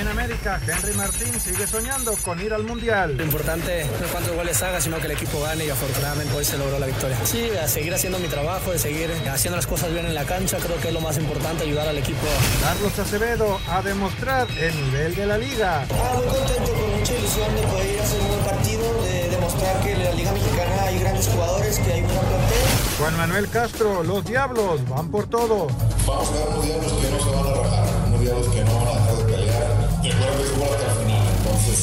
En 0.00 0.08
América, 0.08 0.58
Henry 0.66 0.94
Martín 0.94 1.38
sigue 1.38 1.66
soñando 1.66 2.14
con 2.24 2.40
ir 2.40 2.54
al 2.54 2.62
Mundial. 2.62 3.18
Lo 3.18 3.22
importante 3.22 3.84
no 3.84 4.06
es 4.06 4.10
cuántos 4.10 4.34
goles 4.34 4.62
haga, 4.62 4.80
sino 4.80 4.98
que 4.98 5.04
el 5.04 5.12
equipo 5.12 5.42
gane 5.42 5.66
y 5.66 5.68
afortunadamente 5.68 6.34
hoy 6.34 6.44
se 6.44 6.56
logró 6.56 6.78
la 6.78 6.86
victoria. 6.86 7.18
Sí, 7.24 7.50
a 7.62 7.68
seguir 7.68 7.92
haciendo 7.92 8.18
mi 8.18 8.28
trabajo, 8.28 8.72
de 8.72 8.78
seguir 8.78 9.12
haciendo 9.30 9.56
las 9.56 9.66
cosas 9.66 9.92
bien 9.92 10.06
en 10.06 10.14
la 10.14 10.24
cancha, 10.24 10.56
creo 10.56 10.80
que 10.80 10.88
es 10.88 10.94
lo 10.94 11.02
más 11.02 11.18
importante, 11.18 11.64
ayudar 11.64 11.86
al 11.86 11.98
equipo. 11.98 12.26
Carlos 12.62 12.98
Acevedo 12.98 13.60
a 13.68 13.82
demostrar 13.82 14.48
el 14.52 14.74
nivel 14.86 15.14
de 15.14 15.26
la 15.26 15.36
liga. 15.36 15.84
Ah, 15.92 16.14
muy 16.16 16.24
contento, 16.34 16.72
con 16.72 16.98
mucha 16.98 17.14
ilusión 17.14 17.54
de 17.54 17.62
poder 17.62 17.92
ir 17.92 18.00
a 18.00 18.02
hacer 18.02 18.20
un 18.22 18.28
buen 18.28 18.40
partido, 18.40 19.02
de 19.02 19.28
demostrar 19.28 19.80
que 19.82 19.92
en 19.92 20.04
la 20.04 20.12
Liga 20.12 20.32
Mexicana 20.32 20.82
hay 20.84 20.98
grandes 20.98 21.28
jugadores, 21.28 21.78
que 21.78 21.92
hay 21.92 22.00
un 22.00 22.08
gran 22.08 22.24
plantel. 22.24 22.58
Juan 22.98 23.16
Manuel 23.18 23.48
Castro, 23.50 24.02
los 24.02 24.24
Diablos 24.24 24.88
van 24.88 25.10
por 25.10 25.28
todo. 25.28 25.66
Vamos 26.06 26.28
a 26.28 26.32
ver 26.32 26.48
unos 26.48 26.64
Diablos 26.64 26.92
que 26.92 27.10
no 27.10 27.18
se 27.22 27.30
van 27.36 27.46
a 27.46 27.49
que 28.60 28.70
no 28.70 28.76
van 28.76 28.88
a 28.88 29.00
dejar 29.00 29.16
de 29.16 29.24
pelear. 29.32 29.62
Recuerda 30.02 30.36
que 30.36 30.42
es 30.42 30.50
jugar 30.50 30.70
hasta 30.72 30.92
el 30.92 30.98
final, 30.98 31.26
entonces 31.38 31.78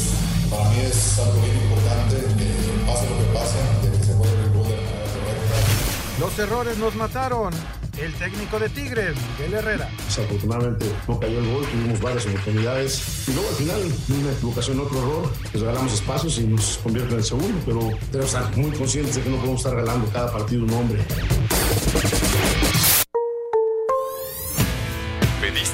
para 0.49 0.69
mí 0.69 0.79
es 0.79 1.19
algo 1.19 1.41
bien 1.41 1.57
importante, 1.57 2.15
que 2.37 2.49
pase 2.85 3.09
lo 3.09 3.17
que 3.17 3.23
pase, 3.33 3.57
de 3.81 3.97
que 3.97 4.03
se 4.03 4.13
juegue 4.13 4.43
el 4.43 4.53
gol 4.53 4.67
de 4.67 4.75
la 4.75 4.81
manera 4.81 5.07
correcta. 5.13 6.19
Los 6.19 6.39
errores 6.39 6.77
nos 6.77 6.95
mataron. 6.95 7.53
El 7.97 8.13
técnico 8.13 8.59
de 8.59 8.69
Tigres, 8.69 9.15
Miguel 9.31 9.55
Herrera. 9.55 9.89
Desafortunadamente 10.05 10.85
no 11.07 11.19
cayó 11.19 11.39
el 11.39 11.51
gol, 11.51 11.65
tuvimos 11.65 11.99
varias 11.99 12.27
oportunidades 12.27 13.27
y 13.27 13.33
luego 13.33 13.49
al 13.49 13.55
final 13.55 13.81
una 14.09 14.31
equivocación, 14.33 14.79
otro 14.79 14.99
error, 14.99 15.33
les 15.51 15.59
regalamos 15.59 15.93
espacios 15.93 16.37
y 16.37 16.43
nos 16.43 16.77
convierte 16.83 17.13
en 17.13 17.17
el 17.17 17.25
segundo, 17.25 17.59
pero 17.65 17.79
tenemos 18.11 18.11
que 18.11 18.37
estar 18.37 18.55
muy 18.55 18.69
conscientes 18.69 19.15
de 19.15 19.23
que 19.23 19.29
no 19.31 19.37
podemos 19.37 19.61
estar 19.61 19.73
regalando 19.73 20.07
cada 20.11 20.31
partido 20.31 20.63
un 20.63 20.73
hombre. 20.75 21.03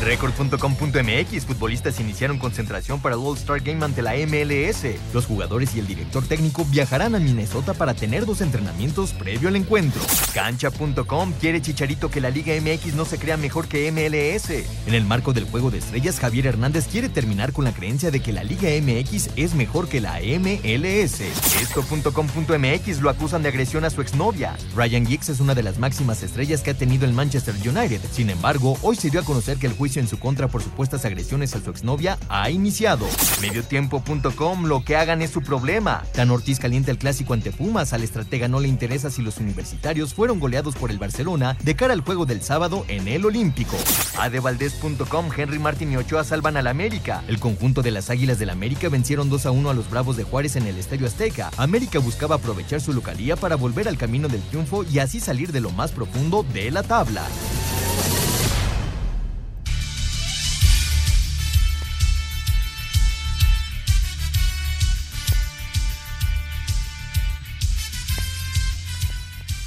Record.com.mx 0.00 1.44
Futbolistas 1.44 1.98
iniciaron 2.00 2.38
concentración 2.38 3.00
para 3.00 3.16
el 3.16 3.20
All-Star 3.20 3.60
Game 3.60 3.84
ante 3.84 4.02
la 4.02 4.14
MLS. 4.14 4.84
Los 5.12 5.26
jugadores 5.26 5.74
y 5.74 5.80
el 5.80 5.86
director 5.86 6.24
técnico 6.24 6.64
viajarán 6.64 7.14
a 7.14 7.18
Minnesota 7.18 7.74
para 7.74 7.94
tener 7.94 8.24
dos 8.24 8.40
entrenamientos 8.40 9.12
previo 9.12 9.48
al 9.48 9.56
encuentro. 9.56 10.00
Cancha.com 10.34 11.32
quiere 11.40 11.60
Chicharito 11.60 12.10
que 12.10 12.20
la 12.20 12.30
Liga 12.30 12.54
MX 12.54 12.94
no 12.94 13.04
se 13.04 13.18
crea 13.18 13.36
mejor 13.36 13.66
que 13.66 13.90
MLS. 13.90 14.50
En 14.86 14.94
el 14.94 15.04
marco 15.04 15.32
del 15.32 15.44
juego 15.44 15.70
de 15.70 15.78
estrellas, 15.78 16.20
Javier 16.20 16.46
Hernández 16.46 16.86
quiere 16.86 17.08
terminar 17.08 17.52
con 17.52 17.64
la 17.64 17.72
creencia 17.72 18.10
de 18.10 18.20
que 18.20 18.32
la 18.32 18.44
Liga 18.44 18.68
MX 18.80 19.30
es 19.36 19.54
mejor 19.54 19.88
que 19.88 20.00
la 20.00 20.20
MLS. 20.20 21.20
Esto.com.mx 21.60 23.00
lo 23.00 23.10
acusan 23.10 23.42
de 23.42 23.48
agresión 23.48 23.84
a 23.84 23.90
su 23.90 24.00
exnovia. 24.00 24.56
Ryan 24.76 25.06
Giggs 25.06 25.28
es 25.28 25.40
una 25.40 25.54
de 25.54 25.62
las 25.62 25.78
máximas 25.78 26.22
estrellas 26.22 26.62
que 26.62 26.70
ha 26.70 26.74
tenido 26.74 27.04
el 27.04 27.12
Manchester 27.12 27.54
United. 27.54 28.00
Sin 28.12 28.30
embargo, 28.30 28.78
hoy 28.82 28.96
se 28.96 29.10
dio 29.10 29.20
a 29.20 29.24
conocer 29.24 29.58
que 29.58 29.66
el 29.66 29.72
juicio 29.72 29.97
en 29.98 30.08
su 30.08 30.18
contra 30.18 30.48
por 30.48 30.62
supuestas 30.62 31.04
agresiones 31.04 31.54
a 31.54 31.60
su 31.60 31.70
exnovia 31.70 32.18
ha 32.28 32.50
iniciado. 32.50 33.06
Mediotiempo.com, 33.40 34.64
lo 34.66 34.84
que 34.84 34.96
hagan 34.96 35.22
es 35.22 35.30
su 35.30 35.42
problema. 35.42 36.04
Tan 36.12 36.30
Ortiz 36.30 36.58
calienta 36.58 36.90
el 36.90 36.98
clásico 36.98 37.34
ante 37.34 37.52
Pumas, 37.52 37.92
al 37.92 38.02
estratega 38.02 38.48
no 38.48 38.60
le 38.60 38.68
interesa 38.68 39.10
si 39.10 39.22
los 39.22 39.38
universitarios 39.38 40.14
fueron 40.14 40.40
goleados 40.40 40.74
por 40.74 40.90
el 40.90 40.98
Barcelona 40.98 41.56
de 41.62 41.76
cara 41.76 41.92
al 41.92 42.00
juego 42.00 42.26
del 42.26 42.42
sábado 42.42 42.84
en 42.88 43.08
el 43.08 43.24
Olímpico. 43.24 43.76
Adevaldez.com, 44.18 45.30
Henry 45.36 45.58
Martin 45.58 45.92
y 45.92 45.96
Ochoa 45.96 46.24
salvan 46.24 46.56
al 46.56 46.66
América. 46.66 47.22
El 47.28 47.38
conjunto 47.38 47.82
de 47.82 47.90
las 47.90 48.10
Águilas 48.10 48.38
del 48.38 48.50
América 48.50 48.88
vencieron 48.88 49.28
2 49.28 49.46
a 49.46 49.50
1 49.50 49.70
a 49.70 49.74
los 49.74 49.90
Bravos 49.90 50.16
de 50.16 50.24
Juárez 50.24 50.56
en 50.56 50.66
el 50.66 50.78
Estadio 50.78 51.06
Azteca. 51.06 51.50
América 51.56 51.98
buscaba 51.98 52.36
aprovechar 52.36 52.80
su 52.80 52.92
localía 52.92 53.36
para 53.36 53.56
volver 53.56 53.88
al 53.88 53.98
camino 53.98 54.28
del 54.28 54.42
triunfo 54.42 54.84
y 54.84 54.98
así 54.98 55.20
salir 55.20 55.52
de 55.52 55.60
lo 55.60 55.70
más 55.70 55.92
profundo 55.92 56.44
de 56.52 56.70
la 56.70 56.82
tabla. 56.82 57.24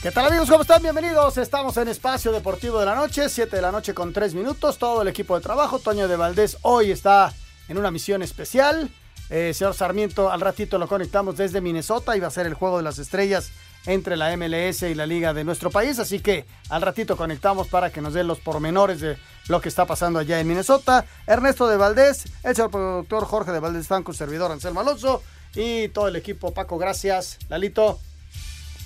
¿Qué 0.02 0.10
tal 0.10 0.26
amigos? 0.26 0.50
¿Cómo 0.50 0.64
están? 0.64 0.82
Bienvenidos. 0.82 1.38
Estamos 1.38 1.78
en 1.78 1.88
Espacio 1.88 2.32
Deportivo 2.32 2.80
de 2.80 2.88
la 2.88 2.96
Noche, 2.96 3.30
7 3.30 3.56
de 3.56 3.62
la 3.62 3.72
noche 3.72 3.94
con 3.94 4.12
3 4.12 4.34
minutos. 4.34 4.80
Todo 4.80 5.04
el 5.04 5.08
equipo 5.08 5.36
de 5.36 5.44
trabajo. 5.44 5.78
Toño 5.78 6.08
de 6.08 6.16
Valdés 6.16 6.58
hoy 6.64 6.90
está 6.90 7.32
en 7.68 7.78
una 7.78 7.92
misión 7.92 8.24
especial. 8.24 8.90
Eh, 9.30 9.54
señor 9.54 9.76
Sarmiento, 9.76 10.32
al 10.32 10.42
ratito 10.42 10.80
lo 10.80 10.88
conectamos 10.88 11.38
desde 11.38 11.62
Minnesota 11.62 12.18
y 12.18 12.20
va 12.20 12.30
a 12.30 12.32
ser 12.32 12.48
el 12.48 12.56
juego 12.56 12.78
de 12.78 12.84
las 12.84 12.98
estrellas 12.98 13.52
entre 13.86 14.18
la 14.18 14.36
MLS 14.38 14.82
y 14.82 14.96
la 14.96 15.06
liga 15.06 15.36
de 15.36 15.44
nuestro 15.44 15.70
país. 15.70 16.00
Así 16.00 16.20
que 16.20 16.48
al 16.70 16.82
ratito 16.82 17.16
conectamos 17.16 17.68
para 17.68 17.92
que 17.92 18.02
nos 18.02 18.16
den 18.16 18.26
los 18.26 18.40
pormenores 18.40 19.02
de 19.02 19.20
lo 19.50 19.62
que 19.62 19.70
está 19.70 19.86
pasando 19.86 20.18
allá 20.18 20.40
en 20.40 20.48
Minnesota. 20.48 21.06
Ernesto 21.28 21.68
de 21.68 21.78
Valdés, 21.78 22.26
el 22.44 22.56
señor 22.56 22.72
productor 22.72 23.26
Jorge 23.26 23.52
de 23.52 23.60
Valdés 23.60 23.88
Franco, 23.88 24.14
servidor 24.14 24.52
Anselmo 24.52 24.80
Alonso 24.80 25.22
y 25.54 25.90
todo 25.90 26.08
el 26.08 26.16
equipo. 26.16 26.56
Paco, 26.56 26.80
gracias. 26.80 27.38
Lalito. 27.50 28.00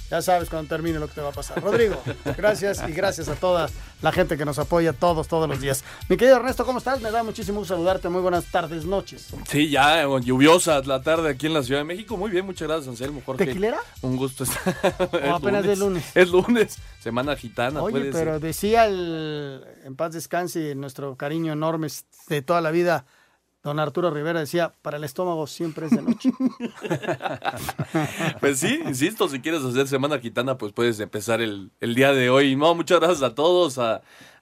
Ya 0.09 0.21
sabes 0.21 0.49
cuando 0.49 0.69
termine 0.69 0.99
lo 0.99 1.07
que 1.07 1.16
te 1.16 1.21
va 1.21 1.29
a 1.29 1.31
pasar. 1.31 1.61
Rodrigo, 1.63 2.01
gracias 2.38 2.83
y 2.88 2.91
gracias 2.91 3.27
a 3.27 3.35
toda 3.35 3.69
la 4.03 4.11
gente 4.11 4.38
que 4.38 4.45
nos 4.45 4.59
apoya 4.59 4.93
todos, 4.93 5.27
todos 5.27 5.49
los 5.49 5.59
días. 5.59 5.83
Mi 6.09 6.17
querido 6.17 6.38
Ernesto, 6.38 6.63
¿cómo 6.63 6.77
estás? 6.77 7.01
Me 7.01 7.09
da 7.09 7.23
muchísimo 7.23 7.59
gusto 7.59 7.73
saludarte. 7.73 8.07
Muy 8.09 8.21
buenas 8.21 8.45
tardes, 8.45 8.85
noches. 8.85 9.29
Sí, 9.49 9.69
ya 9.69 10.05
lluviosa 10.19 10.79
la 10.81 11.01
tarde 11.01 11.29
aquí 11.29 11.47
en 11.47 11.55
la 11.55 11.63
Ciudad 11.63 11.79
de 11.79 11.85
México. 11.85 12.17
Muy 12.17 12.29
bien, 12.29 12.45
muchas 12.45 12.67
gracias, 12.67 12.88
Anselmo. 12.88 13.23
Jorge. 13.25 13.45
¿Tequilera? 13.47 13.79
Un 14.01 14.16
gusto 14.16 14.43
estar. 14.43 14.75
O 15.25 15.35
apenas 15.35 15.66
de 15.66 15.75
lunes. 15.75 16.03
Es 16.16 16.29
lunes, 16.29 16.77
semana 16.99 17.35
gitana. 17.35 17.81
Oye, 17.81 17.91
puede 17.91 18.11
pero 18.11 18.33
ser. 18.33 18.41
decía 18.41 18.85
el, 18.85 19.63
en 19.83 19.95
paz 19.95 20.13
descanse, 20.13 20.72
y 20.72 20.75
nuestro 20.75 21.16
cariño 21.16 21.53
enorme 21.53 21.87
de 22.27 22.41
toda 22.41 22.61
la 22.61 22.72
vida, 22.72 23.05
don 23.65 23.79
Arturo 23.79 24.11
Rivera 24.11 24.39
decía, 24.39 24.75
para 24.83 24.97
el 24.97 25.03
estómago 25.03 25.47
siempre 25.47 25.87
es 25.87 25.91
de 25.91 26.01
noche. 26.03 26.31
Pues 28.39 28.59
sí, 28.59 28.79
insisto, 28.85 29.28
si 29.28 29.40
quieres 29.40 29.63
hacer 29.63 29.87
semana 29.87 30.19
gitana, 30.19 30.57
pues 30.57 30.72
puedes 30.72 30.99
empezar 30.99 31.41
el, 31.41 31.72
el 31.79 31.95
día 31.95 32.13
de 32.13 32.29
hoy. 32.29 32.55
No, 32.55 32.75
muchas 32.75 32.99
gracias 32.99 33.23
a 33.23 33.34
todos, 33.34 33.79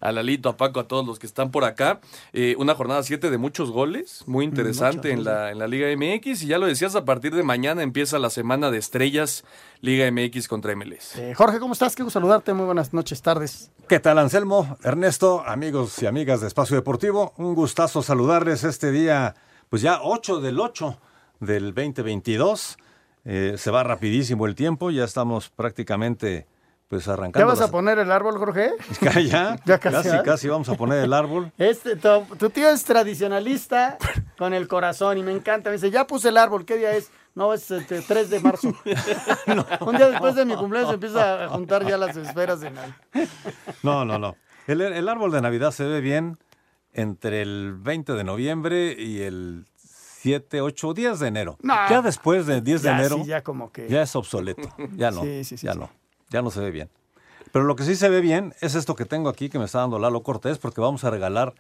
a 0.04 0.12
Lalito, 0.12 0.50
a 0.50 0.58
Paco, 0.58 0.82
a 0.82 0.88
todos 0.88 1.08
los 1.08 1.18
que 1.18 1.26
están 1.26 1.50
por 1.50 1.64
acá. 1.64 2.02
Eh, 2.34 2.56
una 2.60 2.76
jornada 2.76 3.02
7 3.02 3.32
de 3.32 3.38
muchos 3.38 3.72
goles, 3.72 4.24
muy 4.28 4.44
interesante 4.44 5.12
en 5.12 5.24
la, 5.24 5.52
en 5.52 5.60
la 5.60 5.68
Liga 5.68 5.88
MX. 5.96 6.44
Y 6.44 6.48
ya 6.48 6.58
lo 6.58 6.66
decías, 6.66 6.96
a 6.96 7.06
partir 7.06 7.34
de 7.34 7.42
mañana 7.42 7.84
empieza 7.84 8.20
la 8.20 8.30
semana 8.30 8.70
de 8.70 8.78
estrellas 8.80 9.46
Liga 9.80 10.10
MX 10.12 10.50
contra 10.50 10.76
MLS. 10.76 11.16
Eh, 11.16 11.34
Jorge, 11.34 11.60
¿cómo 11.60 11.72
estás? 11.72 11.96
Qué 11.96 12.04
gusto 12.04 12.20
saludarte. 12.20 12.54
Muy 12.54 12.66
buenas 12.66 12.94
noches, 12.94 13.22
tardes. 13.22 13.72
¿Qué 13.88 14.00
tal, 14.02 14.20
Anselmo? 14.20 14.78
Ernesto, 14.84 15.42
amigos 15.46 16.02
y 16.04 16.06
amigas 16.06 16.42
de 16.42 16.48
Espacio 16.48 16.76
Deportivo, 16.76 17.34
un 17.38 17.56
gustazo 17.56 18.02
saludarles 18.02 18.66
este 18.66 18.92
día, 18.92 19.36
pues 19.70 19.82
ya 19.82 20.02
8 20.04 20.42
del 20.42 20.60
8 20.60 20.98
del 21.40 21.74
2022. 21.74 22.78
Eh, 23.26 23.56
se 23.58 23.72
va 23.72 23.84
rapidísimo 23.84 24.48
el 24.48 24.56
tiempo, 24.56 24.92
ya 24.92 25.06
estamos 25.06 25.50
prácticamente 25.50 26.46
pues 26.94 27.08
arrancando. 27.08 27.40
¿Ya 27.40 27.46
vas 27.46 27.60
las- 27.60 27.70
a 27.70 27.72
poner 27.72 27.98
el 28.00 28.12
árbol, 28.12 28.38
Jorge? 28.38 28.72
ya, 29.26 29.58
Ya 29.66 29.80
casi, 29.80 30.10
casi, 30.24 30.48
vamos 30.48 30.70
a 30.70 30.76
poner 30.76 31.04
el 31.04 31.14
árbol. 31.14 31.52
Este, 31.58 31.96
tu, 31.96 32.10
tu 32.38 32.50
tío 32.50 32.70
es 32.70 32.84
tradicionalista 32.84 33.98
con 34.38 34.54
el 34.54 34.68
corazón 34.68 35.18
y 35.18 35.24
me 35.24 35.32
encanta. 35.32 35.70
Me 35.70 35.78
dice, 35.78 35.90
ya 35.92 36.06
puse 36.06 36.30
el 36.30 36.38
árbol, 36.38 36.66
¿qué 36.66 36.78
día 36.78 36.92
es? 36.96 37.10
No, 37.36 37.52
es 37.54 37.72
este, 37.72 38.02
3 38.02 38.30
de 38.30 38.40
marzo. 38.42 38.74
Un 39.82 39.98
día 39.98 40.10
después 40.10 40.36
de 40.36 40.46
mi 40.46 40.56
cumpleaños 40.56 40.90
se 40.90 40.94
empieza 40.96 41.46
a 41.46 41.50
juntar 41.50 41.84
ya 41.88 41.98
las 41.98 42.16
esferas 42.16 42.60
de 42.62 42.70
Navidad. 42.70 42.96
No, 43.82 44.06
no, 44.06 44.20
no. 44.20 44.36
El, 44.68 44.82
el 44.82 45.10
árbol 45.10 45.32
de 45.32 45.42
Navidad 45.42 45.72
se 45.72 45.84
ve 45.86 46.00
bien 46.00 46.38
entre 46.94 47.42
el 47.42 47.74
20 47.80 48.14
de 48.14 48.24
noviembre 48.24 48.94
y 48.98 49.22
el 49.22 49.66
7, 49.78 50.62
8, 50.62 50.94
10 50.94 51.20
de 51.20 51.28
enero. 51.28 51.58
No. 51.64 51.74
Ya 51.90 52.02
después 52.04 52.46
del 52.46 52.64
10 52.64 52.84
de 52.84 52.90
Ya, 52.90 52.96
enero 53.00 53.16
sí, 53.18 53.26
ya 53.26 53.42
como 53.44 53.72
que- 53.72 53.90
ya 53.90 54.04
es 54.04 54.16
obsoleto. 54.16 54.70
Ya 54.96 55.10
no. 55.10 55.22
Sí, 55.24 55.44
sí, 55.44 55.58
sí, 55.58 55.66
ya 55.66 55.74
no. 55.74 55.90
Ya 56.34 56.42
no 56.42 56.50
se 56.50 56.60
ve 56.60 56.72
bien. 56.72 56.90
Pero 57.52 57.66
lo 57.66 57.76
que 57.76 57.84
sí 57.84 57.96
se 57.96 58.10
ve 58.10 58.20
bien 58.20 58.56
es 58.60 58.74
esto 58.74 58.96
que 58.96 59.06
tengo 59.06 59.30
aquí 59.30 59.50
que 59.50 59.60
me 59.60 59.66
está 59.66 59.80
dando 59.80 60.00
Lalo 60.00 60.24
Cortés 60.24 60.58
porque 60.58 60.82
vamos 60.82 61.04
a 61.04 61.12
regalar 61.12 61.54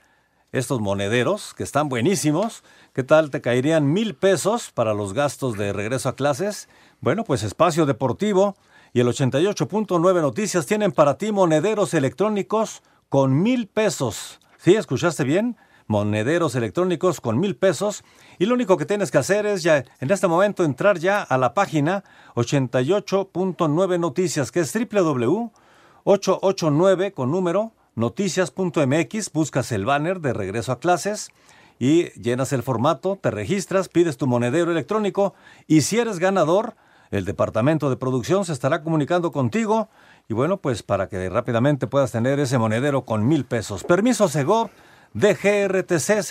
estos 0.51 0.81
monederos 0.81 1.53
que 1.53 1.61
están 1.61 1.89
buenísimos. 1.89 2.63
¿Qué 2.91 3.03
tal? 3.03 3.29
Te 3.29 3.39
caerían 3.39 3.93
mil 3.93 4.15
pesos 4.15 4.71
para 4.71 4.95
los 4.95 5.13
gastos 5.13 5.59
de 5.59 5.73
regreso 5.73 6.09
a 6.09 6.15
clases. 6.15 6.69
Bueno, 7.01 7.23
pues 7.23 7.43
Espacio 7.43 7.85
Deportivo 7.85 8.55
y 8.93 9.01
el 9.01 9.07
88.9 9.07 10.21
Noticias 10.21 10.65
tienen 10.65 10.91
para 10.91 11.19
ti 11.19 11.31
monederos 11.31 11.93
electrónicos 11.93 12.81
con 13.09 13.43
mil 13.43 13.67
pesos. 13.67 14.39
¿Sí? 14.57 14.73
¿Escuchaste 14.73 15.23
bien? 15.23 15.55
Monederos 15.93 16.55
electrónicos 16.55 17.21
con 17.21 17.39
mil 17.39 17.55
pesos. 17.55 18.03
Y 18.39 18.47
lo 18.47 18.55
único 18.55 18.77
que 18.77 18.87
tienes 18.87 19.11
que 19.11 19.19
hacer 19.19 19.45
es 19.45 19.61
ya 19.61 19.85
en 19.99 20.09
este 20.09 20.27
momento 20.27 20.63
entrar 20.63 20.97
ya 20.97 21.21
a 21.21 21.37
la 21.37 21.53
página 21.53 22.03
88.9 22.33 23.99
Noticias, 23.99 24.51
que 24.51 24.61
es 24.61 24.73
www.889 24.73 27.13
con 27.13 27.29
número 27.29 27.73
noticias.mx, 27.93 29.31
buscas 29.33 29.71
el 29.71 29.85
banner 29.85 30.19
de 30.19 30.33
regreso 30.33 30.71
a 30.71 30.79
clases 30.79 31.29
y 31.77 32.09
llenas 32.19 32.53
el 32.53 32.63
formato, 32.63 33.19
te 33.21 33.29
registras, 33.29 33.87
pides 33.87 34.17
tu 34.17 34.25
monedero 34.25 34.71
electrónico 34.71 35.35
y 35.67 35.81
si 35.81 35.99
eres 35.99 36.17
ganador, 36.17 36.73
el 37.11 37.25
departamento 37.25 37.91
de 37.91 37.97
producción 37.97 38.45
se 38.45 38.53
estará 38.53 38.81
comunicando 38.81 39.31
contigo 39.31 39.89
y 40.27 40.33
bueno, 40.33 40.57
pues 40.57 40.81
para 40.81 41.07
que 41.07 41.29
rápidamente 41.29 41.85
puedas 41.85 42.11
tener 42.11 42.39
ese 42.39 42.57
monedero 42.57 43.05
con 43.05 43.27
mil 43.27 43.45
pesos. 43.45 43.83
Permiso 43.83 44.27
Segov 44.27 44.71
DGRTC 45.13 46.23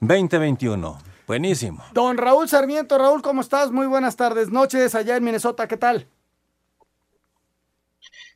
0312-2021. 0.00 0.98
Buenísimo. 1.26 1.82
Don 1.92 2.16
Raúl 2.16 2.48
Sarmiento, 2.48 2.96
Raúl, 2.98 3.20
¿cómo 3.22 3.40
estás? 3.40 3.72
Muy 3.72 3.86
buenas 3.86 4.16
tardes, 4.16 4.50
noches 4.50 4.94
allá 4.94 5.16
en 5.16 5.24
Minnesota, 5.24 5.66
¿qué 5.66 5.76
tal? 5.76 6.06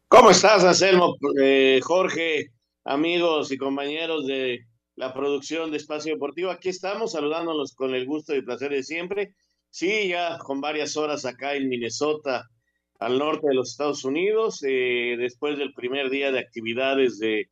¿Cómo 0.08 0.30
estás, 0.30 0.64
Anselmo? 0.64 1.16
Eh, 1.40 1.78
Jorge, 1.84 2.50
amigos 2.82 3.52
y 3.52 3.56
compañeros 3.56 4.26
de 4.26 4.66
la 4.96 5.14
producción 5.14 5.70
de 5.70 5.76
Espacio 5.76 6.12
Deportivo, 6.14 6.50
aquí 6.50 6.68
estamos 6.68 7.12
saludándolos 7.12 7.76
con 7.76 7.94
el 7.94 8.06
gusto 8.06 8.34
y 8.34 8.42
placer 8.42 8.72
de 8.72 8.82
siempre. 8.82 9.36
Sí, 9.70 10.08
ya 10.08 10.36
con 10.38 10.60
varias 10.60 10.96
horas 10.96 11.24
acá 11.24 11.54
en 11.54 11.68
Minnesota, 11.68 12.50
al 12.98 13.20
norte 13.20 13.46
de 13.46 13.54
los 13.54 13.70
Estados 13.70 14.04
Unidos, 14.04 14.64
eh, 14.66 15.14
después 15.16 15.56
del 15.58 15.72
primer 15.74 16.10
día 16.10 16.32
de 16.32 16.40
actividades 16.40 17.20
de 17.20 17.48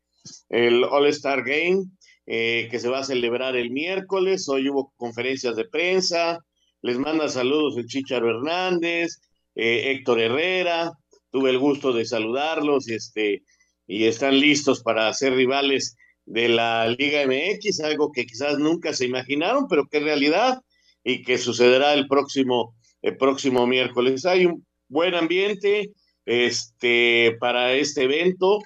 el 0.49 0.85
All-Star 0.85 1.45
Game, 1.45 1.85
eh, 2.27 2.69
que 2.71 2.79
se 2.79 2.89
va 2.89 3.01
a 3.01 3.05
celebrar 3.05 3.57
el 3.57 3.71
miércoles. 3.71 4.49
Hoy 4.49 4.69
hubo 4.69 4.93
conferencias 4.97 5.57
de 5.57 5.65
prensa. 5.65 6.39
Les 6.83 6.99
manda 6.99 7.29
saludos 7.29 7.77
el 7.77 7.87
Chicharo 7.87 8.31
Hernández, 8.31 9.21
eh, 9.55 9.91
Héctor 9.93 10.21
Herrera. 10.21 10.93
Tuve 11.31 11.51
el 11.51 11.59
gusto 11.59 11.93
de 11.93 12.05
saludarlos 12.05 12.89
y, 12.89 12.95
este, 12.95 13.43
y 13.87 14.05
están 14.05 14.39
listos 14.39 14.83
para 14.83 15.13
ser 15.13 15.35
rivales 15.35 15.97
de 16.25 16.49
la 16.49 16.89
Liga 16.89 17.27
MX, 17.27 17.81
algo 17.81 18.13
que 18.13 18.27
quizás 18.27 18.59
nunca 18.59 18.93
se 18.93 19.07
imaginaron, 19.07 19.67
pero 19.69 19.87
que 19.89 19.99
es 19.99 20.05
realidad 20.05 20.61
y 21.03 21.23
que 21.23 21.39
sucederá 21.39 21.95
el 21.95 22.07
próximo, 22.07 22.75
el 23.03 23.17
próximo 23.17 23.67
miércoles. 23.67 24.27
Hay 24.27 24.47
un 24.47 24.67
buen 24.89 25.15
ambiente 25.15 25.93
este, 26.27 27.37
para 27.41 27.73
este 27.73 28.05
evento. 28.05 28.59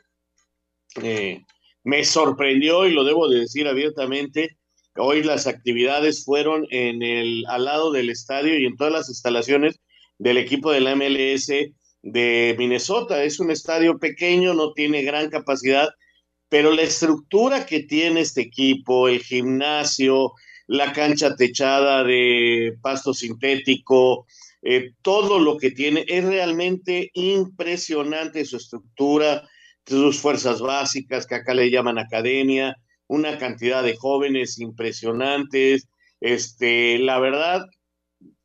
Eh, 1.03 1.43
me 1.85 2.05
sorprendió 2.05 2.87
y 2.87 2.93
lo 2.93 3.05
debo 3.05 3.29
de 3.29 3.41
decir 3.41 3.67
abiertamente. 3.67 4.59
Hoy 4.97 5.23
las 5.23 5.47
actividades 5.47 6.25
fueron 6.25 6.67
en 6.71 7.03
el 7.03 7.45
al 7.49 7.65
lado 7.65 7.93
del 7.93 8.11
estadio 8.11 8.59
y 8.59 8.67
en 8.67 8.77
todas 8.77 8.93
las 8.93 9.09
instalaciones 9.09 9.81
del 10.19 10.39
equipo 10.39 10.71
de 10.71 10.81
la 10.81 10.95
MLS 10.95 11.51
de 12.03 12.55
Minnesota. 12.59 13.25
Es 13.25 13.41
un 13.41 13.51
estadio 13.51 13.99
pequeño, 13.99 14.55
no 14.55 14.73
tiene 14.73 15.03
gran 15.03 15.31
capacidad, 15.31 15.89
pero 16.49 16.73
la 16.73 16.83
estructura 16.83 17.65
que 17.65 17.85
tiene 17.85 18.21
este 18.21 18.43
equipo, 18.43 19.09
el 19.09 19.21
gimnasio, 19.21 20.33
la 20.67 20.93
cancha 20.93 21.35
techada 21.35 22.05
de 22.05 22.75
pasto 22.83 23.15
sintético, 23.15 24.27
eh, 24.63 24.93
todo 25.03 25.39
lo 25.39 25.57
que 25.57 25.71
tiene 25.71 26.05
es 26.07 26.25
realmente 26.25 27.11
impresionante 27.15 28.45
su 28.45 28.59
estructura, 28.59 29.49
sus 29.87 30.21
fuerzas 30.21 30.61
básicas, 30.61 31.27
que 31.27 31.35
acá 31.35 31.55
le 31.55 31.71
llaman 31.71 31.99
academia, 31.99 32.77
una 33.07 33.39
cantidad 33.39 33.83
de 33.83 33.97
jóvenes 33.97 34.59
impresionantes. 34.59 35.89
Este, 36.21 36.99
la 36.99 37.19
verdad, 37.19 37.67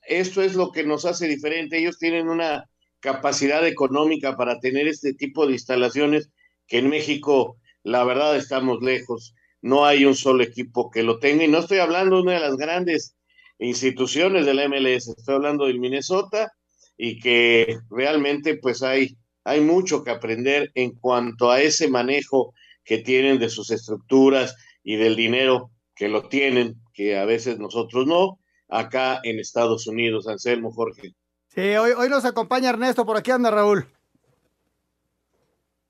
esto 0.01 0.41
es 0.41 0.55
lo 0.55 0.71
que 0.71 0.83
nos 0.83 1.05
hace 1.05 1.27
diferente. 1.27 1.77
Ellos 1.77 1.99
tienen 1.99 2.27
una 2.27 2.69
capacidad 2.99 3.65
económica 3.65 4.35
para 4.35 4.59
tener 4.59 4.87
este 4.87 5.13
tipo 5.13 5.45
de 5.45 5.53
instalaciones 5.53 6.29
que 6.67 6.79
en 6.79 6.89
México, 6.89 7.57
la 7.83 8.03
verdad, 8.03 8.35
estamos 8.35 8.81
lejos. 8.81 9.33
No 9.61 9.85
hay 9.85 10.05
un 10.05 10.15
solo 10.15 10.43
equipo 10.43 10.89
que 10.89 11.03
lo 11.03 11.19
tenga. 11.19 11.43
Y 11.43 11.47
no 11.47 11.59
estoy 11.59 11.79
hablando 11.79 12.17
de 12.17 12.21
una 12.23 12.33
de 12.33 12.39
las 12.39 12.57
grandes 12.57 13.15
instituciones 13.59 14.45
de 14.45 14.53
la 14.53 14.67
MLS, 14.67 15.07
estoy 15.07 15.35
hablando 15.35 15.65
del 15.65 15.79
Minnesota 15.79 16.51
y 16.97 17.19
que 17.19 17.79
realmente 17.89 18.57
pues 18.57 18.83
hay, 18.83 19.17
hay 19.47 19.61
mucho 19.61 20.03
que 20.03 20.11
aprender 20.11 20.71
en 20.75 20.91
cuanto 20.91 21.49
a 21.49 21.61
ese 21.61 21.87
manejo 21.87 22.53
que 22.83 22.97
tienen 22.97 23.39
de 23.39 23.49
sus 23.49 23.71
estructuras 23.71 24.57
y 24.83 24.97
del 24.97 25.15
dinero 25.15 25.71
que 25.95 26.09
lo 26.09 26.27
tienen, 26.27 26.75
que 26.93 27.17
a 27.17 27.23
veces 27.23 27.57
nosotros 27.57 28.05
no, 28.05 28.39
acá 28.67 29.21
en 29.23 29.39
Estados 29.39 29.87
Unidos, 29.87 30.27
Anselmo, 30.27 30.69
Jorge. 30.73 31.13
Sí, 31.47 31.61
hoy, 31.77 31.91
hoy 31.91 32.09
nos 32.09 32.25
acompaña 32.25 32.71
Ernesto, 32.71 33.05
por 33.05 33.15
aquí 33.15 33.31
anda 33.31 33.49
Raúl. 33.49 33.87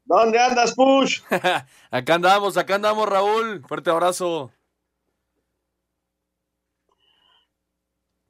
¿Dónde 0.06 0.38
andas, 0.38 0.76
Push? 0.76 1.22
acá 1.92 2.14
andamos, 2.14 2.58
acá 2.58 2.76
andamos, 2.76 3.10
Raúl. 3.10 3.66
Fuerte 3.68 3.90
abrazo. 3.90 4.52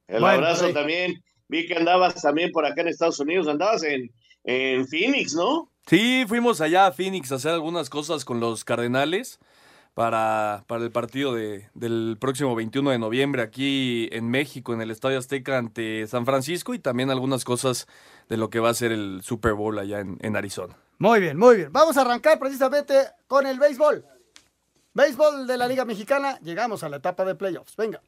El 0.06 0.20
Bueno, 0.20 0.36
abrazo 0.38 0.68
sí. 0.68 0.72
también. 0.72 1.22
Vi 1.48 1.66
que 1.66 1.74
andabas 1.74 2.20
también 2.22 2.50
por 2.50 2.64
acá 2.64 2.80
en 2.80 2.88
Estados 2.88 3.20
Unidos, 3.20 3.46
andabas 3.46 3.82
en, 3.82 4.10
en 4.48 4.88
Phoenix, 4.88 5.34
¿no? 5.34 5.70
Sí, 5.86 6.24
fuimos 6.26 6.62
allá 6.62 6.86
a 6.86 6.92
Phoenix 6.92 7.30
a 7.32 7.34
hacer 7.34 7.52
algunas 7.52 7.90
cosas 7.90 8.24
con 8.24 8.40
los 8.40 8.64
Cardenales 8.64 9.38
para, 9.92 10.64
para 10.66 10.84
el 10.84 10.90
partido 10.90 11.34
de, 11.34 11.68
del 11.74 12.16
próximo 12.18 12.54
21 12.54 12.90
de 12.90 12.98
noviembre 12.98 13.42
aquí 13.42 14.08
en 14.10 14.30
México, 14.30 14.72
en 14.72 14.80
el 14.80 14.90
Estadio 14.90 15.18
Azteca 15.18 15.58
ante 15.58 16.06
San 16.06 16.24
Francisco 16.24 16.72
y 16.72 16.78
también 16.78 17.10
algunas 17.10 17.44
cosas 17.44 17.86
de 18.30 18.38
lo 18.38 18.48
que 18.48 18.58
va 18.58 18.70
a 18.70 18.74
ser 18.74 18.90
el 18.90 19.20
Super 19.22 19.52
Bowl 19.52 19.78
allá 19.78 20.00
en, 20.00 20.16
en 20.22 20.34
Arizona. 20.34 20.74
Muy 20.98 21.20
bien, 21.20 21.36
muy 21.36 21.56
bien. 21.56 21.70
Vamos 21.70 21.98
a 21.98 22.00
arrancar 22.00 22.38
precisamente 22.38 22.94
con 23.26 23.46
el 23.46 23.58
béisbol. 23.58 24.02
Béisbol 24.94 25.46
de 25.46 25.58
la 25.58 25.68
Liga 25.68 25.84
Mexicana. 25.84 26.38
Llegamos 26.40 26.82
a 26.82 26.88
la 26.88 26.96
etapa 26.96 27.26
de 27.26 27.34
playoffs. 27.34 27.76
Venga. 27.76 28.00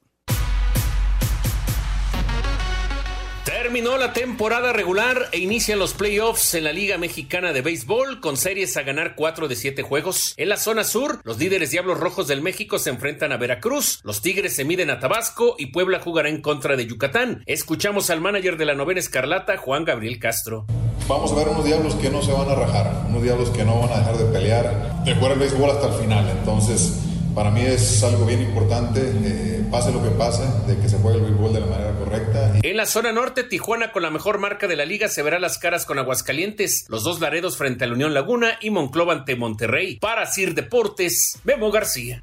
Terminó 3.45 3.97
la 3.97 4.13
temporada 4.13 4.75
regular 4.75 5.29
e 5.33 5.39
inician 5.39 5.79
los 5.79 5.95
playoffs 5.95 6.53
en 6.55 6.65
la 6.65 6.73
Liga 6.73 6.99
Mexicana 6.99 7.55
de 7.55 7.63
Béisbol 7.63 8.21
con 8.21 8.37
series 8.37 8.77
a 8.77 8.83
ganar 8.83 9.15
4 9.17 9.49
de 9.49 9.57
7 9.57 9.83
juegos. 9.83 10.35
En 10.37 10.51
la 10.51 10.59
zona 10.59 10.85
sur, 10.85 11.21
los 11.25 11.39
líderes 11.39 11.71
Diablos 11.71 11.99
Rojos 11.99 12.29
del 12.29 12.43
México 12.43 12.79
se 12.79 12.91
enfrentan 12.91 13.33
a 13.33 13.39
Veracruz, 13.39 14.01
los 14.05 14.21
Tigres 14.21 14.55
se 14.55 14.67
miden 14.67 14.91
a 14.91 15.01
Tabasco 15.01 15.55
y 15.59 15.67
Puebla 15.67 16.01
jugará 16.01 16.29
en 16.29 16.43
contra 16.43 16.77
de 16.77 16.87
Yucatán. 16.87 17.43
Escuchamos 17.47 18.11
al 18.11 18.21
manager 18.21 18.59
de 18.59 18.67
la 18.67 18.75
novena 18.75 19.01
escarlata, 19.01 19.57
Juan 19.57 19.87
Gabriel 19.87 20.19
Castro. 20.19 20.67
Vamos 21.09 21.33
a 21.33 21.37
ver 21.37 21.49
unos 21.49 21.65
diablos 21.65 21.95
que 21.95 22.11
no 22.11 22.21
se 22.21 22.33
van 22.33 22.49
a 22.51 22.55
rajar, 22.55 23.07
unos 23.09 23.23
diablos 23.23 23.49
que 23.51 23.65
no 23.65 23.81
van 23.81 23.93
a 23.93 23.99
dejar 24.01 24.19
de 24.19 24.25
pelear, 24.27 25.03
de 25.03 25.15
jugar 25.15 25.33
el 25.33 25.39
béisbol 25.39 25.71
hasta 25.71 25.89
el 25.89 26.03
final. 26.03 26.29
Entonces, 26.29 27.01
para 27.35 27.51
mí 27.51 27.63
es 27.63 28.03
algo 28.05 28.27
bien 28.27 28.43
importante, 28.43 29.01
eh, 29.01 29.50
pase 29.71 29.93
lo 29.93 30.03
que 30.03 30.11
pase, 30.11 30.43
de 30.67 30.79
que 30.79 30.89
se 30.89 30.99
juegue 30.99 31.19
el 31.19 31.25
béisbol 31.25 31.53
de 31.53 31.61
la 31.61 31.67
manera 31.67 31.93
correcta. 31.99 32.53
En 32.63 32.77
la 32.77 32.87
zona 32.87 33.13
norte, 33.13 33.45
Tijuana 33.45 33.93
con 33.93 34.03
la 34.03 34.11
mejor 34.11 34.39
marca 34.39 34.67
de 34.67 34.77
la 34.77 34.85
liga 34.85 35.09
se 35.09 35.23
verá 35.23 35.39
las 35.39 35.59
caras 35.59 35.87
con 35.87 35.99
Aguascalientes, 35.99 36.87
los 36.89 37.05
dos 37.05 37.21
Laredos 37.21 37.57
frente 37.57 37.85
a 37.85 37.87
la 37.87 37.95
Unión 37.95 38.15
Laguna 38.15 38.59
y 38.61 38.71
Monclova 38.71 39.13
ante 39.13 39.37
Monterrey. 39.37 39.97
Para 39.97 40.27
Sir 40.27 40.55
Deportes, 40.55 41.39
Memo 41.45 41.71
García. 41.71 42.23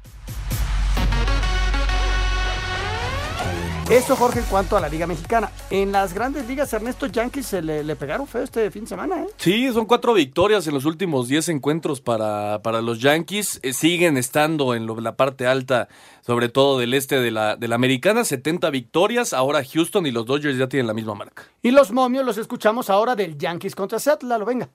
Eso, 3.90 4.16
Jorge, 4.16 4.40
en 4.40 4.44
cuanto 4.44 4.76
a 4.76 4.80
la 4.80 4.88
Liga 4.90 5.06
Mexicana. 5.06 5.50
En 5.70 5.92
las 5.92 6.12
grandes 6.12 6.46
ligas, 6.46 6.70
Ernesto 6.74 7.06
Yankees 7.06 7.46
se 7.46 7.62
le, 7.62 7.82
le 7.82 7.96
pegaron 7.96 8.26
feo 8.26 8.42
este 8.42 8.70
fin 8.70 8.82
de 8.82 8.88
semana, 8.88 9.22
¿eh? 9.22 9.26
Sí, 9.38 9.72
son 9.72 9.86
cuatro 9.86 10.12
victorias 10.12 10.66
en 10.66 10.74
los 10.74 10.84
últimos 10.84 11.26
diez 11.26 11.48
encuentros 11.48 12.02
para, 12.02 12.60
para 12.62 12.82
los 12.82 13.00
Yankees. 13.00 13.60
Eh, 13.62 13.72
siguen 13.72 14.18
estando 14.18 14.74
en 14.74 14.84
lo- 14.84 15.00
la 15.00 15.16
parte 15.16 15.46
alta, 15.46 15.88
sobre 16.20 16.50
todo 16.50 16.78
del 16.78 16.92
este 16.92 17.18
de 17.18 17.30
la, 17.30 17.56
de 17.56 17.66
la 17.66 17.76
americana. 17.76 18.24
70 18.24 18.68
victorias. 18.68 19.32
Ahora 19.32 19.64
Houston 19.64 20.06
y 20.06 20.10
los 20.10 20.26
Dodgers 20.26 20.58
ya 20.58 20.68
tienen 20.68 20.86
la 20.86 20.92
misma 20.94 21.14
marca. 21.14 21.44
Y 21.62 21.70
los 21.70 21.90
momios 21.90 22.26
los 22.26 22.36
escuchamos 22.36 22.90
ahora 22.90 23.16
del 23.16 23.38
Yankees 23.38 23.74
contra 23.74 23.98
Seattle. 23.98 24.28
Lalo, 24.28 24.44
venga. 24.44 24.68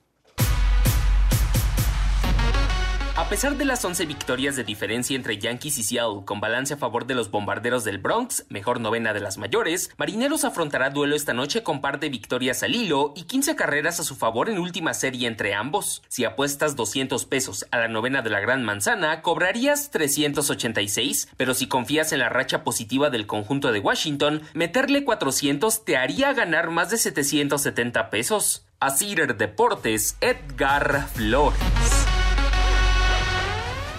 A 3.15 3.29
pesar 3.29 3.58
de 3.58 3.65
las 3.65 3.86
11 3.86 4.08
victorias 4.08 4.55
de 4.55 4.63
diferencia 4.63 5.15
entre 5.15 5.38
Yankees 5.38 5.77
y 5.77 5.84
Seattle, 5.84 6.25
con 6.25 6.39
balance 6.39 6.74
a 6.74 6.77
favor 6.77 7.05
de 7.05 7.13
los 7.13 7.29
bombarderos 7.29 7.84
del 7.84 8.00
Bronx, 8.00 8.48
mejor 8.50 8.82
novena 8.82 9.13
de 9.13 9.20
las 9.20 9.38
mayores, 9.38 9.91
Marineros 9.98 10.43
afrontará 10.46 10.89
duelo 10.89 11.15
esta 11.15 11.32
noche 11.32 11.62
con 11.62 11.79
par 11.79 12.00
de 12.00 12.10
victorias 12.10 12.63
al 12.63 12.74
hilo 12.74 13.13
y 13.15 13.25
15 13.25 13.55
carreras 13.55 14.00
a 14.00 14.03
su 14.03 14.15
favor 14.15 14.50
en 14.50 14.58
última 14.58 14.96
serie 14.96 15.27
entre 15.27 15.53
ambos. 15.53 16.01
Si 16.08 16.25
apuestas 16.25 16.75
200 16.75 17.24
pesos 17.25 17.67
a 17.70 17.77
la 17.77 17.88
novena 17.88 18.24
de 18.24 18.32
la 18.32 18.39
Gran 18.39 18.63
Manzana, 18.63 19.22
cobrarías 19.22 19.91
386, 19.91 21.29
pero 21.38 21.53
si 21.53 21.67
confías 21.67 22.13
en 22.13 22.20
la 22.20 22.29
racha 22.29 22.63
positiva 22.63 23.12
del 23.12 23.27
conjunto 23.27 23.72
de 23.72 23.79
Washington, 23.79 24.41
meterle 24.55 25.03
400 25.03 25.86
te 25.86 25.98
haría 25.98 26.34
ganar 26.34 26.72
más 26.72 26.89
de 26.89 26.98
770 26.98 28.10
pesos. 28.10 28.65
A 28.79 28.89
Cider 28.89 29.38
Deportes, 29.38 30.17
Edgar 30.20 31.08
Flores. 31.13 32.03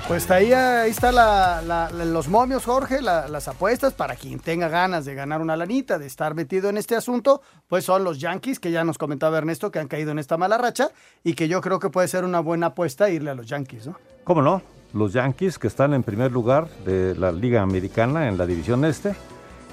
Pues 0.06 0.30
ahí, 0.30 0.52
ahí 0.52 0.90
está 0.90 1.62
los 1.90 2.28
momios, 2.28 2.66
Jorge, 2.66 3.00
la- 3.00 3.26
las 3.26 3.48
apuestas 3.48 3.94
para 3.94 4.16
quien 4.16 4.38
tenga 4.38 4.68
ganas 4.68 5.06
de 5.06 5.14
ganar 5.14 5.40
una 5.40 5.56
lanita, 5.56 5.98
de 5.98 6.06
estar 6.06 6.34
metido 6.34 6.68
en 6.68 6.76
este 6.76 6.94
asunto, 6.94 7.40
pues 7.68 7.84
son 7.86 8.04
los 8.04 8.20
Yankees, 8.20 8.60
que 8.60 8.70
ya 8.70 8.84
nos 8.84 8.98
comentaba 8.98 9.38
Ernesto, 9.38 9.70
que 9.70 9.78
han 9.78 9.88
caído 9.88 10.10
en 10.12 10.18
esta 10.18 10.36
mala 10.36 10.58
racha 10.58 10.90
y 11.24 11.32
que 11.32 11.48
yo 11.48 11.62
creo 11.62 11.78
que 11.78 11.88
puede 11.88 12.06
ser 12.08 12.24
una 12.24 12.40
buena 12.40 12.66
apuesta 12.68 13.08
irle 13.08 13.30
a 13.30 13.34
los 13.34 13.46
Yankees, 13.46 13.86
¿no? 13.86 13.96
¿Cómo 14.24 14.42
no? 14.42 14.60
Los 14.92 15.14
Yankees 15.14 15.58
que 15.58 15.68
están 15.68 15.94
en 15.94 16.02
primer 16.02 16.30
lugar 16.30 16.68
de 16.84 17.14
la 17.16 17.32
Liga 17.32 17.62
Americana 17.62 18.28
en 18.28 18.36
la 18.36 18.44
División 18.46 18.84
Este. 18.84 19.16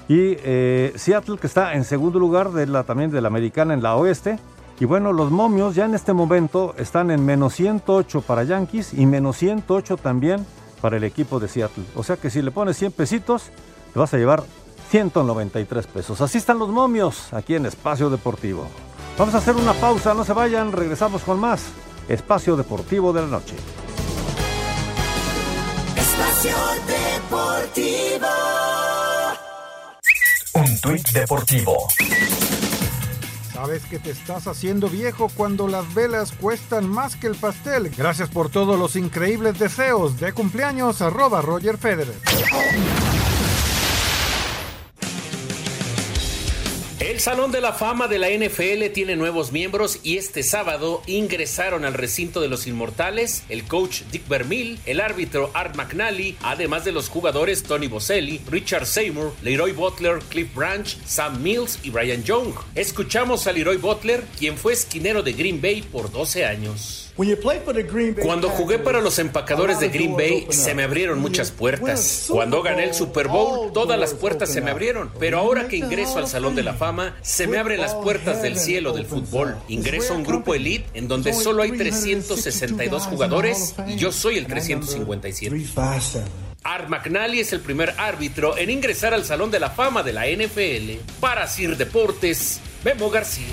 Y 0.08 0.36
eh, 0.42 0.92
Seattle 0.96 1.36
que 1.38 1.46
está 1.46 1.74
en 1.74 1.84
segundo 1.84 2.18
lugar 2.18 2.50
de 2.52 2.66
la, 2.66 2.82
también 2.84 3.10
de 3.10 3.20
la 3.20 3.28
Americana 3.28 3.74
en 3.74 3.82
la 3.82 3.94
Oeste. 3.96 4.38
Y 4.82 4.84
bueno, 4.84 5.12
los 5.12 5.30
momios 5.30 5.76
ya 5.76 5.84
en 5.84 5.94
este 5.94 6.12
momento 6.12 6.74
están 6.76 7.12
en 7.12 7.24
menos 7.24 7.54
108 7.54 8.20
para 8.22 8.42
Yankees 8.42 8.94
y 8.94 9.06
menos 9.06 9.36
108 9.36 9.96
también 9.96 10.44
para 10.80 10.96
el 10.96 11.04
equipo 11.04 11.38
de 11.38 11.46
Seattle. 11.46 11.84
O 11.94 12.02
sea 12.02 12.16
que 12.16 12.30
si 12.30 12.42
le 12.42 12.50
pones 12.50 12.78
100 12.78 12.90
pesitos, 12.90 13.44
te 13.92 14.00
vas 14.00 14.12
a 14.12 14.18
llevar 14.18 14.42
193 14.90 15.86
pesos. 15.86 16.20
Así 16.20 16.38
están 16.38 16.58
los 16.58 16.68
momios 16.70 17.32
aquí 17.32 17.54
en 17.54 17.66
Espacio 17.66 18.10
Deportivo. 18.10 18.66
Vamos 19.16 19.36
a 19.36 19.38
hacer 19.38 19.54
una 19.54 19.72
pausa, 19.72 20.14
no 20.14 20.24
se 20.24 20.32
vayan, 20.32 20.72
regresamos 20.72 21.22
con 21.22 21.38
más. 21.38 21.62
Espacio 22.08 22.56
Deportivo 22.56 23.12
de 23.12 23.20
la 23.20 23.28
Noche. 23.28 23.54
Espacio 25.94 26.56
Deportivo. 26.88 28.26
Un 30.54 30.80
tuit 30.80 31.08
deportivo. 31.12 31.86
Sabes 33.62 33.84
que 33.84 34.00
te 34.00 34.10
estás 34.10 34.48
haciendo 34.48 34.88
viejo 34.88 35.28
cuando 35.36 35.68
las 35.68 35.94
velas 35.94 36.32
cuestan 36.32 36.90
más 36.90 37.14
que 37.14 37.28
el 37.28 37.36
pastel. 37.36 37.90
Gracias 37.96 38.28
por 38.28 38.50
todos 38.50 38.76
los 38.76 38.96
increíbles 38.96 39.56
deseos 39.56 40.18
de 40.18 40.32
cumpleaños 40.32 41.00
arroba 41.00 41.40
Roger 41.42 41.78
Federer. 41.78 42.16
El 47.12 47.20
Salón 47.20 47.52
de 47.52 47.60
la 47.60 47.74
Fama 47.74 48.08
de 48.08 48.18
la 48.18 48.30
NFL 48.30 48.90
tiene 48.94 49.16
nuevos 49.16 49.52
miembros 49.52 50.00
y 50.02 50.16
este 50.16 50.42
sábado 50.42 51.02
ingresaron 51.06 51.84
al 51.84 51.92
recinto 51.92 52.40
de 52.40 52.48
los 52.48 52.66
inmortales 52.66 53.42
el 53.50 53.64
coach 53.64 54.00
Dick 54.10 54.26
Vermeil, 54.28 54.80
el 54.86 54.98
árbitro 54.98 55.50
Art 55.52 55.76
McNally, 55.76 56.38
además 56.40 56.86
de 56.86 56.92
los 56.92 57.10
jugadores 57.10 57.64
Tony 57.64 57.86
Boselli, 57.86 58.40
Richard 58.50 58.86
Seymour, 58.86 59.34
Leroy 59.42 59.72
Butler, 59.72 60.20
Cliff 60.30 60.54
Branch, 60.54 60.88
Sam 61.04 61.42
Mills 61.42 61.80
y 61.82 61.90
Brian 61.90 62.24
Young. 62.24 62.54
Escuchamos 62.74 63.46
a 63.46 63.52
Leroy 63.52 63.76
Butler, 63.76 64.24
quien 64.38 64.56
fue 64.56 64.72
esquinero 64.72 65.22
de 65.22 65.34
Green 65.34 65.60
Bay 65.60 65.82
por 65.82 66.10
12 66.10 66.46
años. 66.46 67.01
Cuando 68.22 68.48
jugué 68.48 68.78
para 68.78 69.00
los 69.00 69.18
empacadores 69.18 69.80
de 69.80 69.88
Green 69.88 70.16
Bay, 70.16 70.46
se 70.50 70.74
me 70.74 70.82
abrieron 70.82 71.18
muchas 71.18 71.50
puertas. 71.50 72.26
Cuando 72.28 72.62
gané 72.62 72.84
el 72.84 72.94
Super 72.94 73.28
Bowl, 73.28 73.72
todas 73.72 73.98
las 73.98 74.14
puertas 74.14 74.50
se 74.50 74.60
me 74.62 74.70
abrieron. 74.70 75.10
Pero 75.18 75.38
ahora 75.38 75.68
que 75.68 75.76
ingreso 75.76 76.18
al 76.18 76.26
Salón 76.26 76.54
de 76.54 76.62
la 76.62 76.74
Fama, 76.74 77.16
se 77.20 77.46
me 77.46 77.58
abren 77.58 77.80
las 77.80 77.94
puertas 77.94 78.42
del 78.42 78.58
cielo 78.58 78.92
del 78.92 79.04
fútbol. 79.04 79.56
Ingreso 79.68 80.14
a 80.14 80.16
un 80.16 80.24
grupo 80.24 80.54
elite 80.54 80.86
en 80.94 81.06
donde 81.06 81.34
solo 81.34 81.62
hay 81.62 81.72
362 81.72 83.04
jugadores 83.04 83.74
y 83.86 83.96
yo 83.96 84.10
soy 84.10 84.38
el 84.38 84.46
357. 84.46 85.66
Art 86.64 86.88
McNally 86.88 87.40
es 87.40 87.52
el 87.52 87.60
primer 87.60 87.94
árbitro 87.98 88.56
en 88.56 88.70
ingresar 88.70 89.12
al 89.12 89.24
Salón 89.24 89.50
de 89.50 89.60
la 89.60 89.70
Fama 89.70 90.02
de 90.02 90.12
la 90.12 90.26
NFL. 90.26 91.00
Para 91.20 91.46
Sir 91.46 91.76
Deportes, 91.76 92.60
Memo 92.84 93.10
García. 93.10 93.48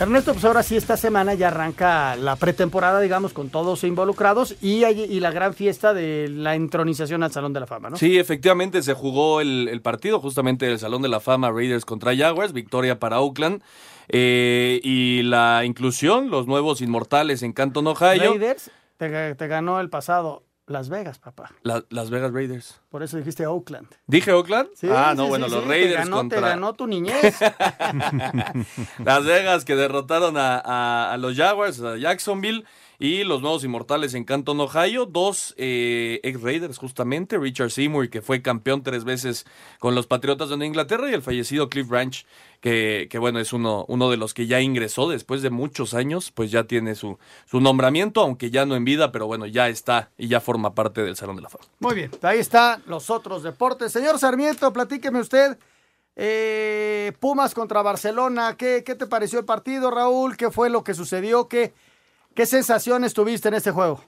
Ernesto, 0.00 0.32
pues 0.32 0.44
ahora 0.46 0.62
sí, 0.62 0.76
esta 0.76 0.96
semana 0.96 1.34
ya 1.34 1.48
arranca 1.48 2.16
la 2.16 2.36
pretemporada, 2.36 3.00
digamos, 3.00 3.34
con 3.34 3.50
todos 3.50 3.84
involucrados 3.84 4.56
y, 4.62 4.84
hay- 4.84 5.02
y 5.04 5.20
la 5.20 5.30
gran 5.30 5.52
fiesta 5.52 5.92
de 5.92 6.28
la 6.30 6.54
entronización 6.54 7.22
al 7.22 7.32
Salón 7.32 7.52
de 7.52 7.60
la 7.60 7.66
Fama, 7.66 7.90
¿no? 7.90 7.96
Sí, 7.98 8.18
efectivamente 8.18 8.82
se 8.82 8.94
jugó 8.94 9.42
el, 9.42 9.68
el 9.68 9.82
partido 9.82 10.18
justamente 10.18 10.64
del 10.64 10.78
Salón 10.78 11.02
de 11.02 11.08
la 11.08 11.20
Fama 11.20 11.50
Raiders 11.50 11.84
contra 11.84 12.16
Jaguars, 12.16 12.54
victoria 12.54 12.98
para 12.98 13.20
Oakland. 13.20 13.62
eh, 14.08 14.80
y 14.82 15.22
la 15.22 15.64
inclusión, 15.66 16.30
los 16.30 16.46
nuevos 16.46 16.80
inmortales 16.80 17.42
en 17.42 17.52
Canton, 17.52 17.86
Ohio. 17.86 18.30
Raiders 18.32 18.70
te 18.96 19.46
ganó 19.48 19.80
el 19.80 19.90
pasado 19.90 20.42
Las 20.70 20.88
Vegas, 20.88 21.18
papá. 21.18 21.50
La- 21.64 21.84
Las 21.88 22.10
Vegas 22.10 22.32
Raiders. 22.32 22.80
Por 22.90 23.02
eso 23.02 23.16
dijiste 23.16 23.44
Oakland. 23.44 23.88
¿Dije 24.06 24.32
Oakland? 24.32 24.68
Sí, 24.76 24.86
ah, 24.88 25.14
no, 25.16 25.24
sí, 25.24 25.28
bueno, 25.30 25.46
sí, 25.48 25.54
los 25.56 25.66
Raiders 25.66 25.90
te 25.94 25.98
ganó, 25.98 26.16
contra 26.18 26.38
Te 26.40 26.46
ganó 26.46 26.72
tu 26.74 26.86
niñez. 26.86 27.36
Las 29.04 29.24
Vegas 29.24 29.64
que 29.64 29.74
derrotaron 29.74 30.36
a, 30.36 30.58
a- 30.58 31.12
a 31.12 31.16
los 31.16 31.36
Jaguars, 31.36 31.80
a 31.82 31.96
Jacksonville 31.96 32.64
y 33.00 33.24
los 33.24 33.40
nuevos 33.40 33.64
inmortales 33.64 34.14
en 34.14 34.24
Canton, 34.24 34.60
Ohio. 34.60 35.06
Dos 35.06 35.54
eh, 35.56 36.20
ex 36.22 36.40
Raiders, 36.40 36.78
justamente. 36.78 37.38
Richard 37.38 37.70
Seymour, 37.70 38.10
que 38.10 38.20
fue 38.22 38.42
campeón 38.42 38.84
tres 38.84 39.04
veces 39.04 39.46
con 39.80 39.96
los 39.96 40.06
Patriotas 40.06 40.50
de 40.50 40.66
Inglaterra, 40.66 41.10
y 41.10 41.14
el 41.14 41.22
fallecido 41.22 41.70
Cliff 41.70 41.88
Branch, 41.88 42.26
que, 42.60 43.08
que 43.10 43.18
bueno, 43.18 43.40
es 43.40 43.54
uno, 43.54 43.86
uno 43.88 44.10
de 44.10 44.18
los 44.18 44.34
que 44.34 44.46
ya 44.46 44.60
ingresó 44.60 45.08
después 45.08 45.40
de 45.40 45.48
muchos 45.48 45.94
años, 45.94 46.30
pues 46.30 46.50
ya 46.50 46.64
tiene 46.64 46.94
su, 46.94 47.18
su 47.46 47.60
nombramiento, 47.60 48.20
aunque 48.20 48.50
ya 48.50 48.66
no 48.66 48.76
en 48.76 48.84
vida, 48.84 49.10
pero 49.12 49.26
bueno, 49.26 49.46
ya 49.46 49.70
está 49.70 50.10
y 50.18 50.28
ya 50.28 50.40
forma 50.40 50.74
parte 50.74 51.02
del 51.02 51.16
Salón 51.16 51.36
de 51.36 51.42
la 51.42 51.48
Fama. 51.48 51.64
Muy 51.78 51.94
bien, 51.94 52.10
ahí 52.20 52.38
están 52.38 52.82
los 52.86 53.08
otros 53.08 53.42
deportes. 53.42 53.92
Señor 53.92 54.18
Sarmiento, 54.18 54.70
platíqueme 54.74 55.20
usted. 55.20 55.56
eh, 56.16 57.12
Pumas 57.18 57.54
contra 57.54 57.80
Barcelona, 57.80 58.56
¿qué, 58.58 58.82
¿qué 58.84 58.94
te 58.94 59.06
pareció 59.06 59.38
el 59.38 59.46
partido, 59.46 59.90
Raúl? 59.90 60.36
¿Qué 60.36 60.50
fue 60.50 60.68
lo 60.68 60.84
que 60.84 60.92
sucedió? 60.92 61.48
¿Qué, 61.48 61.72
qué 62.40 62.46
sensaciones 62.46 63.12
tuviste 63.12 63.48
en 63.48 63.54
este 63.54 63.70
juego? 63.70 64.02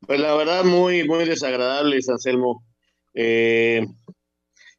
Pues 0.00 0.20
la 0.20 0.34
verdad, 0.34 0.64
muy, 0.64 1.08
muy 1.08 1.24
desagradable, 1.24 1.98
Anselmo. 2.06 2.62
Eh, 3.14 3.86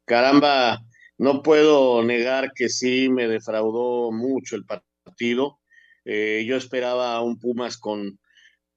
caramba, 0.06 0.78
no 1.18 1.42
puedo 1.42 2.04
negar 2.04 2.52
que 2.54 2.70
sí 2.70 3.10
me 3.10 3.28
defraudó 3.28 4.12
mucho 4.12 4.56
el 4.56 4.64
partido. 4.64 5.58
Eh, 6.06 6.46
yo 6.48 6.58
esperaba 6.58 7.20
un 7.24 7.40
Pumas 7.40 7.78
con, 7.78 8.20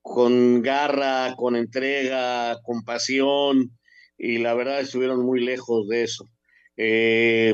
con 0.00 0.62
garra, 0.62 1.34
con 1.36 1.54
entrega, 1.54 2.62
con 2.62 2.82
pasión, 2.84 3.76
y 4.16 4.38
la 4.38 4.54
verdad 4.54 4.80
estuvieron 4.80 5.22
muy 5.22 5.44
lejos 5.44 5.86
de 5.88 6.04
eso. 6.04 6.30
Eh, 6.78 7.52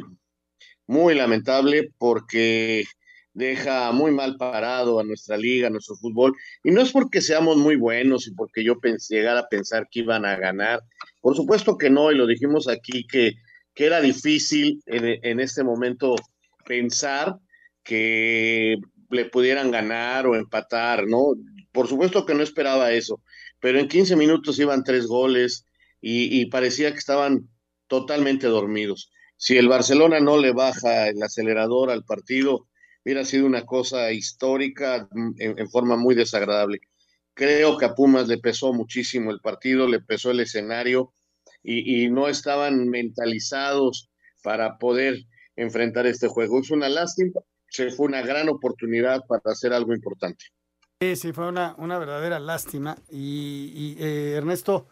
muy 0.87 1.17
lamentable 1.17 1.89
porque 1.99 2.85
deja 3.33 3.93
muy 3.93 4.13
mal 4.13 4.37
parado 4.37 4.99
a 4.99 5.05
nuestra 5.05 5.37
liga, 5.37 5.69
a 5.69 5.71
nuestro 5.71 5.97
fútbol, 5.97 6.35
y 6.65 6.71
no 6.71 6.81
es 6.81 6.93
porque 6.93 7.21
seamos 7.21 7.57
muy 7.57 7.77
buenos 7.77 8.27
y 8.27 8.33
porque 8.33 8.65
yo 8.65 8.79
pensé, 8.81 9.17
llegara 9.17 9.41
a 9.41 9.49
pensar 9.49 9.89
que 9.91 10.01
iban 10.01 10.25
a 10.25 10.37
ganar. 10.37 10.81
Por 11.21 11.37
supuesto 11.37 11.79
que 11.79 11.91
no, 11.91 12.11
y 12.11 12.17
lo 12.17 12.27
dijimos 12.27 12.69
aquí 12.69 13.07
que, 13.07 13.35
que 13.75 13.87
era 13.87 14.01
difícil 14.01 14.83
en, 14.87 15.19
en 15.23 15.41
este 15.41 15.63
momento 15.63 16.17
pensar 16.67 17.37
que 17.83 18.77
le 19.11 19.25
pudieran 19.27 19.71
ganar 19.71 20.27
o 20.27 20.37
empatar, 20.37 21.07
¿no? 21.07 21.35
Por 21.73 21.89
supuesto 21.89 22.27
que 22.27 22.35
no 22.35 22.43
esperaba 22.43 22.93
eso, 22.93 23.23
pero 23.61 23.79
en 23.79 23.89
15 23.89 24.17
minutos 24.17 24.59
iban 24.59 24.85
tres 24.85 25.07
goles 25.07 25.65
y, 26.01 26.41
y 26.41 26.47
parecía 26.47 26.93
que 26.93 26.99
estaban 26.99 27.49
totalmente 27.87 28.47
dormidos. 28.47 29.11
Si 29.37 29.57
el 29.57 29.69
Barcelona 29.69 30.21
no 30.21 30.39
le 30.39 30.53
baja 30.53 31.09
el 31.09 31.23
acelerador 31.23 31.91
al 31.91 32.05
partido, 32.05 32.69
hubiera 33.05 33.25
sido 33.25 33.47
una 33.47 33.65
cosa 33.65 34.13
histórica 34.13 35.09
mm, 35.11 35.33
en, 35.39 35.71
forma 35.71 35.97
muy 35.97 36.15
desagradable. 36.15 36.81
creo 37.35 37.79
que 37.79 37.87
a 37.87 37.95
Pumas 37.95 38.29
le 38.29 38.39
pesó 38.39 38.73
muchísimo 38.73 39.31
el 39.31 39.41
partido, 39.41 39.89
le 39.89 40.01
pesó 40.01 40.31
el 40.31 40.41
escenario 40.41 41.13
y, 41.63 42.09
no 42.09 42.29
estaban 42.29 42.89
mentalizados 42.89 44.11
para 44.43 44.79
poder 44.79 45.25
enfrentar 45.57 46.07
este 46.07 46.29
juego. 46.29 46.59
Es 46.61 46.71
una 46.71 46.89
lástima, 46.89 47.41
se 47.69 47.91
fue 47.91 48.07
una 48.07 48.23
gran 48.23 48.49
oportunidad 48.49 49.27
para 49.27 49.43
hacer 49.45 49.73
algo 49.75 49.95
importante. 49.95 50.47
Sí, 51.03 51.17
sí, 51.17 51.33
fue 51.33 51.49
una, 51.49 51.75
una 51.79 51.99
verdadera 51.99 52.39
lástima. 52.41 52.97
Y, 53.11 53.73
y, 53.75 54.03
eh, 54.03 54.35
Ernesto, 54.37 54.89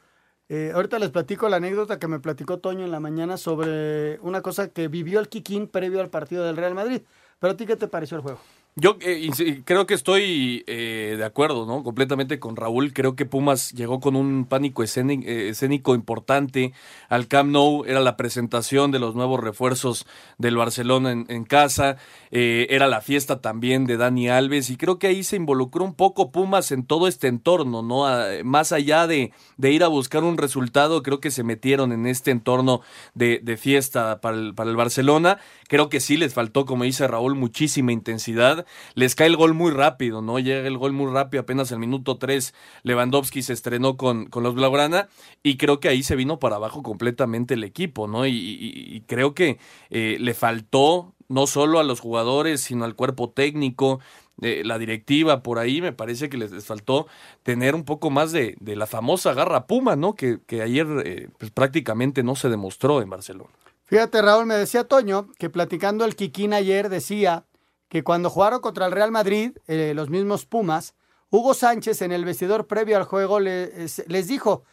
eh, 0.50 0.72
ahorita 0.74 0.98
les 0.98 1.10
platico 1.10 1.48
la 1.48 1.56
anécdota 1.56 1.98
que 1.98 2.08
me 2.08 2.20
platicó 2.20 2.58
Toño 2.58 2.84
en 2.84 2.90
la 2.90 3.00
mañana 3.00 3.36
sobre 3.36 4.18
una 4.20 4.40
cosa 4.40 4.72
que 4.72 4.88
vivió 4.88 5.20
el 5.20 5.28
Kikín 5.28 5.68
previo 5.68 6.00
al 6.00 6.08
partido 6.08 6.44
del 6.44 6.56
Real 6.56 6.74
Madrid. 6.74 7.02
Pero 7.38 7.52
a 7.52 7.56
ti, 7.56 7.66
¿qué 7.66 7.76
te 7.76 7.88
pareció 7.88 8.16
el 8.16 8.22
juego? 8.22 8.40
Yo 8.80 8.96
eh, 9.00 9.62
creo 9.64 9.86
que 9.86 9.94
estoy 9.94 10.62
eh, 10.68 11.16
de 11.18 11.24
acuerdo, 11.24 11.66
¿no? 11.66 11.82
Completamente 11.82 12.38
con 12.38 12.54
Raúl. 12.54 12.92
Creo 12.92 13.16
que 13.16 13.26
Pumas 13.26 13.72
llegó 13.72 13.98
con 13.98 14.14
un 14.14 14.44
pánico 14.44 14.84
escénico, 14.84 15.28
escénico 15.28 15.96
importante 15.96 16.72
al 17.08 17.26
Camp 17.26 17.50
Nou. 17.50 17.84
Era 17.86 17.98
la 17.98 18.16
presentación 18.16 18.92
de 18.92 19.00
los 19.00 19.16
nuevos 19.16 19.40
refuerzos 19.40 20.06
del 20.38 20.56
Barcelona 20.56 21.10
en, 21.10 21.44
casa. 21.44 21.96
Eh, 22.30 22.68
era 22.70 22.86
la 22.86 23.00
fiesta 23.00 23.40
también 23.40 23.84
de 23.84 23.96
Dani 23.96 24.28
Alves. 24.28 24.70
Y 24.70 24.76
creo 24.76 25.00
que 25.00 25.08
ahí 25.08 25.24
se 25.24 25.34
involucró 25.34 25.84
un 25.84 25.94
poco 25.94 26.30
Pumas 26.30 26.70
en 26.70 26.86
todo 26.86 27.08
este 27.08 27.26
entorno, 27.26 27.82
¿no? 27.82 28.04
Más 28.44 28.70
allá 28.70 29.08
de, 29.08 29.32
de 29.56 29.72
ir 29.72 29.82
a 29.82 29.88
buscar 29.88 30.22
un 30.22 30.38
resultado, 30.38 31.02
creo 31.02 31.18
que 31.18 31.32
se 31.32 31.42
metieron 31.42 31.90
en 31.90 32.06
este 32.06 32.30
entorno 32.30 32.82
de, 33.14 33.40
de 33.42 33.56
fiesta 33.56 34.20
para 34.20 34.36
el, 34.36 34.54
para 34.54 34.70
el 34.70 34.76
Barcelona. 34.76 35.40
Creo 35.66 35.88
que 35.88 35.98
sí 35.98 36.16
les 36.16 36.32
faltó, 36.32 36.64
como 36.64 36.84
dice 36.84 37.08
Raúl, 37.08 37.34
muchísima 37.34 37.90
intensidad. 37.90 38.66
Les 38.94 39.14
cae 39.14 39.26
el 39.26 39.36
gol 39.36 39.54
muy 39.54 39.70
rápido, 39.70 40.22
¿no? 40.22 40.38
Llega 40.38 40.66
el 40.66 40.78
gol 40.78 40.92
muy 40.92 41.12
rápido, 41.12 41.42
apenas 41.42 41.72
el 41.72 41.78
minuto 41.78 42.18
3 42.18 42.54
Lewandowski 42.82 43.42
se 43.42 43.52
estrenó 43.52 43.96
con, 43.96 44.26
con 44.26 44.42
los 44.42 44.54
Blaugrana 44.54 45.08
y 45.42 45.56
creo 45.56 45.80
que 45.80 45.88
ahí 45.88 46.02
se 46.02 46.16
vino 46.16 46.38
para 46.38 46.56
abajo 46.56 46.82
completamente 46.82 47.54
el 47.54 47.64
equipo, 47.64 48.06
¿no? 48.06 48.26
Y, 48.26 49.04
creo 49.06 49.34
que 49.34 49.58
eh, 49.90 50.16
le 50.20 50.34
faltó 50.34 51.14
no 51.28 51.46
solo 51.46 51.78
a 51.78 51.84
los 51.84 52.00
jugadores, 52.00 52.60
sino 52.60 52.84
al 52.84 52.94
cuerpo 52.94 53.30
técnico, 53.30 54.00
eh, 54.40 54.62
la 54.64 54.78
directiva, 54.78 55.42
por 55.42 55.58
ahí 55.58 55.80
me 55.80 55.92
parece 55.92 56.28
que 56.28 56.36
les, 56.36 56.64
faltó 56.64 57.06
tener 57.42 57.74
un 57.74 57.84
poco 57.84 58.10
más 58.10 58.30
de, 58.32 58.56
la 58.60 58.86
famosa 58.86 59.34
garra 59.34 59.66
Puma, 59.66 59.96
¿no? 59.96 60.14
Que, 60.14 60.38
que 60.46 60.62
ayer 60.62 60.86
eh, 61.04 61.28
pues, 61.38 61.50
prácticamente 61.50 62.22
no 62.22 62.36
se 62.36 62.48
demostró 62.48 63.02
en 63.02 63.10
Barcelona. 63.10 63.50
Fíjate, 63.86 64.22
Raúl, 64.22 64.46
me 64.46 64.54
decía 64.54 64.84
Toño 64.84 65.28
que 65.38 65.50
platicando 65.50 66.04
el 66.04 66.14
Kikín 66.14 66.52
ayer 66.52 66.88
decía 66.88 67.46
que 67.88 68.04
cuando 68.04 68.30
jugaron 68.30 68.60
contra 68.60 68.86
el 68.86 68.92
Real 68.92 69.10
Madrid, 69.10 69.56
eh, 69.66 69.92
los 69.94 70.10
mismos 70.10 70.46
Pumas, 70.46 70.94
Hugo 71.30 71.54
Sánchez 71.54 72.02
en 72.02 72.12
el 72.12 72.24
vestidor 72.24 72.66
previo 72.66 72.96
al 72.96 73.04
juego 73.04 73.40
le- 73.40 73.84
es- 73.84 74.02
les 74.08 74.28
dijo, 74.28 74.64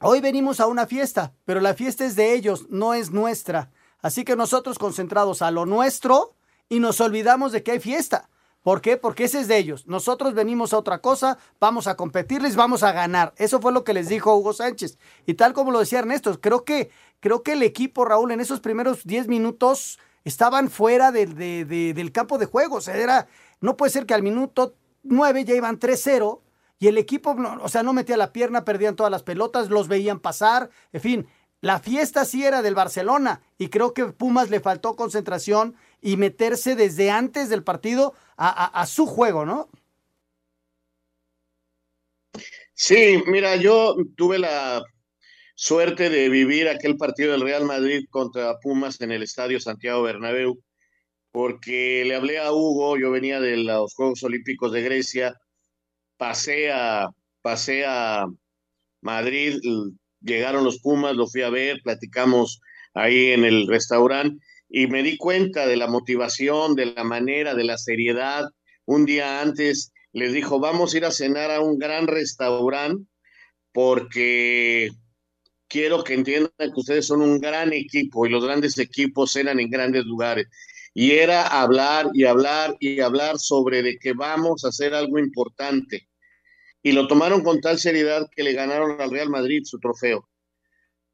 hoy 0.00 0.20
venimos 0.20 0.60
a 0.60 0.66
una 0.66 0.86
fiesta, 0.86 1.34
pero 1.44 1.60
la 1.60 1.74
fiesta 1.74 2.04
es 2.04 2.16
de 2.16 2.34
ellos, 2.34 2.66
no 2.70 2.94
es 2.94 3.10
nuestra. 3.10 3.70
Así 4.00 4.24
que 4.24 4.36
nosotros 4.36 4.78
concentrados 4.78 5.40
a 5.42 5.50
lo 5.50 5.64
nuestro 5.66 6.34
y 6.68 6.80
nos 6.80 7.00
olvidamos 7.00 7.52
de 7.52 7.62
que 7.62 7.72
hay 7.72 7.80
fiesta. 7.80 8.28
¿Por 8.62 8.80
qué? 8.80 8.96
Porque 8.96 9.24
ese 9.24 9.40
es 9.40 9.48
de 9.48 9.58
ellos. 9.58 9.86
Nosotros 9.86 10.32
venimos 10.32 10.72
a 10.72 10.78
otra 10.78 11.00
cosa, 11.02 11.36
vamos 11.60 11.86
a 11.86 11.96
competirles, 11.96 12.56
vamos 12.56 12.82
a 12.82 12.92
ganar. 12.92 13.34
Eso 13.36 13.60
fue 13.60 13.72
lo 13.72 13.84
que 13.84 13.92
les 13.92 14.08
dijo 14.08 14.34
Hugo 14.34 14.54
Sánchez. 14.54 14.98
Y 15.26 15.34
tal 15.34 15.52
como 15.52 15.70
lo 15.70 15.80
decía 15.80 15.98
Ernesto, 15.98 16.40
creo 16.40 16.64
que, 16.64 16.90
creo 17.20 17.42
que 17.42 17.52
el 17.52 17.62
equipo, 17.62 18.06
Raúl, 18.06 18.30
en 18.32 18.40
esos 18.40 18.60
primeros 18.60 19.04
10 19.04 19.28
minutos 19.28 19.98
estaban 20.24 20.70
fuera 20.70 21.12
del- 21.12 21.34
de- 21.34 21.64
de- 21.64 21.94
del 21.94 22.12
campo 22.12 22.38
de 22.38 22.46
juego. 22.46 22.76
O 22.76 22.80
sea, 22.80 22.96
era, 22.96 23.28
no 23.60 23.76
puede 23.76 23.90
ser 23.92 24.06
que 24.06 24.14
al 24.14 24.22
minuto 24.22 24.74
9 25.02 25.44
ya 25.44 25.54
iban 25.54 25.78
3-0 25.78 26.42
y 26.78 26.88
el 26.88 26.98
equipo, 26.98 27.36
o 27.62 27.68
sea, 27.68 27.82
no 27.82 27.92
metía 27.92 28.16
la 28.16 28.32
pierna, 28.32 28.64
perdían 28.64 28.96
todas 28.96 29.10
las 29.12 29.22
pelotas, 29.22 29.70
los 29.70 29.88
veían 29.88 30.20
pasar, 30.20 30.70
en 30.92 31.00
fin. 31.00 31.26
La 31.60 31.78
fiesta 31.78 32.24
sí 32.26 32.44
era 32.44 32.60
del 32.60 32.74
Barcelona 32.74 33.40
y 33.56 33.68
creo 33.68 33.94
que 33.94 34.06
Pumas 34.06 34.50
le 34.50 34.60
faltó 34.60 34.96
concentración 34.96 35.76
y 36.02 36.18
meterse 36.18 36.76
desde 36.76 37.10
antes 37.10 37.48
del 37.48 37.62
partido 37.62 38.12
a 38.36 38.84
su 38.86 39.06
juego, 39.06 39.46
¿no? 39.46 39.68
Sí, 42.74 43.22
mira, 43.26 43.56
yo 43.56 43.94
tuve 44.16 44.38
la 44.38 44.82
suerte 45.54 46.10
de 46.10 46.28
vivir 46.28 46.68
aquel 46.68 46.96
partido 46.96 47.32
del 47.32 47.42
Real 47.42 47.64
Madrid 47.64 48.04
contra 48.10 48.58
Pumas 48.60 49.00
en 49.00 49.12
el 49.12 49.22
Estadio 49.22 49.60
Santiago 49.60 50.02
Bernabéu, 50.02 50.60
porque 51.30 52.04
le 52.06 52.14
hablé 52.14 52.38
a 52.38 52.52
Hugo, 52.52 52.96
yo 52.98 53.10
venía 53.10 53.40
de 53.40 53.56
los 53.56 53.94
Juegos 53.94 54.22
Olímpicos 54.22 54.72
de 54.72 54.82
Grecia, 54.82 55.34
pasé 56.16 56.70
a, 56.72 57.08
pasé 57.42 57.84
a 57.86 58.26
Madrid, 59.00 59.58
llegaron 60.20 60.64
los 60.64 60.80
Pumas, 60.80 61.16
lo 61.16 61.26
fui 61.26 61.42
a 61.42 61.50
ver, 61.50 61.80
platicamos 61.82 62.60
ahí 62.94 63.32
en 63.32 63.44
el 63.44 63.66
restaurante 63.66 64.44
y 64.68 64.86
me 64.86 65.02
di 65.02 65.16
cuenta 65.16 65.66
de 65.66 65.76
la 65.76 65.86
motivación, 65.86 66.74
de 66.74 66.86
la 66.86 67.04
manera, 67.04 67.54
de 67.54 67.64
la 67.64 67.78
seriedad. 67.78 68.44
Un 68.86 69.04
día 69.04 69.40
antes 69.40 69.92
les 70.12 70.32
dijo, 70.32 70.58
vamos 70.58 70.94
a 70.94 70.96
ir 70.96 71.04
a 71.04 71.10
cenar 71.10 71.50
a 71.50 71.60
un 71.60 71.78
gran 71.78 72.06
restaurante 72.06 73.04
porque 73.72 74.90
quiero 75.68 76.04
que 76.04 76.14
entiendan 76.14 76.52
que 76.58 76.72
ustedes 76.80 77.06
son 77.06 77.22
un 77.22 77.40
gran 77.40 77.72
equipo 77.72 78.26
y 78.26 78.30
los 78.30 78.44
grandes 78.44 78.78
equipos 78.78 79.32
cenan 79.32 79.60
en 79.60 79.70
grandes 79.70 80.04
lugares. 80.04 80.46
Y 80.92 81.12
era 81.12 81.46
hablar 81.46 82.10
y 82.14 82.24
hablar 82.24 82.76
y 82.78 83.00
hablar 83.00 83.38
sobre 83.38 83.82
de 83.82 83.98
que 83.98 84.12
vamos 84.12 84.64
a 84.64 84.68
hacer 84.68 84.94
algo 84.94 85.18
importante. 85.18 86.08
Y 86.82 86.92
lo 86.92 87.08
tomaron 87.08 87.42
con 87.42 87.60
tal 87.60 87.78
seriedad 87.78 88.28
que 88.34 88.44
le 88.44 88.52
ganaron 88.52 89.00
al 89.00 89.10
Real 89.10 89.30
Madrid 89.30 89.62
su 89.64 89.78
trofeo. 89.78 90.28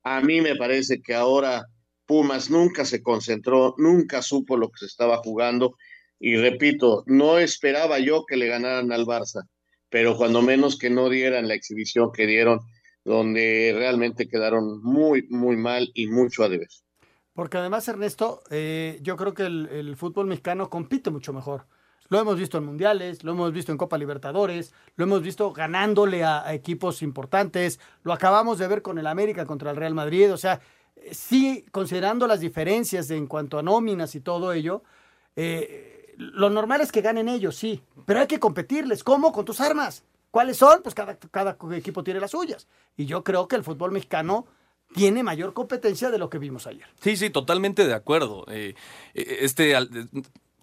A 0.02 0.20
mí 0.20 0.40
me 0.40 0.56
parece 0.56 1.00
que 1.00 1.14
ahora 1.14 1.64
Pumas 2.06 2.50
nunca 2.50 2.84
se 2.84 3.02
concentró, 3.02 3.74
nunca 3.78 4.20
supo 4.20 4.56
lo 4.56 4.68
que 4.68 4.80
se 4.80 4.86
estaba 4.86 5.18
jugando. 5.18 5.76
Y 6.18 6.36
repito, 6.36 7.04
no 7.06 7.38
esperaba 7.38 7.98
yo 7.98 8.26
que 8.26 8.36
le 8.36 8.48
ganaran 8.48 8.92
al 8.92 9.06
Barça, 9.06 9.48
pero 9.88 10.16
cuando 10.16 10.42
menos 10.42 10.76
que 10.76 10.90
no 10.90 11.08
dieran 11.08 11.48
la 11.48 11.54
exhibición 11.54 12.10
que 12.12 12.26
dieron, 12.26 12.60
donde 13.10 13.72
realmente 13.76 14.28
quedaron 14.28 14.80
muy, 14.82 15.26
muy 15.30 15.56
mal 15.56 15.90
y 15.94 16.06
mucho 16.06 16.44
a 16.44 16.48
deber. 16.48 16.68
Porque 17.32 17.58
además, 17.58 17.88
Ernesto, 17.88 18.42
eh, 18.50 19.00
yo 19.02 19.16
creo 19.16 19.34
que 19.34 19.46
el, 19.46 19.96
fútbol 19.96 20.26
mexicano 20.26 20.70
compite 20.70 21.10
mucho 21.10 21.32
mejor. 21.32 21.66
Lo 22.08 22.20
hemos 22.20 22.38
visto 22.38 22.58
en 22.58 22.64
mundiales, 22.64 23.24
lo 23.24 23.32
hemos 23.32 23.52
visto 23.52 23.72
en 23.72 23.78
Copa 23.78 23.98
Libertadores, 23.98 24.72
lo 24.94 25.04
hemos 25.04 25.22
visto 25.22 25.52
ganándole 25.52 26.22
a, 26.22 26.54
equipos 26.54 27.02
importantes, 27.02 27.80
lo 28.04 28.12
acabamos 28.12 28.58
de 28.58 28.68
ver 28.68 28.80
con 28.80 28.96
el 28.98 29.06
América 29.08 29.44
contra 29.44 29.72
el 29.72 29.76
Real 29.76 29.94
Madrid. 29.94 30.32
O 30.32 30.36
sea, 30.36 30.60
eh, 30.94 31.12
sí, 31.12 31.64
considerando 31.72 32.28
las 32.28 32.38
diferencias 32.38 33.10
en 33.10 33.26
cuanto 33.26 33.58
a 33.58 33.62
nóminas 33.62 34.14
y 34.14 34.20
todo 34.20 34.52
ello, 34.52 34.84
eh, 35.34 36.14
lo 36.16 36.48
normal 36.48 36.80
es 36.80 36.92
que 36.92 37.00
ganen 37.00 37.28
ellos, 37.28 37.56
sí, 37.56 37.82
pero 38.06 38.20
hay 38.20 38.28
que 38.28 38.38
competirles. 38.38 39.02
¿Cómo? 39.02 39.32
Con 39.32 39.44
tus 39.44 39.60
armas. 39.60 40.04
¿Cuáles 40.30 40.56
son? 40.56 40.82
Pues 40.82 40.94
cada, 40.94 41.16
cada 41.18 41.56
equipo 41.72 42.04
tiene 42.04 42.20
las 42.20 42.30
suyas. 42.30 42.68
Y 42.96 43.06
yo 43.06 43.24
creo 43.24 43.48
que 43.48 43.56
el 43.56 43.64
fútbol 43.64 43.92
mexicano 43.92 44.46
tiene 44.94 45.22
mayor 45.22 45.52
competencia 45.52 46.10
de 46.10 46.18
lo 46.18 46.30
que 46.30 46.38
vimos 46.38 46.66
ayer. 46.66 46.86
Sí, 47.00 47.16
sí, 47.16 47.30
totalmente 47.30 47.86
de 47.86 47.94
acuerdo. 47.94 48.44
Eh, 48.48 48.74
eh, 49.14 49.38
este 49.40 49.72
eh, 49.72 49.86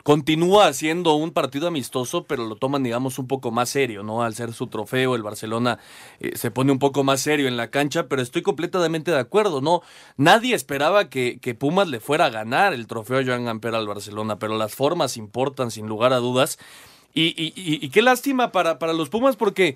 continúa 0.08 0.72
siendo 0.72 1.16
un 1.16 1.32
partido 1.32 1.68
amistoso, 1.68 2.24
pero 2.24 2.46
lo 2.46 2.56
toman, 2.56 2.82
digamos, 2.82 3.20
un 3.20 3.28
poco 3.28 3.52
más 3.52 3.68
serio, 3.68 4.04
¿no? 4.04 4.24
Al 4.24 4.36
ser 4.36 4.54
su 4.54 4.68
trofeo, 4.68 5.16
el 5.16 5.22
Barcelona 5.22 5.80
eh, 6.22 6.38
se 6.38 6.50
pone 6.50 6.72
un 6.72 6.80
poco 6.80 7.04
más 7.04 7.20
serio 7.20 7.46
en 7.50 7.58
la 7.58 7.72
cancha, 7.72 8.08
pero 8.08 8.22
estoy 8.22 8.42
completamente 8.42 9.12
de 9.12 9.20
acuerdo, 9.20 9.60
¿no? 9.60 9.82
Nadie 10.16 10.56
esperaba 10.56 11.10
que, 11.10 11.38
Pumas 11.60 11.90
le 11.90 12.00
fuera 12.00 12.28
a 12.28 12.30
ganar 12.30 12.74
el 12.74 12.88
trofeo 12.88 13.22
Joan 13.26 13.44
Gamper 13.44 13.76
al 13.76 13.86
Barcelona, 13.86 14.40
pero 14.40 14.58
las 14.58 14.74
formas 14.74 15.18
importan 15.18 15.72
sin 15.72 15.88
lugar 15.88 16.14
a 16.14 16.20
dudas. 16.20 16.58
Y, 17.14 17.28
y- 17.42 17.54
y- 17.56 17.90
qué 17.90 18.02
lástima 18.02 18.52
para, 18.52 18.80
para 18.80 18.94
los 18.94 19.10
Pumas 19.10 19.36
porque 19.36 19.76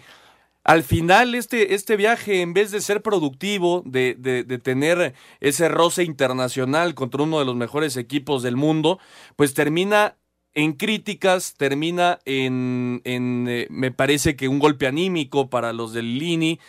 al 0.64 0.84
final 0.84 1.36
este, 1.36 1.74
este 1.74 1.98
viaje, 1.98 2.42
en 2.42 2.54
vez 2.54 2.72
de 2.72 2.82
ser 2.82 3.02
productivo, 3.02 3.82
de, 3.86 4.16
de- 4.18 4.44
de 4.44 4.60
tener 4.60 5.16
ese 5.40 5.70
roce 5.70 6.04
internacional 6.04 6.94
contra 6.96 7.24
uno 7.24 7.40
de 7.40 7.46
los 7.46 7.56
mejores 7.56 7.98
equipos 7.98 8.44
del 8.44 8.58
mundo, 8.58 9.00
pues 9.36 9.54
termina 9.56 10.18
en 10.54 10.74
críticas, 10.74 11.56
termina 11.58 12.20
en, 12.26 13.02
en, 13.06 13.48
eh, 13.50 13.68
me 13.72 13.92
parece 13.92 14.36
que 14.36 14.48
un 14.50 14.60
golpe 14.60 14.86
anímico 14.88 15.50
para 15.50 15.74
los 15.74 15.94
del 15.94 16.20
Lini. 16.20 16.60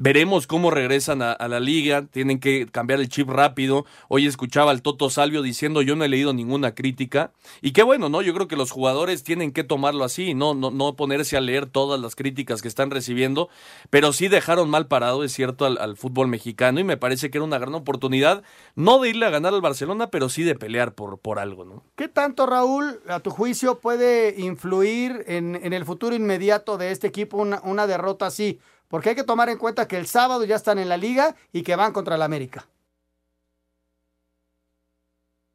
Veremos 0.00 0.46
cómo 0.46 0.70
regresan 0.70 1.22
a, 1.22 1.36
la 1.48 1.58
liga, 1.58 2.06
tienen 2.06 2.38
que 2.38 2.66
cambiar 2.70 3.00
el 3.00 3.08
chip 3.08 3.28
rápido. 3.28 3.84
Hoy 4.06 4.28
escuchaba 4.28 4.70
al 4.70 4.80
Toto 4.80 5.10
Salvio 5.10 5.42
diciendo 5.42 5.82
yo 5.82 5.96
no 5.96 6.04
he 6.04 6.08
leído 6.08 6.32
ninguna 6.32 6.72
crítica. 6.72 7.32
Y 7.62 7.72
qué 7.72 7.82
bueno, 7.82 8.08
¿no? 8.08 8.22
Yo 8.22 8.32
creo 8.32 8.46
que 8.46 8.54
los 8.54 8.70
jugadores 8.70 9.24
tienen 9.24 9.50
que 9.50 9.64
tomarlo 9.64 10.04
así, 10.04 10.34
no, 10.34 10.54
no, 10.54 10.70
no 10.70 10.94
ponerse 10.94 11.36
a 11.36 11.40
leer 11.40 11.66
todas 11.66 12.00
las 12.00 12.14
críticas 12.14 12.62
que 12.62 12.68
están 12.68 12.92
recibiendo, 12.92 13.48
pero 13.90 14.12
sí 14.12 14.28
dejaron 14.28 14.70
mal 14.70 14.86
parado, 14.86 15.24
es 15.24 15.32
cierto, 15.32 15.66
al, 15.66 15.78
al 15.78 15.96
fútbol 15.96 16.28
mexicano 16.28 16.78
y 16.78 16.84
me 16.84 16.96
parece 16.96 17.28
que 17.28 17.38
era 17.38 17.44
una 17.44 17.58
gran 17.58 17.74
oportunidad, 17.74 18.44
no 18.76 19.00
de 19.00 19.08
irle 19.08 19.26
a 19.26 19.30
ganar 19.30 19.52
al 19.52 19.62
Barcelona, 19.62 20.12
pero 20.12 20.28
sí 20.28 20.44
de 20.44 20.54
pelear 20.54 20.94
por, 20.94 21.18
por 21.18 21.40
algo, 21.40 21.64
¿no? 21.64 21.82
¿Qué 21.96 22.06
tanto, 22.06 22.46
Raúl, 22.46 23.00
a 23.08 23.18
tu 23.18 23.30
juicio, 23.30 23.80
puede 23.80 24.38
influir 24.38 25.24
en, 25.26 25.56
en 25.56 25.72
el 25.72 25.84
futuro 25.84 26.14
inmediato 26.14 26.78
de 26.78 26.92
este 26.92 27.08
equipo 27.08 27.38
una, 27.38 27.60
una 27.64 27.88
derrota 27.88 28.26
así? 28.26 28.60
Porque 28.88 29.10
hay 29.10 29.14
que 29.14 29.24
tomar 29.24 29.48
en 29.48 29.58
cuenta 29.58 29.86
que 29.86 29.98
el 29.98 30.06
sábado 30.06 30.44
ya 30.44 30.56
están 30.56 30.78
en 30.78 30.88
la 30.88 30.96
liga 30.96 31.36
y 31.52 31.62
que 31.62 31.76
van 31.76 31.92
contra 31.92 32.16
el 32.16 32.22
América. 32.22 32.66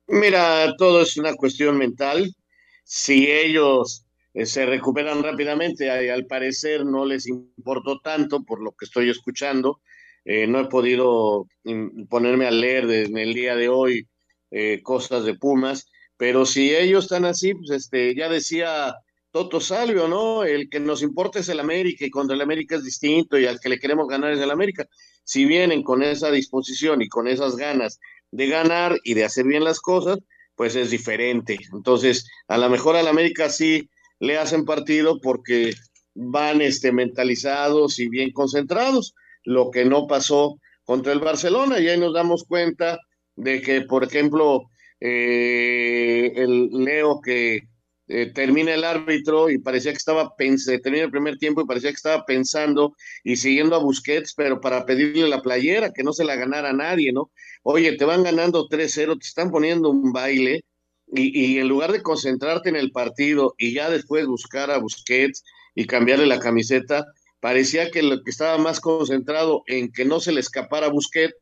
Mira, 0.08 0.76
todo 0.78 1.02
es 1.02 1.17
una 1.17 1.34
cuestión 1.34 1.78
mental. 1.78 2.36
Si 2.84 3.32
ellos 3.32 4.06
eh, 4.34 4.46
se 4.46 4.65
recuperan 4.65 5.24
rápidamente, 5.24 5.89
a, 5.89 6.13
al 6.13 6.26
parecer 6.26 6.86
no 6.86 7.06
les 7.06 7.28
importó 7.28 8.00
tanto 8.00 8.43
por 8.43 8.62
lo 8.62 8.72
que 8.74 8.86
estoy 8.86 9.10
escuchando. 9.10 9.82
Eh, 10.26 10.48
no 10.48 10.60
he 10.60 10.65
podido 10.65 11.48
mm, 11.63 12.06
ponerme 12.06 12.46
a 12.46 12.52
leer 12.52 12.89
en 12.89 13.17
el 13.17 13.34
día 13.34 13.56
de 13.56 13.69
hoy 13.69 14.08
eh, 14.52 14.82
cosas 14.84 15.26
de 15.26 15.36
Pumas, 15.36 15.89
pero 16.17 16.46
si 16.46 16.76
ellos 16.76 17.06
están 17.06 17.26
así, 17.26 17.54
pues 17.56 17.72
este, 17.72 18.15
ya 18.15 18.30
decía 18.30 18.96
Toto 19.34 19.60
Salvio, 19.60 20.08
¿no? 20.08 20.43
El 20.43 20.69
que 20.69 20.80
nos 20.80 21.02
importa 21.02 21.39
es 21.39 21.50
el 21.50 21.60
América 21.60 22.06
y 22.06 22.12
contra 22.12 22.36
el 22.36 22.41
América 22.41 22.76
es 22.76 22.84
distinto 22.84 23.39
y 23.39 23.48
al 23.48 23.60
que 23.60 23.67
le 23.67 23.80
queremos 23.80 24.08
ganar 24.08 24.32
es 24.32 24.39
el 24.39 24.52
América. 24.52 24.88
Si 25.24 25.46
vienen 25.46 25.82
con 25.82 26.04
esa 26.04 26.30
disposición 26.30 27.02
y 27.02 27.10
con 27.10 27.28
esas 27.28 27.56
ganas 27.56 28.00
de 28.30 28.46
ganar 28.46 28.96
y 29.04 29.15
de 29.15 29.24
hacer 29.24 29.46
bien 29.46 29.63
las 29.63 29.80
cosas, 29.80 30.19
pues 30.56 30.76
es 30.76 30.91
diferente. 30.91 31.58
Entonces, 31.74 32.28
a 32.48 32.60
lo 32.60 32.69
mejor 32.69 32.96
al 32.96 33.08
América 33.08 33.50
sí 33.50 33.89
le 34.19 34.38
hacen 34.38 34.65
partido 34.65 35.19
porque 35.19 35.74
van 36.13 36.62
este, 36.62 36.91
mentalizados 36.91 37.98
y 37.98 38.10
bien 38.10 38.32
concentrados, 38.34 39.15
lo 39.46 39.72
que 39.72 39.84
no 39.84 40.06
pasó 40.06 40.60
contra 40.84 41.12
el 41.12 41.19
Barcelona. 41.19 41.80
Y 41.80 41.88
ahí 41.88 42.00
nos 42.00 42.13
damos 42.13 42.43
cuenta 42.43 43.00
de 43.36 43.63
que, 43.63 43.82
por 43.82 44.04
ejemplo, 44.04 44.69
eh, 45.00 46.34
el 46.36 46.69
Leo 46.69 47.19
que 47.19 47.73
eh, 48.13 48.32
termina 48.32 48.76
el 48.76 48.84
árbitro 48.84 49.49
y 49.49 49.58
parecía 49.58 49.91
que 49.91 49.97
estaba 49.97 50.36
pensando, 50.36 50.82
termina 50.82 51.06
el 51.06 51.12
primer 51.12 51.38
tiempo 51.39 51.62
y 51.62 51.65
parecía 51.65 51.89
que 51.89 51.95
estaba 51.95 52.26
pensando 52.26 52.95
y 53.23 53.38
siguiendo 53.38 53.76
a 53.76 53.80
Busquets, 53.80 54.36
pero 54.36 54.62
para 54.62 54.86
pedirle 54.86 55.28
la 55.28 55.41
playera, 55.41 55.91
que 55.91 56.04
no 56.04 56.13
se 56.13 56.23
la 56.23 56.36
ganara 56.36 56.69
a 56.69 56.73
nadie, 56.73 57.12
¿no? 57.12 57.32
Oye, 57.63 57.97
te 57.97 58.06
van 58.06 58.21
ganando 58.21 58.67
3-0, 58.69 59.17
te 59.19 59.26
están 59.26 59.49
poniendo 59.49 59.89
un 59.89 60.13
baile 60.13 60.63
y, 61.08 61.56
y, 61.56 61.58
en 61.58 61.67
lugar 61.67 61.91
de 61.91 62.04
concentrarte 62.04 62.69
en 62.69 62.76
el 62.76 62.91
partido 62.91 63.56
y 63.58 63.73
ya 63.73 63.89
después 63.89 64.28
buscar 64.28 64.69
a 64.69 64.78
Busquets 64.78 65.43
y 65.73 65.88
cambiarle 65.88 66.28
la 66.28 66.39
camiseta, 66.39 67.06
parecía 67.39 67.89
que 67.89 68.04
lo 68.04 68.23
que 68.23 68.30
estaba 68.30 68.60
más 68.60 68.80
concentrado 68.80 69.63
en 69.65 69.91
que 69.91 70.06
no 70.06 70.19
se 70.19 70.34
le 70.34 70.39
escapara 70.39 70.86
a 70.86 70.91
Busquets 70.91 71.36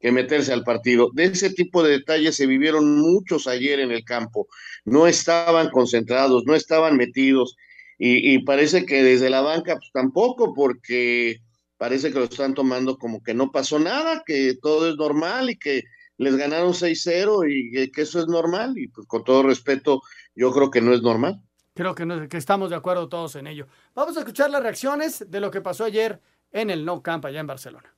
que 0.00 0.12
meterse 0.12 0.52
al 0.52 0.64
partido. 0.64 1.10
De 1.12 1.24
ese 1.24 1.50
tipo 1.50 1.82
de 1.82 1.90
detalles 1.92 2.36
se 2.36 2.46
vivieron 2.46 2.98
muchos 2.98 3.46
ayer 3.46 3.80
en 3.80 3.90
el 3.90 4.04
campo. 4.04 4.48
No 4.84 5.06
estaban 5.06 5.70
concentrados, 5.70 6.44
no 6.46 6.54
estaban 6.54 6.96
metidos 6.96 7.56
y, 7.98 8.38
parece 8.44 8.86
que 8.86 9.02
desde 9.02 9.28
la 9.28 9.40
banca 9.40 9.74
pues, 9.74 9.90
tampoco, 9.92 10.54
porque 10.54 11.40
parece 11.76 12.12
que 12.12 12.20
lo 12.20 12.24
están 12.26 12.54
tomando 12.54 12.96
como 12.96 13.22
que 13.22 13.34
no 13.34 13.50
pasó 13.50 13.80
nada, 13.80 14.22
que 14.24 14.54
todo 14.62 14.88
es 14.88 14.96
normal 14.96 15.50
y 15.50 15.58
que 15.58 15.82
les 16.16 16.36
ganaron 16.36 16.74
6-0 16.74 17.50
y 17.50 17.72
que, 17.72 17.90
que, 17.90 18.02
eso 18.02 18.20
es 18.20 18.28
normal. 18.28 18.78
Y 18.78 18.86
pues 18.88 19.06
con 19.08 19.24
todo 19.24 19.42
respeto, 19.42 20.02
yo 20.36 20.52
creo 20.52 20.70
que 20.70 20.80
no 20.80 20.94
es 20.94 21.02
normal. 21.02 21.42
Creo 21.74 21.94
que, 21.94 22.06
no, 22.06 22.28
que 22.28 22.36
estamos 22.36 22.70
de 22.70 22.76
acuerdo 22.76 23.08
todos 23.08 23.34
en 23.34 23.48
ello. 23.48 23.66
Vamos 23.94 24.16
a 24.16 24.20
escuchar 24.20 24.50
las 24.50 24.62
reacciones 24.62 25.28
de 25.28 25.40
lo 25.40 25.50
que 25.50 25.60
pasó 25.60 25.84
ayer 25.84 26.20
en 26.52 26.70
el 26.70 26.84
No 26.84 27.02
Camp 27.02 27.24
allá 27.24 27.40
en 27.40 27.46
Barcelona. 27.48 27.97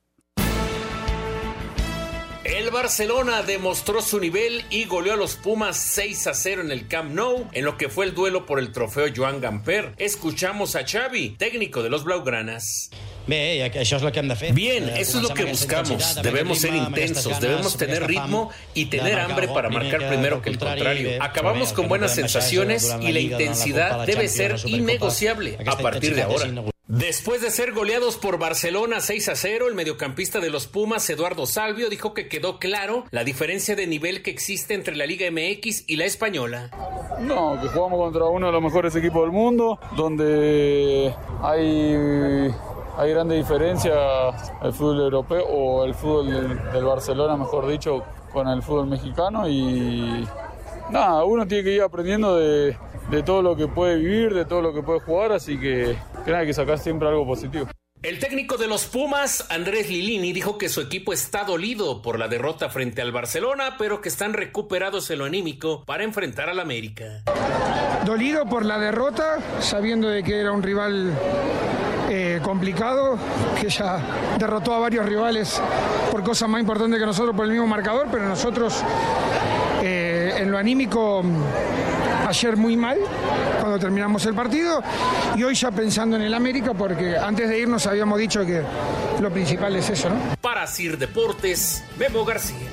El 2.71 2.75
Barcelona 2.75 3.43
demostró 3.43 4.01
su 4.01 4.17
nivel 4.17 4.63
y 4.69 4.85
goleó 4.85 5.11
a 5.11 5.17
los 5.17 5.35
Pumas 5.35 5.75
6 5.75 6.27
a 6.27 6.33
0 6.33 6.61
en 6.61 6.71
el 6.71 6.87
Camp 6.87 7.13
Nou, 7.13 7.49
en 7.51 7.65
lo 7.65 7.77
que 7.77 7.89
fue 7.89 8.05
el 8.05 8.15
duelo 8.15 8.45
por 8.45 8.59
el 8.59 8.71
trofeo 8.71 9.07
Joan 9.13 9.41
Gamper. 9.41 9.93
Escuchamos 9.97 10.77
a 10.77 10.87
Xavi, 10.87 11.31
técnico 11.31 11.83
de 11.83 11.89
los 11.89 12.05
Blaugranas. 12.05 12.89
Bien, 13.27 14.87
eso 14.95 15.17
es 15.17 15.21
lo 15.21 15.33
que 15.33 15.43
buscamos. 15.43 16.15
Debemos 16.23 16.59
ser 16.59 16.73
intensos, 16.73 17.41
debemos 17.41 17.75
tener 17.75 18.07
ritmo 18.07 18.51
y 18.73 18.85
tener 18.85 19.19
hambre 19.19 19.49
para 19.49 19.67
marcar 19.67 20.07
primero 20.07 20.41
que 20.41 20.51
el 20.51 20.57
contrario. 20.57 21.21
Acabamos 21.21 21.73
con 21.73 21.89
buenas 21.89 22.15
sensaciones 22.15 22.89
y 23.01 23.11
la 23.11 23.19
intensidad 23.19 24.05
debe 24.05 24.29
ser 24.29 24.55
innegociable 24.65 25.57
a 25.67 25.77
partir 25.77 26.15
de 26.15 26.21
ahora. 26.21 26.70
Después 26.91 27.39
de 27.39 27.51
ser 27.51 27.71
goleados 27.71 28.17
por 28.17 28.37
Barcelona 28.37 28.99
6 28.99 29.29
a 29.29 29.35
0, 29.37 29.69
el 29.69 29.75
mediocampista 29.75 30.41
de 30.41 30.49
los 30.49 30.67
Pumas, 30.67 31.09
Eduardo 31.09 31.45
Salvio, 31.45 31.89
dijo 31.89 32.13
que 32.13 32.27
quedó 32.27 32.59
claro 32.59 33.05
la 33.11 33.23
diferencia 33.23 33.77
de 33.77 33.87
nivel 33.87 34.21
que 34.21 34.29
existe 34.29 34.73
entre 34.73 34.97
la 34.97 35.05
Liga 35.05 35.25
MX 35.31 35.85
y 35.87 35.95
la 35.95 36.03
española. 36.03 36.69
No, 37.21 37.57
que 37.61 37.69
jugamos 37.69 37.97
contra 37.97 38.25
uno 38.25 38.47
de 38.47 38.51
los 38.51 38.61
mejores 38.61 38.93
equipos 38.97 39.21
del 39.21 39.31
mundo, 39.31 39.79
donde 39.95 41.15
hay 41.41 42.53
hay 42.97 43.09
grande 43.09 43.37
diferencia 43.37 43.93
el 44.61 44.73
fútbol 44.73 44.99
europeo 44.99 45.45
o 45.45 45.85
el 45.85 45.93
fútbol 45.93 46.29
del, 46.29 46.73
del, 46.73 46.83
Barcelona, 46.83 47.37
mejor 47.37 47.69
dicho, 47.69 48.03
con 48.33 48.49
el 48.49 48.61
fútbol 48.61 48.87
mexicano 48.87 49.47
y 49.47 50.27
nada, 50.89 51.23
uno 51.23 51.47
tiene 51.47 51.63
que 51.63 51.71
ir 51.71 51.83
aprendiendo 51.83 52.35
de, 52.35 52.75
de 53.11 53.23
todo 53.23 53.41
lo 53.41 53.55
que 53.57 53.67
puede 53.67 53.97
vivir, 53.97 54.33
de 54.33 54.45
todo 54.45 54.61
lo 54.61 54.73
que 54.73 54.81
puede 54.81 55.01
jugar, 55.01 55.33
así 55.33 55.59
que, 55.59 55.97
que 56.23 56.31
nada, 56.31 56.39
hay 56.39 56.47
que 56.47 56.53
sacar 56.53 56.79
siempre 56.79 57.09
algo 57.09 57.25
positivo. 57.25 57.67
El 58.01 58.17
técnico 58.17 58.57
de 58.57 58.67
los 58.67 58.85
Pumas, 58.85 59.45
Andrés 59.51 59.89
Lilini, 59.89 60.33
dijo 60.33 60.57
que 60.57 60.69
su 60.69 60.81
equipo 60.81 61.13
está 61.13 61.43
dolido 61.43 62.01
por 62.01 62.17
la 62.17 62.27
derrota 62.27 62.69
frente 62.69 62.99
al 63.01 63.11
Barcelona, 63.11 63.75
pero 63.77 64.01
que 64.01 64.09
están 64.09 64.33
recuperados 64.33 65.11
en 65.11 65.19
lo 65.19 65.25
anímico 65.25 65.83
para 65.85 66.03
enfrentar 66.03 66.49
al 66.49 66.59
América. 66.59 67.21
Dolido 68.03 68.47
por 68.47 68.65
la 68.65 68.79
derrota, 68.79 69.37
sabiendo 69.59 70.07
de 70.07 70.23
que 70.23 70.39
era 70.39 70.51
un 70.51 70.63
rival 70.63 71.13
eh, 72.09 72.39
complicado, 72.41 73.19
que 73.61 73.69
ya 73.69 73.99
derrotó 74.39 74.73
a 74.73 74.79
varios 74.79 75.05
rivales 75.05 75.61
por 76.09 76.23
cosas 76.23 76.49
más 76.49 76.59
importantes 76.59 76.99
que 76.99 77.05
nosotros 77.05 77.35
por 77.35 77.45
el 77.45 77.51
mismo 77.51 77.67
marcador, 77.67 78.07
pero 78.11 78.27
nosotros 78.27 78.83
eh, 79.83 80.37
en 80.39 80.49
lo 80.49 80.57
anímico 80.57 81.23
ayer 82.31 82.55
muy 82.55 82.77
mal 82.77 82.97
cuando 83.59 83.77
terminamos 83.77 84.25
el 84.25 84.33
partido 84.33 84.81
y 85.35 85.43
hoy 85.43 85.53
ya 85.53 85.69
pensando 85.69 86.15
en 86.15 86.21
el 86.21 86.33
América 86.33 86.73
porque 86.73 87.17
antes 87.17 87.49
de 87.49 87.59
irnos 87.59 87.85
habíamos 87.87 88.17
dicho 88.19 88.45
que 88.45 88.63
lo 89.21 89.29
principal 89.29 89.75
es 89.75 89.89
eso, 89.89 90.09
¿no? 90.09 90.15
Para 90.41 90.65
Sir 90.65 90.97
Deportes, 90.97 91.83
Memo 91.99 92.23
García. 92.23 92.67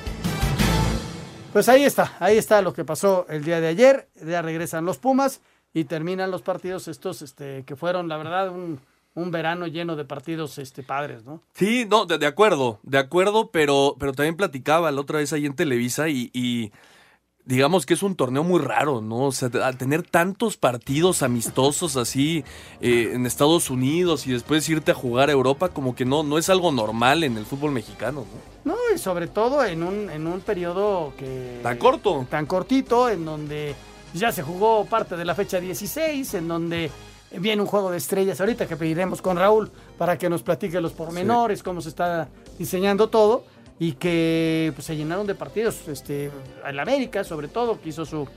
Pues 1.51 1.67
ahí 1.67 1.83
está, 1.83 2.13
ahí 2.19 2.37
está 2.37 2.61
lo 2.61 2.73
que 2.73 2.85
pasó 2.85 3.25
el 3.27 3.43
día 3.43 3.59
de 3.59 3.67
ayer, 3.67 4.07
ya 4.25 4.41
regresan 4.41 4.85
los 4.85 4.97
Pumas 4.97 5.41
y 5.73 5.83
terminan 5.83 6.31
los 6.31 6.41
partidos 6.41 6.87
estos 6.87 7.21
este, 7.21 7.63
que 7.65 7.75
fueron, 7.75 8.07
la 8.07 8.15
verdad, 8.15 8.49
un, 8.49 8.79
un 9.15 9.31
verano 9.31 9.67
lleno 9.67 9.97
de 9.97 10.05
partidos 10.05 10.57
este, 10.57 10.83
padres, 10.83 11.25
¿no? 11.25 11.41
Sí, 11.53 11.85
no, 11.89 12.05
de, 12.05 12.17
de, 12.17 12.27
acuerdo, 12.27 12.79
de 12.83 12.97
acuerdo, 12.97 13.51
pero, 13.51 13.97
pero 13.99 14.13
también 14.13 14.37
platicaba 14.37 14.89
la 14.91 15.01
otra 15.01 15.19
vez 15.19 15.33
ahí 15.33 15.45
en 15.45 15.55
Televisa 15.55 16.07
y, 16.07 16.29
y 16.33 16.71
digamos 17.45 17.85
que 17.85 17.93
es 17.93 18.03
un 18.03 18.15
torneo 18.15 18.43
muy 18.43 18.59
raro, 18.59 19.01
¿no? 19.01 19.25
O 19.25 19.31
sea, 19.31 19.49
al 19.63 19.77
tener 19.77 20.03
tantos 20.03 20.57
partidos 20.57 21.23
amistosos 21.23 21.97
así 21.97 22.43
eh, 22.81 23.11
en 23.13 23.25
Estados 23.25 23.69
Unidos 23.69 24.27
y 24.27 24.31
después 24.31 24.67
irte 24.69 24.91
a 24.91 24.95
jugar 24.95 25.29
a 25.29 25.31
Europa, 25.31 25.69
como 25.69 25.95
que 25.95 26.05
no, 26.05 26.23
no 26.23 26.37
es 26.37 26.49
algo 26.49 26.71
normal 26.71 27.23
en 27.23 27.37
el 27.37 27.45
fútbol 27.45 27.71
mexicano, 27.71 28.25
¿no? 28.65 28.73
No, 28.73 28.77
y 28.93 28.97
sobre 28.99 29.27
todo 29.27 29.63
en 29.63 29.83
un, 29.83 30.09
en 30.09 30.27
un 30.27 30.41
periodo 30.41 31.13
que... 31.17 31.59
Tan 31.63 31.77
corto. 31.77 32.27
Tan 32.29 32.45
cortito, 32.45 33.09
en 33.09 33.25
donde 33.25 33.75
ya 34.13 34.31
se 34.31 34.43
jugó 34.43 34.85
parte 34.85 35.15
de 35.15 35.25
la 35.25 35.33
fecha 35.33 35.59
16, 35.59 36.33
en 36.35 36.47
donde 36.47 36.91
viene 37.31 37.61
un 37.61 37.67
juego 37.67 37.91
de 37.91 37.97
estrellas 37.97 38.39
ahorita 38.39 38.67
que 38.67 38.75
pediremos 38.75 39.21
con 39.21 39.37
Raúl 39.37 39.71
para 39.97 40.17
que 40.17 40.29
nos 40.29 40.43
platique 40.43 40.81
los 40.81 40.93
pormenores, 40.93 41.59
sí. 41.59 41.65
cómo 41.65 41.81
se 41.81 41.89
está 41.89 42.27
diseñando 42.57 43.09
todo 43.09 43.43
y 43.79 43.93
que 43.93 44.71
pues, 44.75 44.85
se 44.85 44.95
llenaron 44.95 45.25
de 45.25 45.35
partidos. 45.35 45.87
Este, 45.87 46.31
el 46.65 46.79
América, 46.79 47.23
sobre 47.23 47.47
todo, 47.47 47.79
que 47.81 47.89
hizo 47.89 48.05
su 48.05 48.27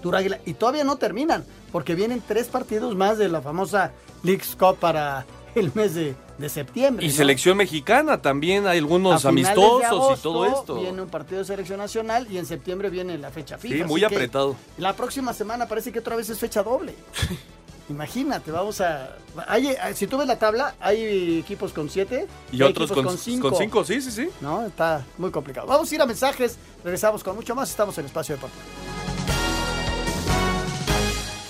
Tour 0.00 0.16
Águila. 0.16 0.38
Y 0.46 0.54
todavía 0.54 0.84
no 0.84 0.96
terminan, 0.96 1.44
porque 1.72 1.94
vienen 1.94 2.22
tres 2.26 2.48
partidos 2.48 2.94
más 2.94 3.18
de 3.18 3.28
la 3.28 3.40
famosa 3.40 3.92
League's 4.22 4.56
Cup 4.56 4.76
para 4.78 5.26
el 5.54 5.72
mes 5.74 5.94
de, 5.94 6.14
de 6.38 6.48
septiembre. 6.48 7.04
Y 7.04 7.08
¿no? 7.08 7.14
selección 7.14 7.56
mexicana 7.56 8.22
también, 8.22 8.66
hay 8.66 8.78
algunos 8.78 9.24
amistosos 9.24 9.84
agosto, 9.84 10.14
y 10.14 10.22
todo 10.22 10.46
esto. 10.46 10.74
Viene 10.76 11.02
un 11.02 11.08
partido 11.08 11.40
de 11.40 11.44
selección 11.44 11.78
nacional 11.78 12.26
y 12.30 12.38
en 12.38 12.46
septiembre 12.46 12.88
viene 12.88 13.18
la 13.18 13.30
fecha 13.30 13.58
FIFA. 13.58 13.74
Sí, 13.74 13.84
muy 13.84 14.04
apretado. 14.04 14.56
La 14.78 14.94
próxima 14.94 15.32
semana 15.32 15.66
parece 15.66 15.92
que 15.92 15.98
otra 15.98 16.16
vez 16.16 16.30
es 16.30 16.38
fecha 16.38 16.62
doble. 16.62 16.94
Imagínate, 17.88 18.50
vamos 18.50 18.80
a. 18.80 19.16
Hay, 19.46 19.68
eh, 19.68 19.78
si 19.94 20.06
tú 20.06 20.18
ves 20.18 20.26
la 20.26 20.38
tabla, 20.38 20.74
hay 20.80 21.40
equipos 21.40 21.72
con 21.72 21.90
7 21.90 22.26
y, 22.52 22.62
otros 22.62 22.92
con 22.92 23.18
5. 23.18 23.50
Con 23.50 23.58
5, 23.58 23.84
sí, 23.84 24.00
sí, 24.00 24.10
sí. 24.10 24.28
No, 24.40 24.66
está 24.66 25.04
muy 25.18 25.30
complicado. 25.30 25.66
Vamos 25.66 25.90
a 25.90 25.94
ir 25.94 26.00
a 26.00 26.06
mensajes, 26.06 26.56
regresamos 26.84 27.22
con 27.24 27.36
mucho 27.36 27.54
más. 27.54 27.70
Estamos 27.70 27.96
en 27.98 28.06
Espacio 28.06 28.36
Deportivo. 28.36 28.62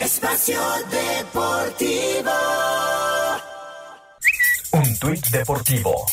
Espacio 0.01 0.61
Deportivo. 0.90 2.33
Un 4.73 4.99
tuit 4.99 5.27
deportivo. 5.29 6.07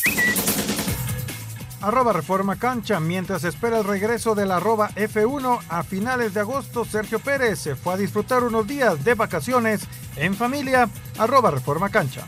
Arroba 1.80 2.12
Reforma 2.12 2.56
Cancha. 2.56 3.00
Mientras 3.00 3.44
espera 3.44 3.78
el 3.78 3.84
regreso 3.84 4.34
del 4.34 4.50
arroba 4.50 4.90
F1 4.90 5.60
a 5.68 5.82
finales 5.82 6.34
de 6.34 6.40
agosto, 6.40 6.84
Sergio 6.84 7.18
Pérez 7.18 7.58
se 7.58 7.76
fue 7.76 7.94
a 7.94 7.96
disfrutar 7.96 8.44
unos 8.44 8.66
días 8.66 9.02
de 9.04 9.14
vacaciones 9.14 9.82
en 10.16 10.34
familia. 10.34 10.88
Arroba 11.18 11.50
Reforma 11.50 11.88
Cancha. 11.88 12.26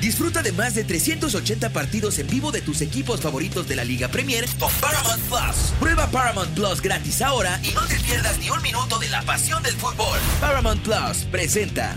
Disfruta 0.00 0.42
de 0.42 0.52
más 0.52 0.74
de 0.74 0.84
380 0.84 1.72
partidos 1.74 2.18
en 2.18 2.26
vivo 2.26 2.50
de 2.50 2.62
tus 2.62 2.80
equipos 2.80 3.20
favoritos 3.20 3.68
de 3.68 3.76
la 3.76 3.84
Liga 3.84 4.08
Premier 4.08 4.46
con 4.58 4.72
Paramount 4.80 5.22
Plus. 5.24 5.72
Prueba 5.78 6.06
Paramount 6.06 6.54
Plus 6.54 6.80
gratis 6.80 7.20
ahora 7.20 7.60
y 7.62 7.74
no 7.74 7.82
te 7.82 7.96
pierdas 8.00 8.38
ni 8.38 8.48
un 8.48 8.62
minuto 8.62 8.98
de 8.98 9.10
la 9.10 9.20
pasión 9.22 9.62
del 9.62 9.74
fútbol. 9.74 10.18
Paramount 10.40 10.82
Plus 10.82 11.26
presenta. 11.30 11.96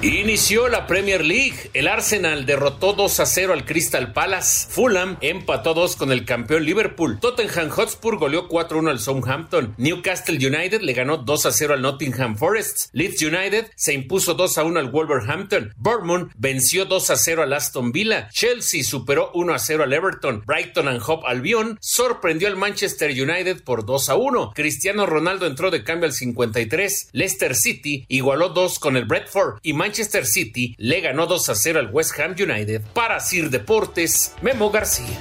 Inició 0.00 0.68
la 0.68 0.86
Premier 0.86 1.24
League. 1.24 1.72
El 1.74 1.88
Arsenal 1.88 2.46
derrotó 2.46 2.92
2 2.92 3.18
a 3.18 3.26
0 3.26 3.52
al 3.52 3.64
Crystal 3.64 4.12
Palace. 4.12 4.68
Fulham 4.70 5.16
empató 5.20 5.74
2 5.74 5.96
con 5.96 6.12
el 6.12 6.24
campeón 6.24 6.64
Liverpool. 6.64 7.18
Tottenham 7.18 7.68
Hotspur 7.68 8.16
goleó 8.16 8.46
4 8.46 8.78
1 8.78 8.90
al 8.90 9.00
Southampton. 9.00 9.74
Newcastle 9.76 10.36
United 10.36 10.82
le 10.82 10.92
ganó 10.92 11.16
2 11.16 11.46
a 11.46 11.50
0 11.50 11.74
al 11.74 11.82
Nottingham 11.82 12.36
Forest. 12.36 12.90
Leeds 12.92 13.22
United 13.22 13.72
se 13.74 13.92
impuso 13.92 14.34
2 14.34 14.58
a 14.58 14.62
1 14.62 14.78
al 14.78 14.92
Wolverhampton. 14.92 15.74
Bournemouth 15.76 16.30
venció 16.36 16.84
2 16.84 17.10
a 17.10 17.16
0 17.16 17.42
al 17.42 17.52
Aston 17.52 17.90
Villa. 17.90 18.28
Chelsea 18.30 18.84
superó 18.84 19.32
1 19.34 19.52
a 19.52 19.58
0 19.58 19.82
al 19.82 19.92
Everton. 19.92 20.44
Brighton 20.46 20.86
and 20.86 21.02
Hove 21.04 21.26
Albion 21.26 21.76
sorprendió 21.80 22.46
al 22.46 22.54
Manchester 22.54 23.10
United 23.10 23.64
por 23.64 23.84
2 23.84 24.10
a 24.10 24.14
1. 24.14 24.52
Cristiano 24.54 25.06
Ronaldo 25.06 25.46
entró 25.46 25.72
de 25.72 25.82
cambio 25.82 26.06
al 26.06 26.12
53. 26.12 27.08
Leicester 27.10 27.56
City 27.56 28.04
igualó 28.06 28.50
2 28.50 28.78
con 28.78 28.96
el 28.96 29.04
Bradford 29.04 29.58
y 29.64 29.72
City 29.94 30.74
le 30.78 31.00
ganó 31.00 31.26
2 31.26 31.48
a 31.48 31.54
0 31.54 31.78
al 31.80 31.90
West 31.92 32.18
Ham 32.18 32.34
United. 32.38 32.82
Para 32.94 33.20
Sir 33.20 33.50
Deportes, 33.50 34.34
Memo 34.42 34.70
García. 34.70 35.18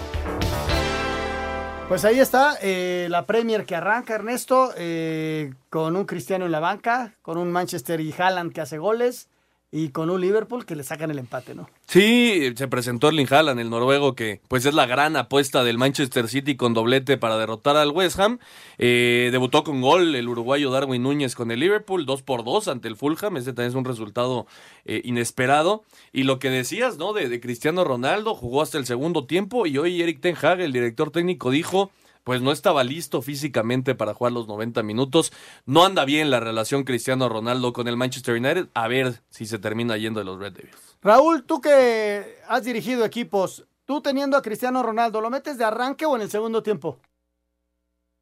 Pues 1.87 2.03
ahí 2.03 2.19
está 2.19 2.57
eh, 2.61 3.07
la 3.09 3.25
Premier 3.25 3.65
que 3.65 3.75
arranca, 3.75 4.15
Ernesto, 4.15 4.73
eh, 4.75 5.53
con 5.69 5.95
un 5.95 6.05
Cristiano 6.05 6.45
en 6.45 6.51
la 6.51 6.59
banca, 6.59 7.15
con 7.21 7.37
un 7.37 7.51
Manchester 7.51 8.01
y 8.01 8.13
Haaland 8.17 8.51
que 8.51 8.61
hace 8.61 8.77
goles 8.77 9.29
y 9.69 9.89
con 9.89 10.09
un 10.09 10.21
Liverpool 10.21 10.65
que 10.65 10.75
le 10.77 10.83
sacan 10.83 11.11
el 11.11 11.19
empate, 11.19 11.53
¿no? 11.53 11.69
Sí, 11.87 12.53
se 12.55 12.67
presentó 12.69 13.09
Erling 13.09 13.27
Haaland, 13.29 13.59
el 13.59 13.69
noruego, 13.69 14.15
que 14.15 14.39
pues 14.47 14.65
es 14.65 14.73
la 14.73 14.85
gran 14.85 15.17
apuesta 15.17 15.63
del 15.65 15.77
Manchester 15.77 16.29
City 16.29 16.55
con 16.55 16.73
doblete 16.73 17.17
para 17.17 17.37
derrotar 17.37 17.75
al 17.75 17.91
West 17.91 18.17
Ham. 18.19 18.39
Eh, 18.77 19.27
debutó 19.31 19.65
con 19.65 19.81
gol 19.81 20.15
el 20.15 20.29
uruguayo 20.29 20.71
Darwin 20.71 21.03
Núñez 21.03 21.35
con 21.35 21.51
el 21.51 21.59
Liverpool, 21.59 22.05
2 22.05 22.21
por 22.21 22.45
2 22.45 22.69
ante 22.69 22.87
el 22.87 22.95
Fulham. 22.95 23.35
Ese 23.35 23.51
también 23.51 23.69
es 23.69 23.75
un 23.75 23.85
resultado 23.85 24.47
eh, 24.85 25.01
inesperado. 25.03 25.83
Y 26.13 26.23
lo 26.23 26.39
que 26.39 26.49
decías, 26.49 26.97
¿no? 26.97 27.11
De, 27.11 27.27
de 27.27 27.39
Cristiano 27.41 27.83
Ronaldo, 27.83 28.35
jugó 28.35 28.61
hasta 28.61 28.77
el 28.77 28.85
segundo 28.85 29.25
tiempo 29.25 29.65
y 29.65 29.77
hoy 29.77 30.01
Eric 30.01 30.21
Ten 30.21 30.37
Hag, 30.41 30.61
el 30.61 30.71
director 30.71 31.11
técnico, 31.11 31.51
dijo 31.51 31.91
pues 32.27 32.41
no 32.41 32.51
estaba 32.51 32.83
listo 32.83 33.21
físicamente 33.21 33.95
para 33.95 34.13
jugar 34.13 34.33
los 34.33 34.49
90 34.49 34.83
minutos. 34.83 35.31
No 35.65 35.85
anda 35.85 36.03
bien 36.03 36.29
la 36.29 36.41
relación 36.41 36.83
Cristiano 36.83 37.29
Ronaldo 37.29 37.71
con 37.71 37.87
el 37.87 37.95
Manchester 37.95 38.35
United. 38.35 38.67
A 38.73 38.89
ver 38.89 39.21
si 39.29 39.45
se 39.45 39.59
termina 39.59 39.95
yendo 39.95 40.19
de 40.19 40.25
los 40.25 40.37
Red 40.37 40.51
Devils. 40.51 40.97
Raúl, 41.01 41.45
tú 41.45 41.61
que 41.61 42.35
has 42.49 42.65
dirigido 42.65 43.05
equipos, 43.05 43.65
tú 43.85 44.01
teniendo 44.01 44.35
a 44.35 44.41
Cristiano 44.41 44.83
Ronaldo, 44.83 45.21
¿lo 45.21 45.29
metes 45.29 45.57
de 45.57 45.63
arranque 45.63 46.05
o 46.05 46.17
en 46.17 46.23
el 46.23 46.29
segundo 46.29 46.61
tiempo? 46.61 46.99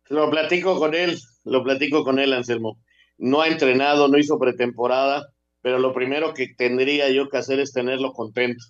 Lo 0.09 0.29
platico 0.29 0.77
con 0.77 0.93
él, 0.93 1.17
lo 1.43 1.63
platico 1.63 2.03
con 2.03 2.19
él, 2.19 2.31
Anselmo. 2.33 2.77
No 3.17 3.41
ha 3.41 3.47
entrenado, 3.47 4.07
no 4.07 4.19
hizo 4.19 4.37
pretemporada, 4.37 5.33
pero 5.63 5.79
lo 5.79 5.95
primero 5.95 6.35
que 6.35 6.53
tendría 6.55 7.09
yo 7.09 7.27
que 7.27 7.37
hacer 7.37 7.59
es 7.59 7.73
tenerlo 7.73 8.13
contento. 8.13 8.65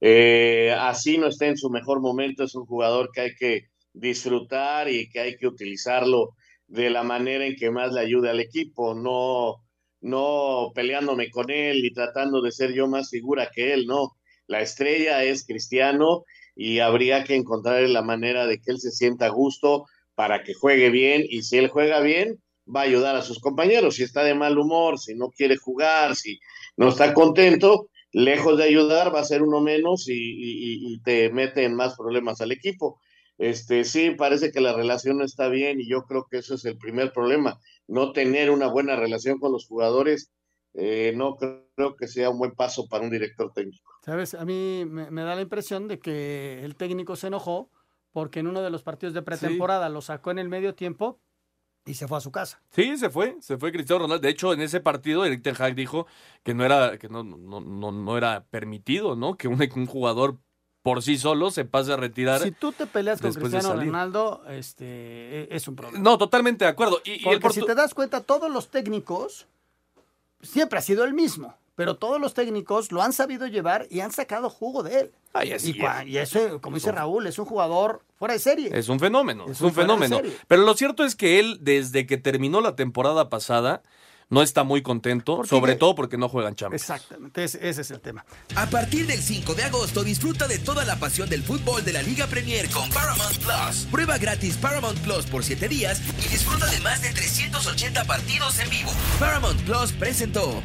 Eh, 0.00 0.74
así 0.78 1.18
no 1.18 1.26
está 1.26 1.48
en 1.48 1.58
su 1.58 1.68
mejor 1.68 2.00
momento, 2.00 2.44
es 2.44 2.54
un 2.54 2.64
jugador 2.64 3.10
que 3.12 3.20
hay 3.20 3.34
que 3.34 3.69
disfrutar 3.92 4.88
y 4.88 5.08
que 5.08 5.20
hay 5.20 5.36
que 5.36 5.46
utilizarlo 5.46 6.30
de 6.66 6.90
la 6.90 7.02
manera 7.02 7.46
en 7.46 7.56
que 7.56 7.70
más 7.70 7.92
le 7.92 8.00
ayude 8.00 8.30
al 8.30 8.40
equipo, 8.40 8.94
no, 8.94 9.56
no 10.00 10.70
peleándome 10.74 11.30
con 11.30 11.50
él 11.50 11.84
y 11.84 11.92
tratando 11.92 12.40
de 12.40 12.52
ser 12.52 12.72
yo 12.72 12.86
más 12.86 13.10
figura 13.10 13.50
que 13.54 13.72
él, 13.72 13.86
no. 13.86 14.16
La 14.46 14.60
estrella 14.60 15.24
es 15.24 15.46
Cristiano 15.46 16.24
y 16.54 16.80
habría 16.80 17.24
que 17.24 17.34
encontrar 17.34 17.82
la 17.88 18.02
manera 18.02 18.46
de 18.46 18.60
que 18.60 18.72
él 18.72 18.80
se 18.80 18.90
sienta 18.90 19.26
a 19.26 19.30
gusto 19.30 19.86
para 20.14 20.42
que 20.42 20.54
juegue 20.54 20.90
bien 20.90 21.24
y 21.28 21.42
si 21.42 21.58
él 21.58 21.68
juega 21.68 22.00
bien, 22.00 22.40
va 22.74 22.80
a 22.80 22.84
ayudar 22.84 23.16
a 23.16 23.22
sus 23.22 23.38
compañeros. 23.40 23.96
Si 23.96 24.02
está 24.02 24.22
de 24.22 24.34
mal 24.34 24.58
humor, 24.58 24.98
si 24.98 25.14
no 25.14 25.30
quiere 25.30 25.56
jugar, 25.56 26.16
si 26.16 26.38
no 26.76 26.88
está 26.88 27.14
contento, 27.14 27.88
lejos 28.12 28.58
de 28.58 28.64
ayudar, 28.64 29.14
va 29.14 29.20
a 29.20 29.24
ser 29.24 29.42
uno 29.42 29.60
menos 29.60 30.06
y, 30.08 31.00
te 31.04 31.30
mete 31.30 31.64
en 31.64 31.74
más 31.74 31.96
problemas 31.96 32.40
al 32.40 32.52
equipo. 32.52 33.00
Este, 33.40 33.84
sí, 33.84 34.10
parece 34.10 34.52
que 34.52 34.60
la 34.60 34.74
relación 34.74 35.16
no 35.16 35.24
está 35.24 35.48
bien 35.48 35.80
y 35.80 35.88
yo 35.88 36.02
creo 36.02 36.26
que 36.30 36.36
eso 36.36 36.56
es 36.56 36.64
el 36.66 36.76
primer 36.76 37.10
problema. 37.10 37.58
No 37.88 38.12
tener 38.12 38.50
una 38.50 38.66
buena 38.66 38.96
relación 38.96 39.38
con 39.38 39.50
los 39.50 39.66
jugadores, 39.66 40.30
eh, 40.74 41.14
no 41.16 41.38
creo 41.38 41.96
que 41.96 42.06
sea 42.06 42.28
un 42.28 42.38
buen 42.38 42.50
paso 42.50 42.86
para 42.86 43.02
un 43.02 43.10
director 43.10 43.50
técnico. 43.54 43.90
Sabes, 44.04 44.34
a 44.34 44.44
mí 44.44 44.84
me, 44.86 45.10
me, 45.10 45.22
da 45.22 45.34
la 45.34 45.40
impresión 45.40 45.88
de 45.88 45.98
que 46.00 46.62
el 46.62 46.76
técnico 46.76 47.16
se 47.16 47.28
enojó 47.28 47.70
porque 48.12 48.40
en 48.40 48.46
uno 48.46 48.60
de 48.60 48.68
los 48.68 48.82
partidos 48.82 49.14
de 49.14 49.22
pretemporada 49.22 49.86
sí. 49.86 49.94
lo 49.94 50.02
sacó 50.02 50.30
en 50.32 50.38
el 50.38 50.50
medio 50.50 50.74
tiempo 50.74 51.18
y 51.86 51.94
se 51.94 52.06
fue 52.06 52.18
a 52.18 52.20
su 52.20 52.30
casa. 52.30 52.60
Sí, 52.68 52.98
se 52.98 53.08
fue, 53.08 53.38
se 53.40 53.56
fue 53.56 53.72
Cristiano 53.72 54.00
Ronaldo. 54.02 54.20
De 54.20 54.28
hecho, 54.28 54.52
en 54.52 54.60
ese 54.60 54.80
partido, 54.80 55.24
Eric 55.24 55.42
Ten 55.42 55.56
Hag 55.58 55.74
dijo 55.74 56.06
que 56.42 56.52
no 56.52 56.66
era, 56.66 56.98
que 56.98 57.08
no, 57.08 57.24
no, 57.24 57.62
no, 57.62 57.90
no 57.90 58.18
era 58.18 58.44
permitido, 58.50 59.16
¿no? 59.16 59.38
Que 59.38 59.48
un, 59.48 59.66
un 59.74 59.86
jugador 59.86 60.38
por 60.82 61.02
sí 61.02 61.18
solo 61.18 61.50
se 61.50 61.64
pase 61.64 61.92
a 61.92 61.96
retirar. 61.96 62.40
Si 62.40 62.52
tú 62.52 62.72
te 62.72 62.86
peleas 62.86 63.20
con 63.20 63.32
Cristiano 63.32 63.74
Ronaldo, 63.74 64.42
este, 64.48 65.54
es 65.54 65.68
un 65.68 65.76
problema. 65.76 66.02
No, 66.02 66.16
totalmente 66.18 66.64
de 66.64 66.70
acuerdo. 66.70 67.00
Y, 67.04 67.22
Porque 67.22 67.36
y 67.36 67.40
Portu... 67.40 67.60
si 67.60 67.66
te 67.66 67.74
das 67.74 67.94
cuenta, 67.94 68.22
todos 68.22 68.50
los 68.50 68.70
técnicos 68.70 69.46
siempre 70.40 70.78
ha 70.78 70.82
sido 70.82 71.04
el 71.04 71.12
mismo, 71.12 71.54
pero 71.74 71.96
todos 71.96 72.20
los 72.20 72.32
técnicos 72.32 72.92
lo 72.92 73.02
han 73.02 73.12
sabido 73.12 73.46
llevar 73.46 73.86
y 73.90 74.00
han 74.00 74.12
sacado 74.12 74.48
jugo 74.48 74.82
de 74.82 75.00
él. 75.00 75.12
Ay, 75.32 75.52
así 75.52 75.76
y, 75.76 75.84
es. 75.84 76.06
y 76.06 76.18
eso, 76.18 76.60
como 76.60 76.76
dice 76.76 76.92
Raúl, 76.92 77.26
es 77.26 77.38
un 77.38 77.44
jugador 77.44 78.02
fuera 78.16 78.34
de 78.34 78.40
serie. 78.40 78.70
Es 78.72 78.88
un 78.88 78.98
fenómeno, 78.98 79.44
es, 79.44 79.52
es 79.52 79.60
un, 79.60 79.68
un 79.68 79.74
fenómeno. 79.74 80.20
Pero 80.48 80.62
lo 80.62 80.74
cierto 80.74 81.04
es 81.04 81.14
que 81.14 81.38
él, 81.38 81.58
desde 81.60 82.06
que 82.06 82.16
terminó 82.16 82.60
la 82.60 82.74
temporada 82.74 83.28
pasada, 83.28 83.82
no 84.30 84.42
está 84.42 84.62
muy 84.62 84.80
contento, 84.80 85.44
sobre 85.44 85.74
todo 85.74 85.96
porque 85.96 86.16
no 86.16 86.28
juegan 86.28 86.54
Champions. 86.54 86.82
Exactamente, 86.82 87.44
ese, 87.44 87.68
ese, 87.68 87.82
es 87.82 87.90
el 87.90 88.00
tema. 88.00 88.24
A 88.54 88.66
partir 88.70 89.06
del 89.06 89.20
5 89.20 89.54
de 89.54 89.64
agosto 89.64 90.04
disfruta 90.04 90.46
de 90.46 90.58
toda 90.58 90.84
la 90.84 90.96
pasión 90.96 91.28
del 91.28 91.42
fútbol 91.42 91.84
de 91.84 91.92
la 91.92 92.02
Liga 92.02 92.28
Premier 92.28 92.70
con 92.70 92.88
Paramount 92.90 93.36
Plus. 93.38 93.88
Prueba 93.90 94.18
gratis 94.18 94.56
Paramount 94.56 94.98
Plus 95.00 95.26
por 95.26 95.42
7 95.42 95.68
días 95.68 96.00
y 96.24 96.28
disfruta 96.28 96.66
de 96.66 96.78
más 96.80 97.02
de 97.02 97.10
380 97.10 98.04
partidos 98.04 98.60
en 98.60 98.70
vivo. 98.70 98.90
Paramount 99.18 99.60
Plus 99.62 99.92
presentó. 99.92 100.62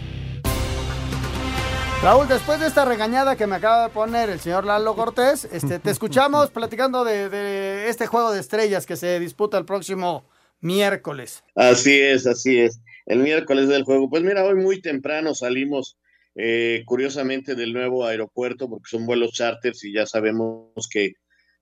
Raúl, 2.04 2.28
después 2.28 2.60
de 2.60 2.68
esta 2.68 2.86
regañada 2.86 3.36
que 3.36 3.48
me 3.48 3.56
acaba 3.56 3.84
de 3.84 3.90
poner 3.90 4.30
el 4.30 4.40
señor 4.40 4.66
Lalo 4.66 4.96
Cortés, 4.96 5.46
este, 5.52 5.80
te 5.80 5.90
escuchamos 5.90 6.52
platicando 6.52 7.04
de, 7.04 7.30
de 7.30 7.90
este 7.90 8.06
juego 8.06 8.32
de 8.32 8.42
estrellas 8.42 8.86
que 8.86 8.96
se 8.96 9.20
disputa 9.20 9.58
el 9.58 9.66
próximo 9.66 10.24
miércoles. 10.62 11.44
Así 11.56 12.00
es, 12.00 12.28
así 12.28 12.60
es 12.60 12.80
el 13.06 13.20
miércoles 13.20 13.68
del 13.68 13.84
juego. 13.84 14.10
Pues 14.10 14.24
mira, 14.24 14.44
hoy 14.46 14.56
muy 14.56 14.82
temprano 14.82 15.34
salimos 15.36 15.98
eh, 16.36 16.84
curiosamente 16.86 17.56
del 17.56 17.74
nuevo 17.74 18.06
aeropuerto 18.06 18.70
porque 18.70 18.90
son 18.90 19.06
vuelos 19.06 19.32
charters 19.34 19.84
y 19.86 19.94
ya 19.94 20.06
sabemos 20.06 20.72
que, 20.92 21.14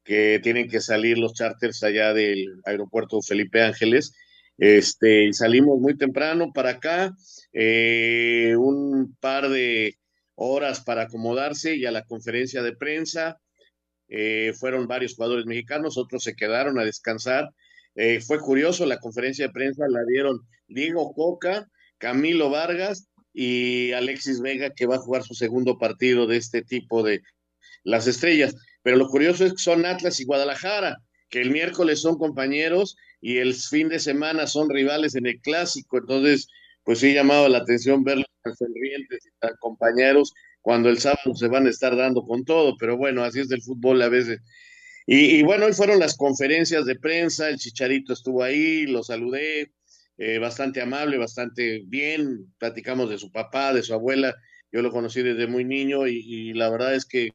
que 0.03 0.39
tienen 0.41 0.67
que 0.69 0.81
salir 0.81 1.17
los 1.17 1.33
charters 1.33 1.83
allá 1.83 2.13
del 2.13 2.61
aeropuerto 2.65 3.21
Felipe 3.21 3.61
Ángeles. 3.61 4.13
Este, 4.57 5.25
y 5.25 5.33
salimos 5.33 5.79
muy 5.79 5.97
temprano 5.97 6.51
para 6.53 6.71
acá, 6.71 7.11
eh, 7.53 8.55
un 8.57 9.15
par 9.19 9.49
de 9.49 9.97
horas 10.35 10.81
para 10.83 11.03
acomodarse 11.03 11.75
y 11.75 11.85
a 11.85 11.91
la 11.91 12.05
conferencia 12.05 12.61
de 12.63 12.75
prensa. 12.75 13.39
eh, 14.09 14.53
fueron 14.59 14.87
varios 14.87 15.15
jugadores 15.15 15.45
mexicanos, 15.45 15.97
otros 15.97 16.23
se 16.23 16.35
quedaron 16.35 16.79
a 16.79 16.85
descansar. 16.85 17.49
Eh, 17.95 18.21
fue 18.21 18.39
curioso, 18.39 18.85
la 18.85 18.99
conferencia 18.99 19.47
de 19.47 19.53
prensa 19.53 19.85
la 19.87 20.03
dieron 20.05 20.39
Diego 20.67 21.13
Coca, 21.13 21.67
Camilo 21.97 22.49
Vargas 22.49 23.07
y 23.33 23.91
Alexis 23.91 24.41
Vega, 24.41 24.71
que 24.71 24.85
va 24.85 24.95
a 24.95 24.99
jugar 24.99 25.23
su 25.23 25.33
segundo 25.33 25.77
partido 25.77 26.27
de 26.27 26.37
este 26.37 26.61
tipo 26.63 27.03
de 27.03 27.21
las 27.83 28.07
estrellas. 28.07 28.55
Pero 28.81 28.97
lo 28.97 29.07
curioso 29.07 29.45
es 29.45 29.53
que 29.53 29.63
son 29.63 29.85
Atlas 29.85 30.19
y 30.19 30.25
Guadalajara, 30.25 30.97
que 31.29 31.41
el 31.41 31.51
miércoles 31.51 32.01
son 32.01 32.17
compañeros 32.17 32.95
y 33.21 33.37
el 33.37 33.53
fin 33.53 33.89
de 33.89 33.99
semana 33.99 34.47
son 34.47 34.69
rivales 34.69 35.15
en 35.15 35.25
el 35.25 35.39
clásico. 35.39 35.97
Entonces, 35.97 36.47
pues 36.83 36.99
sí 36.99 37.13
llamaba 37.13 37.49
la 37.49 37.59
atención 37.59 38.03
verlos 38.03 38.27
tan 38.43 38.55
sonrientes 38.55 39.25
y 39.25 39.29
tan 39.39 39.55
compañeros 39.59 40.33
cuando 40.61 40.89
el 40.89 40.99
sábado 40.99 41.35
se 41.35 41.47
van 41.47 41.67
a 41.67 41.69
estar 41.69 41.95
dando 41.95 42.23
con 42.23 42.45
todo, 42.45 42.75
pero 42.77 42.97
bueno, 42.97 43.23
así 43.23 43.39
es 43.39 43.49
del 43.49 43.61
fútbol 43.61 44.01
a 44.01 44.09
veces. 44.09 44.39
Y, 45.05 45.43
bueno, 45.43 45.65
hoy 45.65 45.73
fueron 45.73 45.99
las 45.99 46.15
conferencias 46.15 46.85
de 46.85 46.95
prensa, 46.95 47.49
el 47.49 47.57
Chicharito 47.57 48.13
estuvo 48.13 48.41
ahí, 48.41 48.85
lo 48.85 49.03
saludé, 49.03 49.73
eh, 50.17 50.37
bastante 50.37 50.81
amable, 50.81 51.17
bastante 51.17 51.83
bien, 51.85 52.53
platicamos 52.57 53.09
de 53.09 53.17
su 53.17 53.29
papá, 53.29 53.73
de 53.73 53.83
su 53.83 53.93
abuela, 53.93 54.33
yo 54.71 54.81
lo 54.81 54.91
conocí 54.91 55.21
desde 55.21 55.47
muy 55.47 55.65
niño 55.65 56.07
y, 56.07 56.53
la 56.53 56.69
verdad 56.69 56.95
es 56.95 57.05
que 57.05 57.31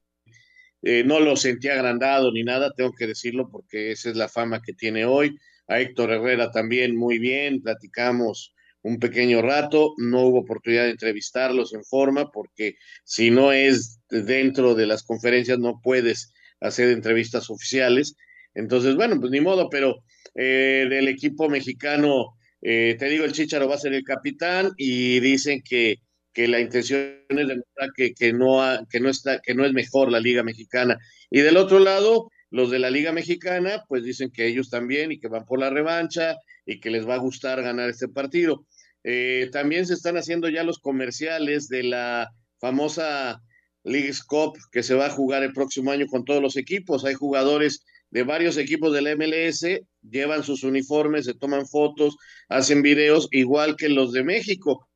eh, 0.83 1.05
no 1.05 1.21
lo 1.21 1.37
sentí 1.37 1.69
agrandado 1.69 2.33
ni 2.33 2.43
nada, 2.43 2.73
tengo 2.75 2.93
que 2.95 3.07
decirlo 3.07 3.51
porque 3.51 3.93
esa 3.93 4.11
es 4.11 4.17
la 4.17 4.29
fama 4.29 4.63
que 4.63 4.73
tiene 4.73 5.05
hoy. 5.05 5.39
A 5.67 5.81
Héctor 5.81 6.13
Herrera 6.13 6.51
también 6.51 6.97
muy 6.97 7.19
bien, 7.19 7.61
platicamos 7.63 8.55
un 8.83 8.99
pequeño 8.99 9.43
rato, 9.43 9.93
no 9.99 10.23
hubo 10.23 10.39
oportunidad 10.39 10.85
de 10.85 10.93
entrevistarlos 10.93 11.75
en 11.75 11.85
forma 11.85 12.31
porque 12.31 12.77
si 13.05 13.31
no 13.31 13.53
es 13.53 14.01
dentro 14.09 14.75
de 14.75 14.87
las 14.87 15.03
conferencias 15.03 15.59
no 15.59 15.81
puedes 15.83 16.33
hacer 16.61 16.91
entrevistas 16.91 17.51
oficiales. 17.51 18.15
Entonces, 18.55 18.97
bueno, 18.97 19.21
pues 19.21 19.31
ni 19.31 19.41
modo, 19.41 19.69
pero 19.71 20.03
eh, 20.35 20.87
del 20.89 21.09
equipo 21.09 21.49
mexicano, 21.49 22.37
eh, 22.63 22.97
te 22.99 23.09
digo, 23.09 23.25
el 23.25 23.33
Chicharo 23.33 23.69
va 23.69 23.77
a 23.77 23.79
ser 23.79 23.95
el 23.95 24.05
capitán 24.05 24.71
y 24.77 25.21
dicen 25.21 25.63
que, 25.63 25.97
que 26.33 26.49
la 26.49 26.61
intención 26.61 27.23
es 27.29 27.49
demostrar 27.49 27.91
que, 27.95 28.15
que, 28.15 28.33
no 28.33 28.61
que, 28.91 29.01
no 29.01 29.09
está, 29.09 29.41
que 29.41 29.55
no 29.55 29.65
es 29.65 29.73
mejor 29.73 30.11
la 30.11 30.21
Liga 30.21 30.43
Mexicana. 30.43 30.99
Y 31.31 31.41
del 31.41 31.57
otro 31.57 31.79
lado, 31.79 32.31
los 32.51 32.71
de 32.71 32.79
la 32.79 32.91
Liga 32.91 33.13
Mexicana, 33.13 33.85
pues 33.89 34.03
dicen 34.05 34.31
que 34.31 34.47
ellos 34.47 34.71
también 34.71 35.13
y 35.13 35.19
que 35.19 35.29
van 35.29 35.45
por 35.45 35.59
la 35.59 35.71
revancha 35.71 36.37
y 36.65 36.81
que 36.81 36.91
les 36.91 37.09
va 37.09 37.15
a 37.15 37.19
gustar 37.19 37.63
ganar 37.63 37.91
este 37.91 38.09
partido. 38.09 38.67
Eh, 39.05 39.49
también 39.53 39.87
se 39.87 39.95
están 39.95 40.17
haciendo 40.17 40.49
ya 40.49 40.65
los 40.65 40.79
comerciales 40.79 41.69
de 41.69 41.83
la 41.85 42.31
famosa 42.59 43.43
League 43.89 44.13
Cup 44.27 44.57
que 44.71 44.83
se 44.83 44.95
va 44.95 45.07
a 45.07 45.11
jugar 45.11 45.43
el 45.43 45.53
próximo 45.53 45.91
año 45.91 46.07
con 46.07 46.25
todos 46.25 46.43
los 46.43 46.57
equipos. 46.57 47.05
Hay 47.05 47.15
jugadores 47.15 47.85
de 48.11 48.23
varios 48.23 48.57
equipos 48.57 48.93
del 48.93 49.17
MLS, 49.17 49.65
llevan 50.03 50.45
sus 50.45 50.63
uniformes, 50.63 51.27
se 51.27 51.35
toman 51.35 51.67
fotos, 51.67 52.17
hacen 52.49 52.83
videos, 52.83 53.29
igual 53.33 53.77
que 53.77 53.89
los 53.89 54.13
de 54.13 54.25
México. 54.25 54.89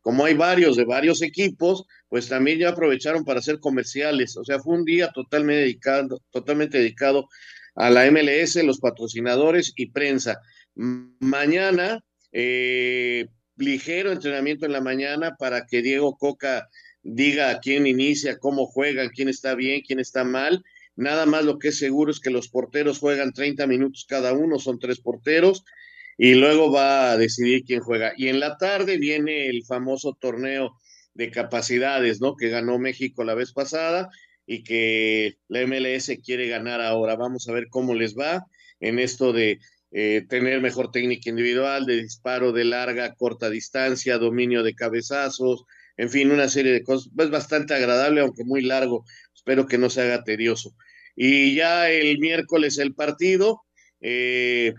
Como 0.00 0.24
hay 0.24 0.34
varios 0.34 0.76
de 0.76 0.84
varios 0.84 1.22
equipos, 1.22 1.84
pues 2.08 2.28
también 2.28 2.58
ya 2.58 2.70
aprovecharon 2.70 3.24
para 3.24 3.40
hacer 3.40 3.58
comerciales. 3.58 4.36
O 4.36 4.44
sea, 4.44 4.60
fue 4.60 4.76
un 4.76 4.84
día 4.84 5.10
totalmente 5.12 5.62
dedicado, 5.62 6.22
totalmente 6.30 6.78
dedicado 6.78 7.28
a 7.74 7.90
la 7.90 8.10
MLS, 8.10 8.56
los 8.64 8.78
patrocinadores 8.78 9.72
y 9.76 9.90
prensa. 9.90 10.40
Mañana, 10.74 12.00
eh, 12.32 13.26
ligero 13.56 14.12
entrenamiento 14.12 14.66
en 14.66 14.72
la 14.72 14.80
mañana 14.80 15.36
para 15.36 15.66
que 15.66 15.82
Diego 15.82 16.16
Coca 16.16 16.68
diga 17.06 17.50
a 17.50 17.60
quién 17.60 17.86
inicia, 17.86 18.38
cómo 18.38 18.66
juegan, 18.66 19.10
quién 19.10 19.28
está 19.28 19.54
bien, 19.54 19.82
quién 19.86 20.00
está 20.00 20.24
mal. 20.24 20.64
Nada 20.96 21.26
más 21.26 21.44
lo 21.44 21.58
que 21.58 21.68
es 21.68 21.78
seguro 21.78 22.10
es 22.10 22.20
que 22.20 22.30
los 22.30 22.48
porteros 22.48 22.98
juegan 22.98 23.32
30 23.32 23.66
minutos 23.66 24.06
cada 24.08 24.32
uno, 24.32 24.58
son 24.58 24.78
tres 24.78 25.00
porteros, 25.00 25.64
y 26.18 26.34
luego 26.34 26.72
va 26.72 27.12
a 27.12 27.16
decidir 27.16 27.64
quién 27.64 27.80
juega. 27.80 28.12
Y 28.16 28.28
en 28.28 28.40
la 28.40 28.56
tarde 28.56 28.98
viene 28.98 29.48
el 29.48 29.64
famoso 29.64 30.16
torneo 30.18 30.76
de 31.14 31.30
capacidades, 31.30 32.20
¿no? 32.20 32.34
Que 32.36 32.48
ganó 32.48 32.78
México 32.78 33.24
la 33.24 33.34
vez 33.34 33.52
pasada 33.52 34.08
y 34.46 34.64
que 34.64 35.38
la 35.48 35.66
MLS 35.66 36.10
quiere 36.24 36.48
ganar 36.48 36.80
ahora. 36.80 37.16
Vamos 37.16 37.48
a 37.48 37.52
ver 37.52 37.68
cómo 37.70 37.94
les 37.94 38.16
va 38.16 38.46
en 38.80 38.98
esto 38.98 39.32
de 39.32 39.58
eh, 39.92 40.24
tener 40.28 40.60
mejor 40.60 40.90
técnica 40.90 41.30
individual, 41.30 41.86
de 41.86 42.02
disparo 42.02 42.52
de 42.52 42.64
larga, 42.64 43.14
corta 43.14 43.48
distancia, 43.48 44.18
dominio 44.18 44.62
de 44.62 44.74
cabezazos, 44.74 45.64
en 45.96 46.10
fin, 46.10 46.30
una 46.30 46.48
serie 46.48 46.72
de 46.72 46.82
cosas. 46.82 47.10
Es 47.18 47.30
bastante 47.30 47.74
agradable, 47.74 48.20
aunque 48.20 48.44
muy 48.44 48.62
largo. 48.62 49.04
Espero 49.34 49.66
que 49.66 49.78
no 49.78 49.90
se 49.90 50.02
haga 50.02 50.24
tedioso. 50.24 50.74
Y 51.14 51.54
ya 51.54 51.90
el 51.90 52.18
miércoles 52.18 52.78
el 52.78 52.94
partido, 52.94 53.62
eh, 54.00 54.74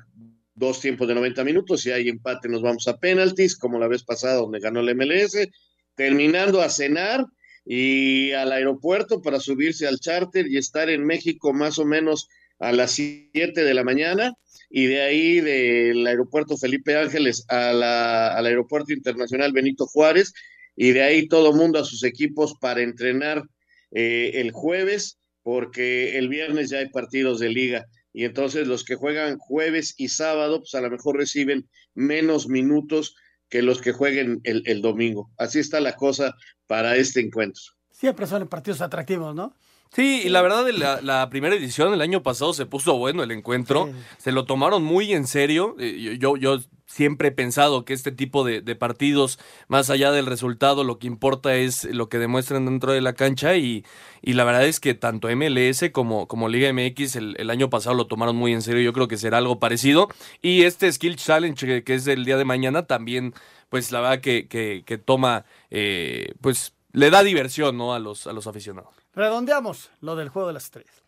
dos 0.53 0.79
tiempos 0.79 1.07
de 1.07 1.15
90 1.15 1.43
minutos, 1.43 1.81
si 1.81 1.91
hay 1.91 2.09
empate 2.09 2.49
nos 2.49 2.61
vamos 2.61 2.87
a 2.87 2.97
penaltis, 2.97 3.57
como 3.57 3.79
la 3.79 3.87
vez 3.87 4.03
pasada 4.03 4.35
donde 4.35 4.59
ganó 4.59 4.81
el 4.81 4.95
MLS, 4.95 5.49
terminando 5.95 6.61
a 6.61 6.69
cenar 6.69 7.25
y 7.65 8.31
al 8.31 8.51
aeropuerto 8.51 9.21
para 9.21 9.39
subirse 9.39 9.87
al 9.87 9.99
charter 9.99 10.47
y 10.47 10.57
estar 10.57 10.89
en 10.89 11.05
México 11.05 11.53
más 11.53 11.79
o 11.79 11.85
menos 11.85 12.27
a 12.59 12.71
las 12.71 12.91
7 12.91 13.63
de 13.63 13.73
la 13.73 13.83
mañana 13.83 14.33
y 14.69 14.85
de 14.85 15.01
ahí 15.01 15.41
del 15.41 16.05
aeropuerto 16.05 16.57
Felipe 16.57 16.97
Ángeles 16.97 17.45
al 17.49 18.45
aeropuerto 18.45 18.93
internacional 18.93 19.51
Benito 19.51 19.85
Juárez 19.85 20.33
y 20.77 20.91
de 20.91 21.01
ahí 21.01 21.27
todo 21.27 21.51
mundo 21.51 21.79
a 21.79 21.83
sus 21.83 22.03
equipos 22.03 22.53
para 22.61 22.81
entrenar 22.81 23.43
eh, 23.91 24.31
el 24.35 24.51
jueves, 24.51 25.17
porque 25.41 26.17
el 26.17 26.29
viernes 26.29 26.69
ya 26.69 26.77
hay 26.77 26.89
partidos 26.89 27.39
de 27.39 27.49
liga. 27.49 27.85
Y 28.13 28.25
entonces 28.25 28.67
los 28.67 28.83
que 28.83 28.95
juegan 28.95 29.37
jueves 29.39 29.95
y 29.97 30.09
sábado, 30.09 30.59
pues 30.59 30.75
a 30.75 30.81
lo 30.81 30.89
mejor 30.89 31.17
reciben 31.17 31.67
menos 31.95 32.47
minutos 32.47 33.15
que 33.49 33.61
los 33.61 33.81
que 33.81 33.91
jueguen 33.91 34.39
el, 34.43 34.61
el 34.65 34.81
domingo. 34.81 35.31
Así 35.37 35.59
está 35.59 35.79
la 35.79 35.95
cosa 35.95 36.35
para 36.67 36.95
este 36.95 37.21
encuentro. 37.21 37.63
Siempre 37.89 38.27
son 38.27 38.47
partidos 38.47 38.81
atractivos, 38.81 39.33
¿no? 39.33 39.55
Sí, 39.93 40.21
y 40.25 40.29
la 40.29 40.41
verdad, 40.41 40.67
la, 40.71 41.01
la 41.01 41.29
primera 41.29 41.55
edición 41.55 41.93
el 41.93 42.01
año 42.01 42.23
pasado 42.23 42.53
se 42.53 42.65
puso 42.65 42.97
bueno 42.97 43.23
el 43.23 43.31
encuentro. 43.31 43.89
Se 44.17 44.31
lo 44.31 44.45
tomaron 44.45 44.83
muy 44.83 45.13
en 45.13 45.27
serio. 45.27 45.75
Eh, 45.79 46.17
yo, 46.19 46.37
yo 46.37 46.59
siempre 46.87 47.27
he 47.27 47.31
pensado 47.31 47.85
que 47.85 47.93
este 47.93 48.11
tipo 48.11 48.43
de, 48.43 48.61
partidos, 48.75 49.39
más 49.67 49.89
allá 49.89 50.11
del 50.11 50.25
resultado, 50.25 50.83
lo 50.83 50.99
que 50.99 51.07
importa 51.07 51.55
es 51.55 51.83
lo 51.83 52.09
que 52.09 52.17
demuestran 52.17 52.65
dentro 52.65 52.93
de 52.93 53.01
la 53.01 53.13
cancha. 53.13 53.55
Y, 53.55 53.85
y 54.21 54.33
la 54.33 54.43
verdad 54.43 54.65
es 54.65 54.79
que 54.79 54.93
tanto 54.93 55.27
MLS 55.35 55.85
como, 55.91 56.27
como 56.27 56.49
Liga 56.49 56.71
MX 56.71 57.15
el, 57.17 57.49
año 57.49 57.69
pasado 57.69 57.95
lo 57.95 58.07
tomaron 58.07 58.35
muy 58.35 58.53
en 58.53 58.61
serio. 58.61 58.81
Yo 58.81 58.93
creo 58.93 59.07
que 59.07 59.17
será 59.17 59.37
algo 59.37 59.59
parecido. 59.59 60.09
Y 60.41 60.63
este 60.63 60.91
Skill 60.91 61.17
Challenge, 61.17 61.83
que, 61.83 61.93
es 61.93 62.07
el 62.07 62.25
día 62.25 62.37
de 62.37 62.45
mañana, 62.45 62.87
también, 62.87 63.33
pues 63.69 63.91
la 63.91 64.01
verdad 64.01 64.21
que, 64.21 64.47
que, 64.47 64.83
que 64.85 64.97
toma, 64.97 65.45
eh, 65.69 66.33
pues 66.41 66.73
le 66.91 67.09
da 67.09 67.23
diversión 67.23 67.77
¿no? 67.77 67.93
a, 67.93 67.99
los, 67.99 68.27
a 68.27 68.33
los 68.33 68.47
aficionados. 68.47 68.93
Redondeamos 69.13 69.89
lo 70.01 70.15
del 70.15 70.29
juego 70.29 70.47
de 70.47 70.53
las 70.53 70.65
estrellas. 70.65 71.03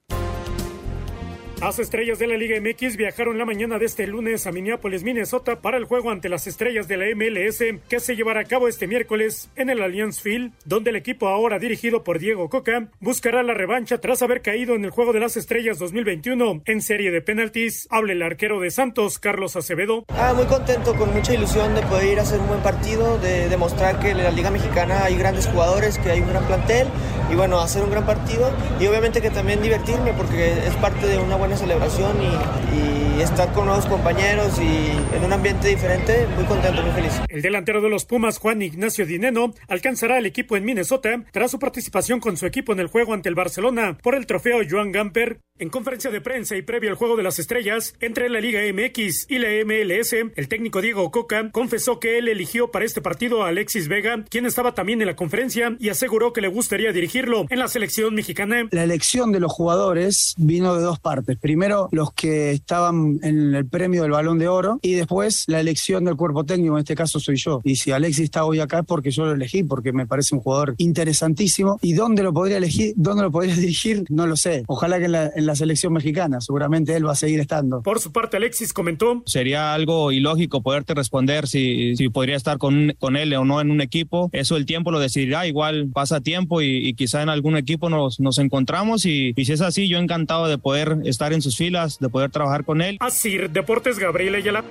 Las 1.62 1.78
estrellas 1.78 2.18
de 2.20 2.28
la 2.28 2.38
Liga 2.38 2.56
MX 2.62 2.96
viajaron 2.96 3.38
la 3.38 3.44
mañana 3.44 3.78
de 3.78 3.86
este 3.86 4.08
lunes 4.08 4.48
a 4.48 4.52
Minneapolis, 4.54 5.04
Minnesota 5.04 5.60
para 5.60 5.78
el 5.78 5.84
juego 5.84 6.10
ante 6.10 6.30
las 6.30 6.48
estrellas 6.48 6.88
de 6.88 6.96
la 6.96 7.06
MLS 7.14 7.82
que 7.90 8.00
se 8.00 8.16
llevará 8.16 8.40
a 8.40 8.46
cabo 8.46 8.70
este 8.70 8.88
miércoles 8.88 9.50
en 9.58 9.70
el 9.70 9.82
Allianz 9.82 10.22
Field, 10.22 10.54
donde 10.64 10.92
el 10.92 10.96
equipo 10.96 11.28
ahora 11.28 11.60
dirigido 11.60 12.02
por 12.02 12.18
Diego 12.18 12.50
Coca 12.50 12.88
buscará 13.02 13.44
la 13.44 13.54
revancha 13.54 13.98
tras 13.98 14.22
haber 14.22 14.42
caído 14.42 14.74
en 14.74 14.86
el 14.86 14.92
juego 14.92 15.12
de 15.12 15.20
las 15.20 15.36
estrellas 15.36 15.80
2021 15.80 16.62
en 16.64 16.82
serie 16.82 17.12
de 17.12 17.22
penaltis. 17.22 17.88
Habla 17.92 18.14
el 18.14 18.22
arquero 18.22 18.62
de 18.62 18.72
Santos, 18.72 19.20
Carlos 19.20 19.58
Acevedo. 19.58 20.06
Ah, 20.08 20.34
muy 20.34 20.46
contento, 20.46 20.96
con 20.96 21.14
mucha 21.14 21.34
ilusión 21.34 21.76
de 21.76 21.82
poder 21.82 22.14
ir 22.14 22.20
a 22.20 22.22
hacer 22.22 22.40
un 22.40 22.48
buen 22.48 22.64
partido, 22.64 23.18
de 23.20 23.50
demostrar 23.50 24.00
que 24.00 24.12
en 24.12 24.24
la 24.24 24.32
Liga 24.32 24.50
Mexicana 24.50 25.04
hay 25.04 25.18
grandes 25.18 25.46
jugadores, 25.48 26.00
que 26.00 26.10
hay 26.10 26.22
un 26.22 26.30
gran 26.30 26.48
plantel 26.48 26.88
y 27.30 27.36
bueno, 27.36 27.60
hacer 27.60 27.84
un 27.84 27.92
gran 27.92 28.06
partido 28.06 28.50
y 28.80 28.88
obviamente 28.88 29.22
que 29.22 29.30
también 29.30 29.62
divertirme 29.62 30.14
porque 30.14 30.54
es 30.66 30.76
parte 30.78 31.06
de 31.06 31.20
una 31.20 31.36
buena 31.36 31.49
celebración 31.58 32.18
y, 32.22 33.09
estar 33.22 33.52
con 33.54 33.66
nuevos 33.66 33.86
compañeros 33.86 34.60
y 34.60 35.16
en 35.16 35.24
un 35.26 35.34
ambiente 35.34 35.68
diferente, 35.68 36.28
muy 36.36 36.46
contento, 36.46 36.82
muy 36.82 36.92
feliz. 36.92 37.22
El 37.28 37.42
delantero 37.42 37.82
de 37.82 37.90
los 37.90 38.06
Pumas, 38.06 38.38
Juan 38.38 38.62
Ignacio 38.62 39.06
Dineno, 39.06 39.54
alcanzará 39.68 40.18
el 40.18 40.26
equipo 40.26 40.56
en 40.56 40.66
Minnesota 40.66 41.24
tras 41.32 41.52
su 41.52 41.60
participación 41.60 42.20
con 42.20 42.38
su 42.38 42.46
equipo 42.46 42.74
en 42.74 42.80
el 42.80 42.88
juego 42.88 43.14
ante 43.14 43.30
el 43.30 43.36
Barcelona 43.36 43.98
por 44.02 44.16
el 44.16 44.26
trofeo 44.26 44.60
Joan 44.70 44.92
Gamper. 44.92 45.40
En 45.58 45.70
conferencia 45.70 46.10
de 46.10 46.22
prensa 46.22 46.56
y 46.56 46.62
previo 46.62 46.90
al 46.90 46.96
juego 46.96 47.18
de 47.18 47.24
las 47.24 47.38
estrellas 47.38 47.94
entre 48.00 48.30
la 48.30 48.40
Liga 48.40 48.62
MX 48.62 49.26
y 49.30 49.40
la 49.40 49.50
MLS, 49.66 50.14
el 50.14 50.48
técnico 50.48 50.82
Diego 50.82 51.12
Coca 51.12 51.52
confesó 51.52 52.00
que 52.00 52.18
él 52.18 52.30
eligió 52.30 52.72
para 52.72 52.86
este 52.86 53.02
partido 53.02 53.44
a 53.44 53.50
Alexis 53.50 53.90
Vega, 53.90 54.24
quien 54.30 54.46
estaba 54.46 54.74
también 54.74 55.02
en 55.02 55.08
la 55.08 55.18
conferencia 55.18 55.76
y 55.78 55.90
aseguró 55.90 56.32
que 56.32 56.40
le 56.40 56.48
gustaría 56.48 56.94
dirigirlo 56.94 57.46
en 57.50 57.60
la 57.60 57.68
selección 57.68 58.16
mexicana. 58.16 58.70
La 58.72 58.84
elección 58.84 59.34
de 59.34 59.42
los 59.42 59.52
jugadores 59.52 60.34
vino 60.38 60.76
de 60.76 60.82
dos 60.82 61.00
partes 61.00 61.38
Primero 61.38 61.90
los 61.92 62.14
que 62.14 62.52
estaban 62.52 63.09
en 63.22 63.56
el 63.56 63.66
premio 63.66 64.04
del 64.04 64.12
Balón 64.12 64.40
de 64.40 64.48
Oro 64.48 64.80
y 64.82 64.94
después 64.94 65.46
la 65.48 65.60
elección 65.60 66.06
del 66.06 66.16
cuerpo 66.16 66.46
técnico, 66.46 66.76
en 66.76 66.80
este 66.80 66.96
caso 66.96 67.20
soy 67.20 67.38
yo. 67.38 67.62
Y 67.64 67.76
si 67.76 67.92
Alexis 67.92 68.26
está 68.26 68.46
hoy 68.46 68.60
acá 68.60 68.80
es 68.80 68.86
porque 68.86 69.12
yo 69.12 69.26
lo 69.26 69.34
elegí, 69.34 69.64
porque 69.64 69.94
me 69.94 70.06
parece 70.06 70.36
un 70.36 70.42
jugador 70.42 70.76
interesantísimo. 70.78 71.80
¿Y 71.82 71.94
dónde 71.94 72.24
lo 72.24 72.34
podría 72.34 72.58
elegir? 72.58 72.94
¿Dónde 72.96 73.24
lo 73.24 73.32
podría 73.32 73.56
dirigir? 73.60 74.06
No 74.10 74.28
lo 74.28 74.36
sé. 74.36 74.64
Ojalá 74.68 75.00
que 75.00 75.06
en 75.06 75.12
la, 75.14 75.32
en 75.36 75.46
la 75.46 75.56
selección 75.56 75.94
mexicana, 75.94 76.42
seguramente 76.42 76.96
él 76.96 77.08
va 77.08 77.14
a 77.14 77.16
seguir 77.16 77.40
estando. 77.40 77.82
Por 77.82 78.00
su 78.00 78.12
parte, 78.12 78.38
Alexis 78.38 78.74
comentó. 78.74 79.24
Sería 79.26 79.74
algo 79.74 80.12
ilógico 80.12 80.62
poderte 80.62 80.94
responder 80.94 81.48
si, 81.48 81.96
si 81.96 82.10
podría 82.10 82.36
estar 82.36 82.58
con, 82.58 82.94
con 83.00 83.16
él 83.16 83.34
o 83.34 83.46
no 83.46 83.62
en 83.62 83.72
un 83.72 83.82
equipo. 83.82 84.30
Eso 84.32 84.58
el 84.58 84.66
tiempo 84.66 84.92
lo 84.92 85.00
decidirá. 85.00 85.48
Igual 85.48 85.90
pasa 85.94 86.22
tiempo 86.22 86.62
y, 86.62 86.88
y 86.88 86.94
quizá 86.94 87.22
en 87.22 87.30
algún 87.30 87.58
equipo 87.58 87.90
nos, 87.90 88.20
nos 88.20 88.38
encontramos 88.38 89.06
y, 89.06 89.34
y, 89.36 89.46
si 89.46 89.54
es 89.54 89.62
así, 89.62 89.88
yo 89.88 89.98
encantado 89.98 90.48
de 90.48 90.58
poder 90.58 90.98
estar 91.06 91.34
en 91.34 91.42
sus 91.42 91.56
filas, 91.58 92.00
de 92.00 92.10
poder 92.10 92.32
trabajar 92.32 92.66
con 92.66 92.82
él. 92.82 92.98
Así, 93.00 93.38
Deportes 93.38 93.98
Gabriel 93.98 94.36
Ayala. 94.36 94.66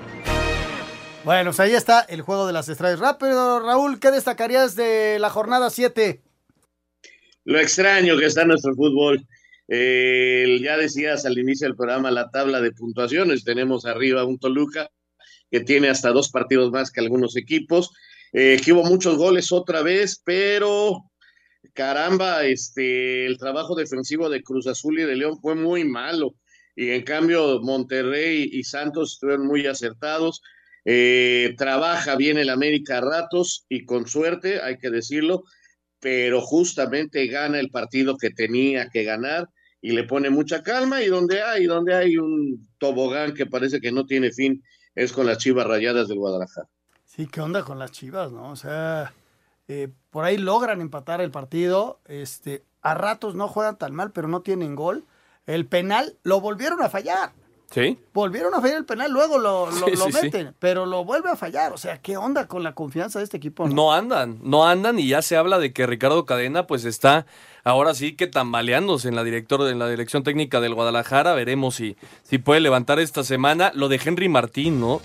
Bueno, 1.25 1.51
pues 1.51 1.61
ahí 1.61 1.73
está 1.73 2.03
el 2.03 2.21
juego 2.21 2.47
de 2.47 2.53
las 2.53 2.69
estrellas. 2.69 3.01
Rápido, 3.01 3.61
Raúl, 3.61 3.99
¿qué 3.99 4.11
destacarías 4.11 4.77
de 4.77 5.19
la 5.19 5.31
jornada 5.31 5.71
7? 5.71 6.23
Lo 7.45 7.59
extraño 7.59 8.19
que 8.19 8.27
está 8.27 8.45
nuestro 8.45 8.75
fútbol. 8.75 9.27
Eh, 9.67 10.59
ya 10.63 10.77
decías 10.77 11.25
al 11.25 11.39
inicio 11.39 11.67
del 11.67 11.77
programa 11.77 12.11
la 12.11 12.31
tabla 12.31 12.61
de 12.61 12.73
puntuaciones. 12.73 13.45
Tenemos 13.45 13.87
arriba 13.87 14.25
un 14.25 14.39
Toluca 14.39 14.91
que 15.51 15.61
tiene 15.61 15.89
hasta 15.89 16.11
dos 16.11 16.31
partidos 16.31 16.71
más 16.71 16.91
que 16.91 17.01
algunos 17.01 17.35
equipos. 17.35 17.91
Eh, 18.35 18.61
que 18.63 18.75
hubo 18.75 18.85
muchos 18.85 19.17
goles 19.17 19.53
otra 19.53 19.83
vez, 19.83 20.21
pero 20.23 21.11
caramba, 21.73 22.45
este, 22.45 23.25
el 23.25 23.39
trabajo 23.39 23.75
defensivo 23.75 24.29
de 24.29 24.43
Cruz 24.43 24.67
Azul 24.67 24.99
y 24.99 25.05
de 25.05 25.17
León 25.17 25.39
fue 25.41 25.55
muy 25.55 25.85
malo. 25.85 26.35
Y 26.81 26.93
en 26.93 27.03
cambio, 27.03 27.61
Monterrey 27.61 28.49
y 28.53 28.63
Santos 28.63 29.15
estuvieron 29.15 29.49
muy 29.49 29.67
acertados. 29.67 30.43
Eh, 30.85 31.57
trabaja 31.59 32.15
bien 32.15 32.39
el 32.39 32.51
América 32.51 32.99
a 32.99 33.01
ratos 33.01 33.67
y 33.69 33.85
con 33.85 34.07
suerte, 34.07 34.63
hay 34.63 34.79
que 34.79 34.89
decirlo, 34.89 35.43
pero 35.99 36.41
justamente 36.41 37.27
gana 37.27 37.59
el 37.59 37.71
partido 37.71 38.17
que 38.17 38.31
tenía 38.31 38.91
que 38.91 39.03
ganar 39.03 39.49
y 39.81 39.91
le 39.91 40.05
pone 40.05 40.31
mucha 40.31 40.63
calma 40.63 41.03
y 41.03 41.09
donde 41.09 41.43
hay, 41.43 41.65
donde 41.65 41.97
hay 41.97 42.17
un 42.17 42.69
tobogán 42.79 43.35
que 43.35 43.47
parece 43.47 43.81
que 43.81 43.91
no 43.91 44.07
tiene 44.07 44.31
fin 44.31 44.63
es 44.95 45.13
con 45.13 45.27
las 45.27 45.39
Chivas 45.39 45.67
Rayadas 45.67 46.07
del 46.07 46.19
Guadalajara. 46.19 46.69
Sí, 47.05 47.27
¿qué 47.27 47.41
onda 47.41 47.65
con 47.65 47.81
las 47.81 47.91
Chivas, 47.91 48.31
no? 48.31 48.53
O 48.53 48.57
sea, 48.57 49.13
eh, 49.67 49.89
por 50.11 50.25
ahí 50.25 50.39
logran 50.39 50.81
empatar 50.81 51.21
el 51.21 51.33
partido, 51.33 51.99
este, 52.07 52.63
a 52.83 52.95
ratos 52.95 53.35
no 53.35 53.49
juegan 53.49 53.79
tan 53.79 53.97
mal, 53.97 54.13
pero 54.13 54.29
no 54.29 54.43
tienen 54.43 54.77
gol. 54.77 55.05
El 55.49 55.67
penal 55.67 56.17
lo 56.23 56.41
volvieron 56.41 56.83
a 56.83 56.91
fallar. 56.91 57.33
Sí. 57.71 57.99
Volvieron 58.15 58.55
a 58.55 58.61
fallar 58.61 58.79
el 58.79 58.85
penal, 58.87 59.11
luego 59.11 59.39
lo, 59.39 59.71
lo, 59.71 59.87
sí, 59.87 59.97
lo 59.97 60.07
sí, 60.07 60.13
meten, 60.13 60.49
sí. 60.49 60.55
pero 60.59 60.87
lo 60.87 61.05
vuelve 61.05 61.31
a 61.31 61.37
fallar. 61.37 61.73
O 61.73 61.79
sea, 61.79 62.01
¿qué 62.01 62.17
onda 62.17 62.47
con 62.47 62.63
la 62.63 62.75
confianza 62.75 63.19
de 63.19 63.25
este 63.25 63.37
equipo? 63.39 63.67
No? 63.67 63.75
no? 63.75 63.93
andan, 63.93 64.39
no 64.43 64.67
andan 64.67 64.99
y 64.99 65.09
ya 65.09 65.21
se 65.21 65.37
habla 65.37 65.59
de 65.59 65.73
que 65.73 65.87
Ricardo 65.87 66.25
Cadena 66.25 66.67
pues 66.67 66.85
está 66.85 67.27
ahora 67.65 67.95
sí 67.95 68.15
que 68.15 68.27
tambaleándose 68.27 69.09
en 69.09 69.17
la 69.17 69.25
director, 69.25 69.69
en 69.69 69.79
la 69.79 69.89
dirección 69.89 70.23
técnica 70.23 70.61
del 70.61 70.75
Guadalajara. 70.75 71.35
Veremos 71.35 71.75
si, 71.75 71.97
si 72.23 72.39
puede 72.39 72.61
levantar 72.61 73.01
esta 73.01 73.25
semana. 73.25 73.71
Lo 73.75 73.89
de 73.89 74.01
Henry 74.03 74.29
Martín, 74.29 74.81
¿no? 74.81 75.01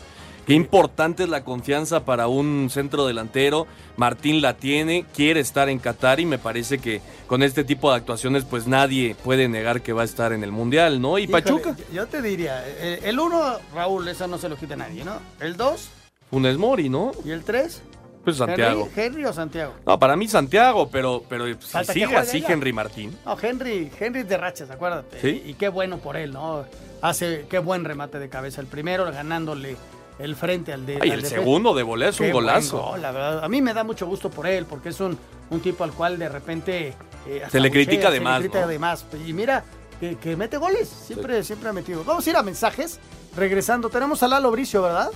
Qué 0.45 0.53
importante 0.53 1.23
es 1.23 1.29
la 1.29 1.45
confianza 1.45 2.03
para 2.03 2.27
un 2.27 2.69
centro 2.69 3.07
delantero. 3.07 3.65
Martín 3.95 4.41
la 4.41 4.55
tiene, 4.55 5.05
quiere 5.15 5.39
estar 5.39 5.69
en 5.69 5.79
Qatar 5.79 6.19
y 6.19 6.25
me 6.25 6.37
parece 6.37 6.79
que 6.79 6.99
con 7.27 7.43
este 7.43 7.63
tipo 7.63 7.89
de 7.89 7.97
actuaciones 7.97 8.43
pues 8.43 8.67
nadie 8.67 9.15
puede 9.23 9.47
negar 9.47 9.81
que 9.81 9.93
va 9.93 10.01
a 10.01 10.05
estar 10.05 10.33
en 10.33 10.43
el 10.43 10.51
Mundial, 10.51 11.01
¿no? 11.01 11.17
Y 11.17 11.23
Híjole, 11.23 11.41
Pachuca. 11.43 11.75
Yo 11.93 12.07
te 12.07 12.21
diría, 12.21 12.61
eh, 12.67 12.99
el 13.03 13.19
uno, 13.19 13.57
Raúl, 13.73 14.07
eso 14.07 14.27
no 14.27 14.37
se 14.37 14.49
lo 14.49 14.57
quita 14.57 14.75
nadie, 14.75 15.05
¿no? 15.05 15.13
El 15.39 15.55
dos. 15.55 15.89
Funes 16.29 16.57
Mori, 16.57 16.89
¿no? 16.89 17.11
¿Y 17.23 17.31
el 17.31 17.43
tres? 17.43 17.81
Pues 18.25 18.37
Santiago. 18.37 18.89
¿Henry, 18.95 19.01
Henry 19.01 19.25
o 19.25 19.33
Santiago? 19.33 19.73
No, 19.85 19.99
para 19.99 20.15
mí 20.15 20.27
Santiago, 20.27 20.89
pero, 20.89 21.23
pero 21.29 21.45
si 21.59 21.85
sigue 21.85 22.15
así 22.17 22.37
ella. 22.37 22.47
Henry 22.49 22.73
Martín. 22.73 23.17
No, 23.25 23.37
Henry, 23.41 23.91
Henry 23.99 24.23
de 24.23 24.37
rachas, 24.37 24.69
acuérdate. 24.71 25.19
¿Sí? 25.21 25.41
Y, 25.45 25.51
y 25.51 25.53
qué 25.53 25.69
bueno 25.69 25.99
por 25.99 26.17
él, 26.17 26.33
¿no? 26.33 26.65
Hace, 27.01 27.45
qué 27.49 27.59
buen 27.59 27.83
remate 27.83 28.19
de 28.19 28.29
cabeza. 28.29 28.61
El 28.61 28.67
primero 28.67 29.03
ganándole 29.11 29.75
el 30.19 30.35
frente 30.35 30.73
al 30.73 30.85
de. 30.85 30.99
Ay, 31.01 31.09
al 31.09 31.17
el 31.17 31.21
de 31.23 31.29
segundo 31.29 31.73
de 31.73 31.83
volea 31.83 32.09
es 32.09 32.19
un 32.19 32.31
golazo. 32.31 32.81
Gol, 32.81 33.01
la 33.01 33.11
verdad. 33.11 33.43
A 33.43 33.49
mí 33.49 33.61
me 33.61 33.73
da 33.73 33.83
mucho 33.83 34.05
gusto 34.05 34.29
por 34.29 34.47
él, 34.47 34.65
porque 34.65 34.89
es 34.89 34.99
un, 34.99 35.17
un 35.49 35.59
tipo 35.59 35.83
al 35.83 35.91
cual 35.91 36.17
de 36.17 36.29
repente. 36.29 36.93
Eh, 37.27 37.43
se 37.49 37.59
le 37.59 37.69
buchea, 37.69 37.85
critica 37.85 38.11
de 38.11 38.17
se 38.17 38.23
más. 38.23 38.41
Le 38.41 38.47
critica 38.47 38.65
¿no? 38.65 38.67
de 38.67 38.79
más. 38.79 39.05
Y 39.25 39.33
mira, 39.33 39.63
que, 39.99 40.17
que 40.17 40.35
mete 40.35 40.57
goles. 40.57 40.87
Siempre, 40.89 41.41
sí. 41.41 41.47
siempre 41.47 41.69
ha 41.69 41.73
metido. 41.73 42.03
Vamos 42.03 42.25
a 42.25 42.29
ir 42.29 42.35
a 42.37 42.43
mensajes. 42.43 42.99
Regresando, 43.35 43.89
tenemos 43.89 44.21
a 44.21 44.27
Lalo 44.27 44.51
Bricio, 44.51 44.83
¿verdad? 44.83 45.09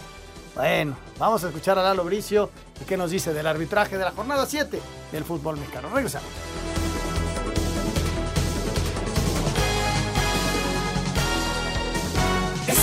Bueno, 0.56 0.98
vamos 1.20 1.44
a 1.44 1.48
escuchar 1.48 1.78
a 1.78 1.84
Lalo 1.84 2.04
Bricio 2.04 2.50
y 2.82 2.86
qué 2.86 2.98
nos 2.98 3.12
dice 3.12 3.32
del 3.32 3.46
arbitraje 3.46 3.96
de 3.96 4.04
la 4.04 4.12
jornada 4.12 4.48
7 4.48 4.80
del 5.12 5.24
fútbol 5.24 5.58
mexicano. 5.58 5.90
Regresamos. 5.94 6.87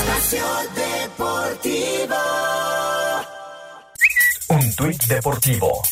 Espacio 0.05 0.45
Deportivo. 0.77 2.15
Un 4.49 4.77
tuit 4.77 5.03
deportivo. 5.05 5.83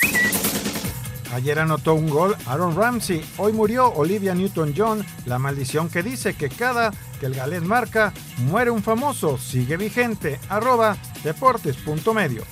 Ayer 1.33 1.59
anotó 1.59 1.95
un 1.95 2.11
gol 2.11 2.37
Aaron 2.45 2.77
Ramsey. 2.77 3.25
Hoy 3.39 3.55
murió 3.55 3.89
Olivia 3.89 4.35
Newton-John. 4.35 5.03
La 5.25 5.39
maldición 5.39 5.89
que 5.89 6.03
dice 6.03 6.35
que 6.35 6.51
cada 6.51 6.91
que 7.21 7.27
el 7.27 7.35
galés 7.35 7.63
marca, 7.63 8.13
muere 8.37 8.71
un 8.71 8.83
famoso. 8.83 9.39
Sigue 9.39 9.79
vigente. 9.79 10.39
Arroba 10.51 10.95
deportes.medio. 11.25 12.43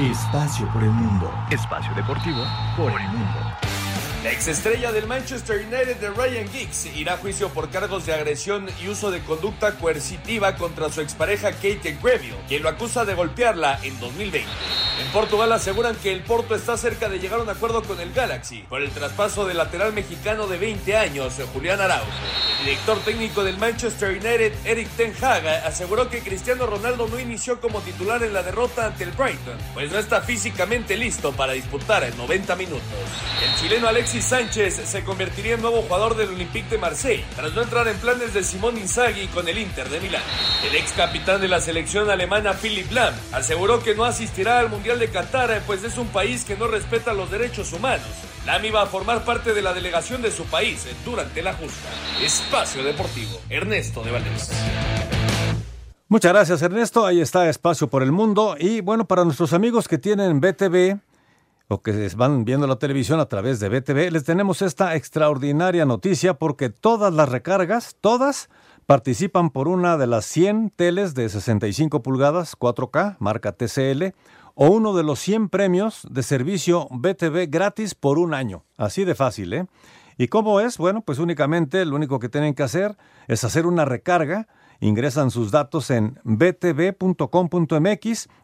Espacio 0.00 0.72
por 0.72 0.82
el 0.82 0.90
mundo. 0.90 1.32
Espacio 1.50 1.94
deportivo 1.94 2.42
por 2.76 3.00
el 3.00 3.08
mundo. 3.08 3.67
La 4.28 4.34
exestrella 4.34 4.92
del 4.92 5.06
Manchester 5.06 5.56
United 5.56 5.96
de 5.96 6.10
Ryan 6.10 6.46
Giggs 6.50 6.84
irá 6.94 7.14
a 7.14 7.16
juicio 7.16 7.48
por 7.48 7.70
cargos 7.70 8.04
de 8.04 8.12
agresión 8.12 8.68
y 8.78 8.88
uso 8.88 9.10
de 9.10 9.22
conducta 9.22 9.76
coercitiva 9.76 10.54
contra 10.56 10.92
su 10.92 11.00
expareja 11.00 11.52
Kate 11.52 11.96
Greville, 12.02 12.36
quien 12.46 12.62
lo 12.62 12.68
acusa 12.68 13.06
de 13.06 13.14
golpearla 13.14 13.80
en 13.82 13.98
2020. 13.98 14.46
En 15.00 15.12
Portugal 15.12 15.50
aseguran 15.52 15.96
que 15.96 16.12
el 16.12 16.20
Porto 16.20 16.54
está 16.54 16.76
cerca 16.76 17.08
de 17.08 17.20
llegar 17.20 17.40
a 17.40 17.44
un 17.44 17.48
acuerdo 17.48 17.82
con 17.82 18.00
el 18.00 18.12
Galaxy 18.12 18.64
por 18.68 18.82
el 18.82 18.90
traspaso 18.90 19.46
del 19.46 19.56
lateral 19.56 19.94
mexicano 19.94 20.46
de 20.46 20.58
20 20.58 20.94
años, 20.94 21.32
Julián 21.54 21.80
Araujo. 21.80 22.10
El 22.58 22.66
director 22.66 22.98
técnico 23.06 23.44
del 23.44 23.56
Manchester 23.56 24.10
United, 24.10 24.52
Eric 24.66 24.88
Ten 24.96 25.14
Hag, 25.22 25.46
aseguró 25.64 26.10
que 26.10 26.20
Cristiano 26.20 26.66
Ronaldo 26.66 27.08
no 27.08 27.18
inició 27.18 27.62
como 27.62 27.80
titular 27.80 28.22
en 28.22 28.34
la 28.34 28.42
derrota 28.42 28.86
ante 28.86 29.04
el 29.04 29.12
Brighton, 29.12 29.56
pues 29.72 29.90
no 29.90 29.98
está 29.98 30.20
físicamente 30.20 30.98
listo 30.98 31.32
para 31.32 31.54
disputar 31.54 32.04
en 32.04 32.14
90 32.18 32.56
minutos. 32.56 32.82
El 33.42 33.54
chileno 33.60 33.88
Alexis 33.88 34.17
Sánchez 34.22 34.74
se 34.84 35.04
convertiría 35.04 35.54
en 35.54 35.62
nuevo 35.62 35.82
jugador 35.82 36.16
del 36.16 36.28
Olympique 36.30 36.68
de 36.70 36.78
Marseille, 36.78 37.24
tras 37.36 37.54
no 37.54 37.62
entrar 37.62 37.86
en 37.88 37.96
planes 37.98 38.34
de 38.34 38.42
Simón 38.42 38.76
Inzaghi 38.76 39.26
con 39.28 39.48
el 39.48 39.58
Inter 39.58 39.88
de 39.88 40.00
Milán. 40.00 40.22
El 40.64 40.74
ex 40.76 40.92
capitán 40.92 41.40
de 41.40 41.48
la 41.48 41.60
selección 41.60 42.10
alemana 42.10 42.54
Philipp 42.54 42.90
Lahm 42.92 43.14
aseguró 43.32 43.82
que 43.82 43.94
no 43.94 44.04
asistirá 44.04 44.58
al 44.58 44.70
Mundial 44.70 44.98
de 44.98 45.08
Qatar, 45.08 45.62
pues 45.66 45.84
es 45.84 45.98
un 45.98 46.08
país 46.08 46.44
que 46.44 46.56
no 46.56 46.66
respeta 46.68 47.12
los 47.12 47.30
derechos 47.30 47.72
humanos. 47.72 48.06
Lahm 48.46 48.64
iba 48.64 48.82
a 48.82 48.86
formar 48.86 49.24
parte 49.24 49.54
de 49.54 49.62
la 49.62 49.72
delegación 49.72 50.22
de 50.22 50.30
su 50.30 50.44
país 50.44 50.86
durante 51.04 51.42
la 51.42 51.54
justa. 51.54 51.88
Espacio 52.22 52.82
Deportivo, 52.82 53.40
Ernesto 53.48 54.02
de 54.02 54.10
Valdés. 54.10 54.50
Muchas 56.10 56.32
gracias 56.32 56.62
Ernesto, 56.62 57.04
ahí 57.04 57.20
está 57.20 57.50
Espacio 57.50 57.88
por 57.88 58.02
el 58.02 58.12
Mundo 58.12 58.56
y 58.58 58.80
bueno, 58.80 59.04
para 59.04 59.24
nuestros 59.24 59.52
amigos 59.52 59.88
que 59.88 59.98
tienen 59.98 60.40
BTV 60.40 60.98
o 61.68 61.82
que 61.82 62.08
van 62.16 62.44
viendo 62.44 62.66
la 62.66 62.78
televisión 62.78 63.20
a 63.20 63.26
través 63.26 63.60
de 63.60 63.68
BTV, 63.68 64.10
les 64.10 64.24
tenemos 64.24 64.62
esta 64.62 64.96
extraordinaria 64.96 65.84
noticia 65.84 66.34
porque 66.34 66.70
todas 66.70 67.12
las 67.12 67.28
recargas, 67.28 67.96
todas, 68.00 68.48
participan 68.86 69.50
por 69.50 69.68
una 69.68 69.98
de 69.98 70.06
las 70.06 70.24
100 70.24 70.70
teles 70.74 71.14
de 71.14 71.28
65 71.28 72.02
pulgadas 72.02 72.58
4K, 72.58 73.16
marca 73.18 73.52
TCL, 73.52 74.14
o 74.54 74.70
uno 74.70 74.96
de 74.96 75.02
los 75.02 75.20
100 75.20 75.50
premios 75.50 76.06
de 76.10 76.22
servicio 76.22 76.88
BTV 76.90 77.48
gratis 77.50 77.94
por 77.94 78.18
un 78.18 78.32
año. 78.32 78.64
Así 78.78 79.04
de 79.04 79.14
fácil, 79.14 79.52
¿eh? 79.52 79.66
¿Y 80.16 80.28
cómo 80.28 80.58
es? 80.60 80.78
Bueno, 80.78 81.02
pues 81.02 81.18
únicamente 81.20 81.84
lo 81.84 81.94
único 81.94 82.18
que 82.18 82.28
tienen 82.28 82.54
que 82.54 82.64
hacer 82.64 82.96
es 83.28 83.44
hacer 83.44 83.66
una 83.66 83.84
recarga, 83.84 84.48
ingresan 84.80 85.30
sus 85.30 85.50
datos 85.50 85.90
en 85.90 86.18
btv.com.mx 86.24 87.78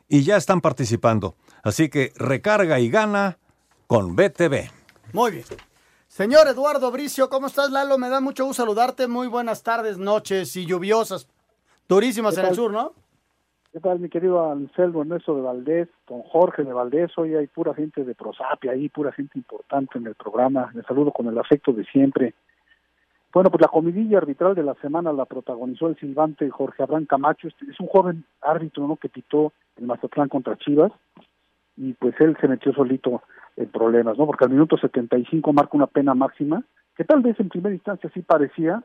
y 0.09 0.23
ya 0.25 0.37
están 0.37 0.61
participando. 0.61 1.35
Así 1.63 1.89
que 1.89 2.13
recarga 2.17 2.81
y 2.81 2.91
gana 2.91 3.39
con 3.87 4.17
BTV. 4.17 4.71
Muy 5.13 5.31
bien. 5.33 5.45
Señor 6.09 6.47
Eduardo 6.49 6.91
Bricio, 6.93 7.29
¿cómo 7.29 7.49
estás, 7.49 7.71
Lalo? 7.71 7.99
Me 7.99 8.09
da 8.09 8.21
mucho 8.21 8.45
gusto 8.45 8.63
saludarte. 8.63 9.09
Muy 9.09 9.27
buenas 9.27 9.63
tardes, 9.63 9.99
noches 9.99 10.55
y 10.57 10.65
lluviosas. 10.67 11.29
Durísimas 11.89 12.39
en 12.39 12.47
el 12.47 12.55
sur, 12.55 12.71
¿no? 12.73 12.93
¿Qué 13.73 13.81
tal, 13.81 13.99
mi 13.99 14.09
querido 14.09 14.53
Anselmo 14.53 15.03
Ernesto 15.03 15.35
de 15.35 15.43
Valdés, 15.43 15.89
don 16.07 16.23
Jorge 16.23 16.63
de 16.63 16.73
Valdés? 16.73 17.11
Hoy 17.19 17.35
hay 17.35 17.49
pura 17.49 17.75
gente 17.75 18.05
de 18.05 18.15
Prosapia, 18.15 18.71
ahí 18.71 18.89
pura 18.89 19.11
gente 19.11 19.37
importante 19.37 19.99
en 19.99 20.07
el 20.07 20.15
programa. 20.15 20.71
Les 20.75 20.87
saludo 20.87 21.11
con 21.11 21.27
el 21.27 21.37
afecto 21.37 21.73
de 21.73 21.85
siempre. 21.87 22.35
Bueno, 23.35 23.51
pues 23.51 23.63
la 23.63 23.69
comidilla 23.69 24.19
arbitral 24.19 24.55
de 24.55 24.63
la 24.63 24.75
semana 24.75 25.13
la 25.13 25.25
protagonizó 25.25 25.89
el 25.89 25.97
silbante 25.97 26.49
Jorge 26.51 26.85
Abraham 26.85 27.07
Camacho. 27.07 27.49
Este 27.49 27.69
es 27.69 27.81
un 27.81 27.89
joven 27.89 28.25
árbitro 28.41 28.87
¿no? 28.87 28.95
que 28.95 29.09
pitó 29.09 29.53
el 29.77 29.87
Mazatlán 29.87 30.29
contra 30.29 30.57
Chivas 30.57 30.93
y 31.77 31.95
pues 31.95 32.15
él 32.21 32.37
se 32.41 32.47
metió 32.47 32.73
solito 32.73 33.25
en 33.57 33.69
problemas, 33.71 34.17
¿no? 34.17 34.27
Porque 34.27 34.45
al 34.45 34.51
minuto 34.51 34.77
75 34.77 35.53
marca 35.53 35.77
una 35.77 35.89
pena 35.89 36.15
máxima, 36.15 36.63
que 36.97 37.03
tal 37.03 37.23
vez 37.23 37.39
en 37.41 37.49
primera 37.49 37.75
instancia 37.75 38.09
sí 38.15 38.23
parecía, 38.23 38.85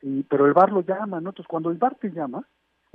y, 0.00 0.22
pero 0.22 0.46
el 0.46 0.52
VAR 0.52 0.70
lo 0.70 0.82
llama, 0.82 1.20
¿no? 1.20 1.30
Entonces 1.30 1.48
cuando 1.48 1.70
el 1.70 1.78
VAR 1.78 1.96
te 1.96 2.12
llama, 2.12 2.44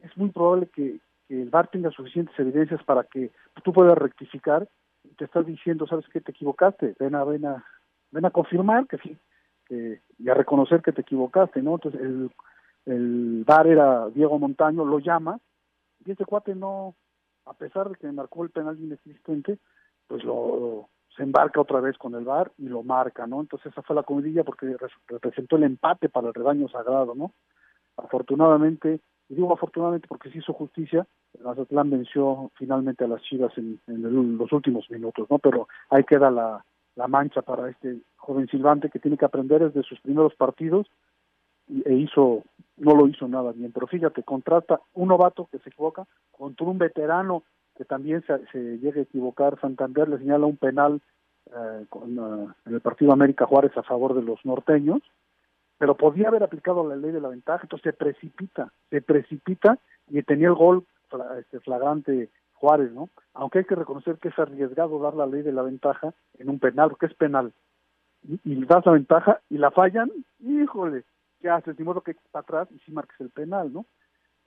es 0.01 0.15
muy 0.15 0.29
probable 0.29 0.69
que, 0.73 1.01
el 1.27 1.49
VAR 1.49 1.67
tenga 1.67 1.91
suficientes 1.91 2.39
evidencias 2.39 2.81
para 2.85 3.03
que 3.03 3.31
tú 3.61 3.73
puedas 3.73 3.97
rectificar 3.97 4.65
y 5.03 5.09
te 5.15 5.25
estás 5.25 5.45
diciendo, 5.45 5.85
¿sabes 5.85 6.05
qué? 6.13 6.21
Te 6.21 6.31
equivocaste, 6.31 6.95
ven 6.97 7.15
a, 7.15 7.25
ven 7.25 7.45
a, 7.45 7.65
ven 8.11 8.25
a 8.25 8.29
confirmar 8.29 8.87
que 8.87 8.97
sí, 8.99 9.17
que, 9.67 10.01
y 10.17 10.29
a 10.29 10.33
reconocer 10.33 10.81
que 10.81 10.91
te 10.91 11.01
equivocaste, 11.01 11.61
¿no? 11.61 11.75
Entonces 11.75 12.01
el, 12.01 12.31
el 12.85 13.43
VAR 13.45 13.67
era 13.67 14.09
Diego 14.09 14.39
Montaño, 14.39 14.85
lo 14.85 14.99
llama, 14.99 15.39
y 16.05 16.11
este 16.11 16.25
cuate 16.25 16.55
no, 16.55 16.95
a 17.45 17.53
pesar 17.53 17.89
de 17.89 17.95
que 17.95 18.11
marcó 18.11 18.43
el 18.43 18.49
penal 18.49 18.79
inexistente, 18.79 19.57
pues 20.07 20.23
lo 20.23 20.89
se 21.15 21.23
embarca 21.23 21.59
otra 21.59 21.79
vez 21.79 21.97
con 21.97 22.13
el 22.13 22.23
VAR 22.23 22.51
y 22.59 22.69
lo 22.69 22.83
marca, 22.83 23.25
¿no? 23.25 23.41
Entonces 23.41 23.71
esa 23.71 23.81
fue 23.81 23.95
la 23.95 24.03
comidilla 24.03 24.43
porque 24.43 24.77
representó 25.07 25.55
el 25.55 25.63
empate 25.63 26.09
para 26.09 26.27
el 26.27 26.33
rebaño 26.33 26.69
sagrado, 26.69 27.15
¿no? 27.15 27.33
Afortunadamente, 27.97 29.01
y 29.27 29.33
digo 29.33 29.51
afortunadamente 29.51 30.07
porque 30.07 30.29
se 30.29 30.37
hizo 30.37 30.53
justicia, 30.53 31.07
el 31.33 31.43
Mazatlán 31.43 31.89
venció 31.89 32.51
finalmente 32.55 33.03
a 33.03 33.07
las 33.07 33.21
Chivas 33.23 33.51
en, 33.57 33.79
en 33.87 34.37
los 34.37 34.51
últimos 34.53 34.89
minutos, 34.91 35.27
¿no? 35.29 35.39
Pero 35.39 35.67
ahí 35.89 36.03
queda 36.03 36.29
la, 36.29 36.63
la 36.97 37.07
mancha 37.07 37.41
para 37.41 37.69
este 37.69 37.97
joven 38.17 38.47
silbante 38.47 38.89
que 38.89 38.99
tiene 38.99 39.17
que 39.17 39.25
aprender 39.25 39.63
desde 39.63 39.87
sus 39.87 39.99
primeros 40.01 40.35
partidos 40.35 40.87
e 41.85 41.93
hizo, 41.93 42.43
no 42.77 42.95
lo 42.95 43.07
hizo 43.07 43.27
nada 43.27 43.51
bien. 43.51 43.71
Pero 43.71 43.87
fíjate, 43.87 44.23
contrata 44.23 44.81
un 44.93 45.09
novato 45.09 45.47
que 45.51 45.59
se 45.59 45.69
equivoca 45.69 46.05
contra 46.31 46.65
un 46.65 46.77
veterano 46.77 47.43
que 47.77 47.85
también 47.85 48.23
se, 48.25 48.45
se 48.47 48.79
llegue 48.79 49.01
a 49.01 49.03
equivocar. 49.03 49.59
Santander 49.61 50.09
le 50.09 50.17
señala 50.17 50.47
un 50.47 50.57
penal 50.57 50.99
eh, 51.45 51.85
con, 51.89 52.17
uh, 52.17 52.53
en 52.65 52.73
el 52.73 52.81
partido 52.81 53.13
América 53.13 53.45
Juárez 53.45 53.77
a 53.77 53.83
favor 53.83 54.15
de 54.15 54.23
los 54.23 54.43
norteños, 54.43 55.01
pero 55.77 55.95
podía 55.95 56.29
haber 56.29 56.43
aplicado 56.43 56.87
la 56.87 56.95
ley 56.95 57.11
de 57.11 57.21
la 57.21 57.29
ventaja, 57.29 57.63
entonces 57.63 57.91
se 57.91 57.93
precipita, 57.93 58.73
se 58.89 59.01
precipita 59.01 59.77
y 60.09 60.21
tenía 60.23 60.47
el 60.47 60.55
gol 60.55 60.83
este, 61.39 61.59
flagrante 61.59 62.29
Juárez, 62.59 62.91
¿no? 62.91 63.09
Aunque 63.33 63.59
hay 63.59 63.65
que 63.65 63.75
reconocer 63.75 64.17
que 64.17 64.29
es 64.29 64.39
arriesgado 64.39 64.99
dar 64.99 65.15
la 65.15 65.25
ley 65.25 65.41
de 65.41 65.51
la 65.51 65.61
ventaja 65.61 66.13
en 66.37 66.49
un 66.49 66.59
penal, 66.59 66.89
porque 66.89 67.05
es 67.07 67.13
penal. 67.13 67.53
Y, 68.23 68.39
y 68.43 68.65
das 68.65 68.85
la 68.85 68.93
ventaja 68.93 69.41
y 69.49 69.57
la 69.57 69.71
fallan, 69.71 70.11
híjole, 70.39 71.03
¿qué 71.39 71.49
haces? 71.49 71.77
Ni 71.77 71.85
modo 71.85 72.01
que 72.01 72.15
para 72.31 72.41
atrás 72.41 72.67
y 72.71 72.79
si 72.79 72.91
marques 72.91 73.19
el 73.19 73.29
penal, 73.29 73.71
¿no? 73.71 73.85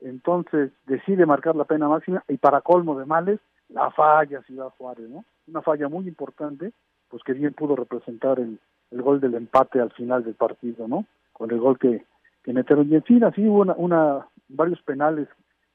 Entonces 0.00 0.72
decide 0.86 1.26
marcar 1.26 1.56
la 1.56 1.64
pena 1.64 1.88
máxima 1.88 2.24
y 2.28 2.36
para 2.38 2.62
colmo 2.62 2.98
de 2.98 3.06
males, 3.06 3.40
la 3.68 3.90
falla 3.90 4.42
Ciudad 4.42 4.70
Juárez, 4.76 5.08
¿no? 5.08 5.24
Una 5.46 5.62
falla 5.62 5.88
muy 5.88 6.08
importante, 6.08 6.72
pues 7.08 7.22
que 7.22 7.32
bien 7.32 7.54
pudo 7.54 7.76
representar 7.76 8.38
el, 8.40 8.58
el 8.90 9.02
gol 9.02 9.20
del 9.20 9.34
empate 9.34 9.80
al 9.80 9.92
final 9.92 10.24
del 10.24 10.34
partido, 10.34 10.88
¿no? 10.88 11.06
Con 11.32 11.50
el 11.50 11.60
gol 11.60 11.78
que, 11.78 12.04
que 12.42 12.52
metieron. 12.52 12.88
Y 12.88 12.96
en 12.96 13.02
fin, 13.02 13.24
así 13.24 13.46
hubo 13.46 13.60
una, 13.60 13.74
una, 13.74 14.26
varios 14.48 14.82
penales 14.82 15.28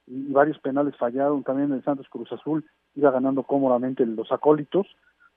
y 0.08 0.32
varios 0.32 0.60
penales 0.60 0.96
fallaron 0.98 1.44
también 1.44 1.72
en 1.74 1.84
Santos 1.84 2.08
Cruz 2.10 2.32
Azul, 2.32 2.66
iba 2.96 3.12
ganando 3.12 3.44
cómodamente 3.44 4.06
los 4.06 4.32
acólitos, 4.32 4.88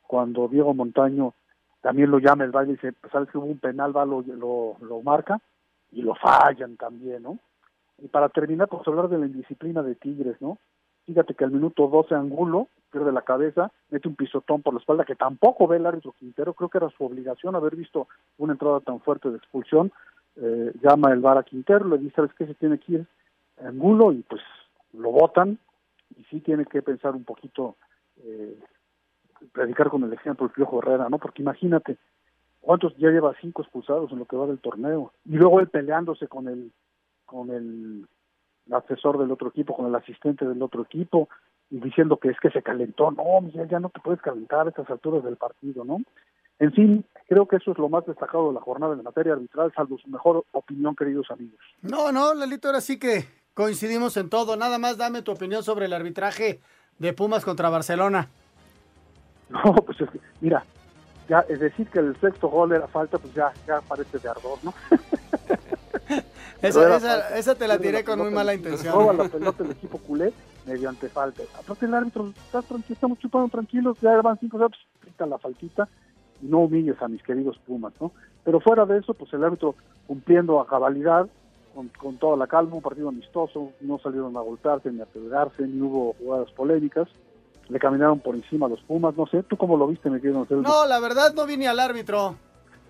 cuando 0.07 0.49
Diego 0.49 0.75
Montaño 0.75 1.35
también 1.81 2.11
lo 2.11 2.19
llama 2.19 2.45
el 2.45 2.51
baile 2.51 2.73
y 2.73 2.77
dice, 2.77 2.93
pues, 2.93 3.13
sabes 3.13 3.31
que 3.31 3.39
hubo 3.39 3.47
un 3.47 3.59
penal, 3.59 3.97
va, 3.97 4.05
lo, 4.05 4.23
lo, 4.23 4.77
lo 4.81 5.03
marca, 5.03 5.41
y 5.93 6.03
lo 6.03 6.15
fallan 6.15 6.77
también, 6.77 7.23
¿no? 7.23 7.39
Y 7.99 8.09
para 8.09 8.29
terminar, 8.29 8.69
pues 8.69 8.87
hablar 8.87 9.09
de 9.09 9.19
la 9.19 9.27
indisciplina 9.27 9.83
de 9.83 9.95
Tigres, 9.95 10.37
¿no? 10.41 10.59
Fíjate 11.07 11.35
que 11.35 11.45
al 11.45 11.51
minuto 11.51 11.89
12 11.89 12.15
Angulo 12.15 12.69
pierde 12.93 13.13
la 13.13 13.23
cabeza, 13.23 13.73
mete 13.91 14.09
un 14.09 14.15
pisotón 14.15 14.63
por 14.63 14.75
la 14.75 14.81
espalda 14.81 15.05
que 15.05 15.15
tampoco 15.15 15.67
ve 15.67 15.79
el 15.79 15.87
árbitro 15.87 16.13
Quintero, 16.13 16.53
creo 16.53 16.69
que 16.69 16.79
era 16.79 16.91
su 16.91 17.05
obligación 17.05 17.55
haber 17.55 17.77
visto 17.77 18.09
una 18.37 18.53
entrada 18.53 18.81
tan 18.81 19.01
fuerte 19.01 19.31
de 19.31 19.39
expulsión, 19.39 19.91
eh, 20.37 20.73
llama 20.83 21.13
el 21.13 21.21
VAR 21.21 21.39
a 21.39 21.43
Quintero, 21.43 21.87
le 21.89 21.99
dice, 21.99 22.17
¿sabes 22.17 22.33
qué? 22.35 22.47
Se 22.47 22.55
tiene 22.55 22.79
que 22.79 22.93
ir 22.93 23.07
Angulo 23.65 24.13
y 24.13 24.23
pues 24.23 24.43
lo 24.93 25.11
votan 25.11 25.59
y 26.17 26.25
sí 26.25 26.41
tiene 26.41 26.65
que 26.65 26.83
pensar 26.83 27.15
un 27.15 27.25
poquito, 27.25 27.77
eh, 28.23 28.59
predicar 29.53 29.91
con 29.91 30.05
el 30.05 30.13
ejemplo 30.13 30.47
el 30.47 30.53
Piojo 30.53 30.81
Herrera, 30.81 31.09
¿no? 31.09 31.19
Porque 31.19 31.43
imagínate, 31.43 31.97
¿cuántos 32.61 32.97
ya 32.97 33.11
lleva 33.11 33.35
cinco 33.41 33.63
expulsados 33.63 34.11
en 34.13 34.19
lo 34.19 34.25
que 34.25 34.37
va 34.37 34.47
del 34.47 34.59
torneo? 34.59 35.13
Y 35.25 35.37
luego 35.37 35.61
él 35.61 35.69
peleándose 35.69 36.29
con 36.29 36.49
el 36.49 36.73
con 37.27 37.51
el 37.51 38.07
asesor 38.73 39.19
del 39.19 39.31
otro 39.31 39.49
equipo, 39.49 39.77
con 39.77 39.87
el 39.87 39.95
asistente 39.95 40.47
del 40.47 40.63
otro 40.63 40.83
equipo, 40.83 41.29
y 41.71 41.79
diciendo 41.79 42.17
que 42.17 42.31
es 42.31 42.41
que 42.41 42.51
se 42.51 42.63
calentó. 42.63 43.11
No, 43.11 43.41
Miguel, 43.43 43.69
ya 43.69 43.81
no 43.81 43.91
te 43.91 44.01
puedes 44.01 44.23
calentar 44.23 44.67
a 44.67 44.71
estas 44.71 44.89
alturas 44.89 45.23
del 45.23 45.37
partido, 45.37 45.85
¿no? 45.85 45.99
En 46.59 46.73
fin, 46.73 47.05
creo 47.29 47.47
que 47.47 47.57
eso 47.57 47.73
es 47.73 47.79
lo 47.79 47.89
más 47.89 48.05
destacado 48.07 48.49
de 48.49 48.55
la 48.55 48.61
jornada 48.61 48.95
en 48.95 49.03
materia 49.03 49.35
arbitral, 49.35 49.73
salvo 49.77 49.99
su 49.99 50.09
mejor 50.09 50.45
opinión, 50.53 50.97
queridos 50.97 51.31
amigos. 51.31 51.61
No, 51.83 52.11
no, 52.11 52.35
Lalito, 52.35 52.69
ahora 52.69 52.81
sí 52.81 52.99
que 52.99 53.27
coincidimos 53.59 54.17
en 54.17 54.31
todo. 54.31 54.57
Nada 54.57 54.79
más 54.79 54.99
dame 54.99 55.23
tu 55.23 55.33
opinión 55.33 55.65
sobre 55.65 55.87
el 55.87 55.93
arbitraje 55.93 56.61
de 57.01 57.13
Pumas 57.13 57.45
contra 57.45 57.69
Barcelona. 57.69 58.29
No, 59.51 59.75
pues 59.75 60.01
es 60.01 60.09
que, 60.11 60.21
mira, 60.41 60.63
ya 61.29 61.41
es 61.49 61.59
decir 61.59 61.89
que 61.89 61.99
el 61.99 62.15
sexto 62.21 62.49
gol 62.49 62.71
era 62.71 62.87
falta, 62.87 63.19
pues 63.19 63.35
ya, 63.35 63.53
ya 63.67 63.81
parece 63.81 64.19
de 64.19 64.29
ardor, 64.29 64.59
¿no? 64.63 64.73
esa, 66.63 66.97
esa, 66.97 67.37
esa, 67.37 67.55
te 67.57 67.67
la 67.67 67.79
tiré 67.79 68.05
con 68.05 68.21
muy 68.21 68.31
mala 68.31 68.55
intención. 68.55 68.95
Roba 68.95 69.13
la 69.13 69.25
pelota 69.25 69.65
el 69.65 69.73
equipo 69.73 69.99
culé 69.99 70.33
mediante 70.65 71.09
falta. 71.09 71.43
Aparte 71.59 71.87
el 71.87 71.95
árbitro, 71.95 72.29
estás 72.29 72.65
tranquilo, 72.65 72.95
estamos 72.95 73.19
chupando 73.19 73.49
tranquilos, 73.49 73.99
ya 74.01 74.23
van 74.23 74.39
cinco, 74.39 74.59
pues 74.59 74.81
quita 75.05 75.27
la 75.27 75.39
faltita 75.39 75.89
y 76.41 76.47
no 76.47 76.59
humilles 76.59 77.03
a 77.03 77.09
mis 77.09 77.25
queridos 77.25 77.59
Pumas, 77.67 77.93
¿no? 78.01 78.13
Pero 78.45 78.61
fuera 78.61 78.87
de 78.87 78.99
eso, 78.99 79.15
pues 79.15 79.33
el 79.33 79.43
árbitro 79.43 79.75
cumpliendo 80.07 80.61
a 80.61 80.67
cabalidad, 80.69 81.27
con, 81.79 81.89
con, 81.91 82.17
toda 82.17 82.37
la 82.37 82.49
calma, 82.49 82.75
un 82.75 82.83
partido 82.83 83.09
amistoso, 83.09 83.71
no 83.83 84.01
salieron 84.01 84.37
a 84.37 84.41
golpearse 84.41 84.91
ni 84.91 85.01
a 85.01 85.07
pegarse, 85.07 85.63
ni 85.63 85.81
hubo 85.81 86.13
jugadas 86.15 86.51
polémicas, 86.51 87.07
le 87.69 87.79
caminaron 87.79 88.19
por 88.19 88.35
encima 88.35 88.67
a 88.67 88.69
los 88.69 88.81
Pumas, 88.81 89.17
no 89.17 89.29
sé, 89.29 89.45
¿tú 89.45 89.57
cómo 89.57 89.77
lo 89.77 89.87
viste, 89.87 90.11
me 90.11 90.21
quiero 90.21 90.45
No, 90.51 90.87
la 90.87 90.99
verdad 90.99 91.33
no 91.35 91.47
vi 91.47 91.57
ni 91.57 91.67
al 91.67 91.79
árbitro. 91.79 92.35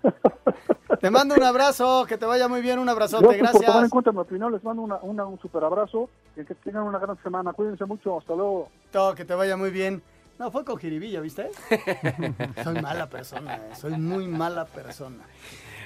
te 1.01 1.11
mando 1.11 1.35
un 1.35 1.43
abrazo, 1.43 2.07
que 2.07 2.17
te 2.17 2.25
vaya 2.25 2.47
muy 2.47 2.61
bien, 2.61 2.79
un 2.79 2.89
abrazote, 2.89 3.25
pues, 3.25 3.37
gracias. 3.37 3.61
Por 3.61 3.65
tomar 3.67 3.83
en 3.83 3.89
cuenta 3.91 4.11
mi 4.11 4.19
opinión, 4.21 4.51
les 4.51 4.63
mando 4.63 4.81
una, 4.81 4.97
una, 5.03 5.25
un 5.27 5.39
super 5.39 5.63
abrazo, 5.63 6.09
y 6.35 6.43
que 6.43 6.55
tengan 6.55 6.81
una 6.81 6.97
gran 6.97 7.21
semana, 7.21 7.53
cuídense 7.53 7.85
mucho, 7.85 8.17
hasta 8.17 8.33
luego. 8.33 8.69
Todo, 8.91 9.13
que 9.13 9.23
te 9.23 9.35
vaya 9.35 9.55
muy 9.55 9.69
bien. 9.69 10.01
No, 10.39 10.49
fue 10.49 10.65
con 10.65 10.77
jiribilla, 10.77 11.21
¿viste? 11.21 11.51
soy 12.63 12.81
mala 12.81 13.07
persona, 13.07 13.57
eh, 13.57 13.75
soy 13.75 13.97
muy 13.97 14.25
mala 14.25 14.65
persona. 14.65 15.25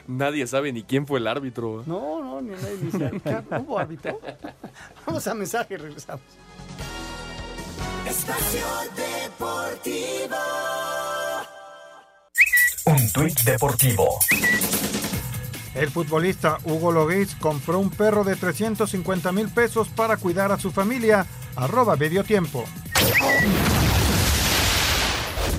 Nadie 0.08 0.48
sabe 0.48 0.74
ni 0.74 0.84
quién 0.84 1.08
fue 1.08 1.20
el 1.20 1.28
árbitro. 1.28 1.84
No, 1.86 2.22
no, 2.22 2.42
ni 2.42 2.52
nadie 2.52 2.78
ni 2.82 2.92
sabe. 2.92 3.22
¿Hubo 3.60 3.80
árbitro? 3.80 4.20
Vamos 5.06 5.28
a 5.28 5.34
mensaje 5.34 5.76
y 5.76 5.78
regresamos. 5.78 6.26
Espacio 8.08 8.66
Deportivo. 8.96 10.36
Un 12.86 13.12
tuit 13.14 13.40
deportivo. 13.44 14.20
El 15.74 15.90
futbolista 15.90 16.58
Hugo 16.66 16.92
Loguiz 16.92 17.34
compró 17.36 17.80
un 17.80 17.90
perro 17.90 18.24
de 18.24 18.36
350 18.36 19.32
mil 19.32 19.48
pesos 19.50 19.88
para 19.88 20.18
cuidar 20.18 20.52
a 20.52 20.60
su 20.60 20.72
familia. 20.72 21.26
Arroba 21.56 21.96
medio 21.96 22.24
tiempo. 22.24 22.66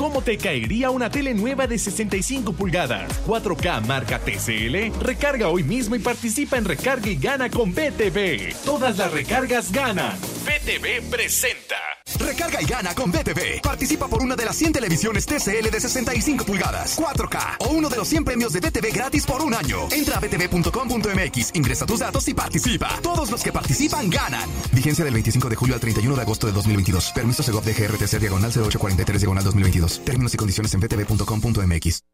¿Cómo 0.04 0.20
te 0.20 0.36
caería 0.36 0.90
una 0.90 1.08
tele 1.08 1.32
nueva 1.32 1.66
de 1.66 1.78
65 1.78 2.52
pulgadas? 2.52 3.10
4K 3.26 3.86
marca 3.86 4.18
TCL. 4.18 5.02
Recarga 5.02 5.48
hoy 5.48 5.62
mismo 5.62 5.94
y 5.96 5.98
participa 5.98 6.58
en 6.58 6.66
Recarga 6.66 7.08
y 7.08 7.16
Gana 7.16 7.48
con 7.48 7.72
BTV. 7.72 8.54
Todas 8.66 8.98
las 8.98 9.10
recargas 9.10 9.72
ganan. 9.72 10.14
BTV 10.44 11.08
presenta. 11.10 12.03
Recarga 12.34 12.60
y 12.60 12.64
gana 12.64 12.94
con 12.96 13.12
BTV. 13.12 13.62
Participa 13.62 14.08
por 14.08 14.20
una 14.20 14.34
de 14.34 14.44
las 14.44 14.56
100 14.56 14.72
televisiones 14.72 15.24
TCL 15.24 15.70
de 15.70 15.80
65 15.80 16.44
pulgadas, 16.44 16.98
4K 16.98 17.58
o 17.60 17.68
uno 17.68 17.88
de 17.88 17.96
los 17.96 18.08
100 18.08 18.24
premios 18.24 18.52
de 18.52 18.58
BTV 18.58 18.92
gratis 18.92 19.24
por 19.24 19.40
un 19.40 19.54
año. 19.54 19.86
Entra 19.92 20.16
a 20.16 20.20
btv.com.mx, 20.20 21.54
ingresa 21.54 21.86
tus 21.86 22.00
datos 22.00 22.26
y 22.26 22.34
participa. 22.34 22.98
Todos 23.04 23.30
los 23.30 23.40
que 23.40 23.52
participan 23.52 24.10
ganan. 24.10 24.50
Vigencia 24.72 25.04
del 25.04 25.14
25 25.14 25.48
de 25.48 25.54
julio 25.54 25.74
al 25.76 25.80
31 25.80 26.16
de 26.16 26.22
agosto 26.22 26.48
de 26.48 26.52
2022. 26.54 27.12
Permiso 27.12 27.44
Segov 27.44 27.62
de 27.62 27.72
GRTC 27.72 28.18
diagonal 28.18 28.50
0843 28.50 29.20
diagonal 29.20 29.44
2022. 29.44 30.04
Términos 30.04 30.34
y 30.34 30.36
condiciones 30.36 30.74
en 30.74 30.80
btv.com.mx. 30.80 32.04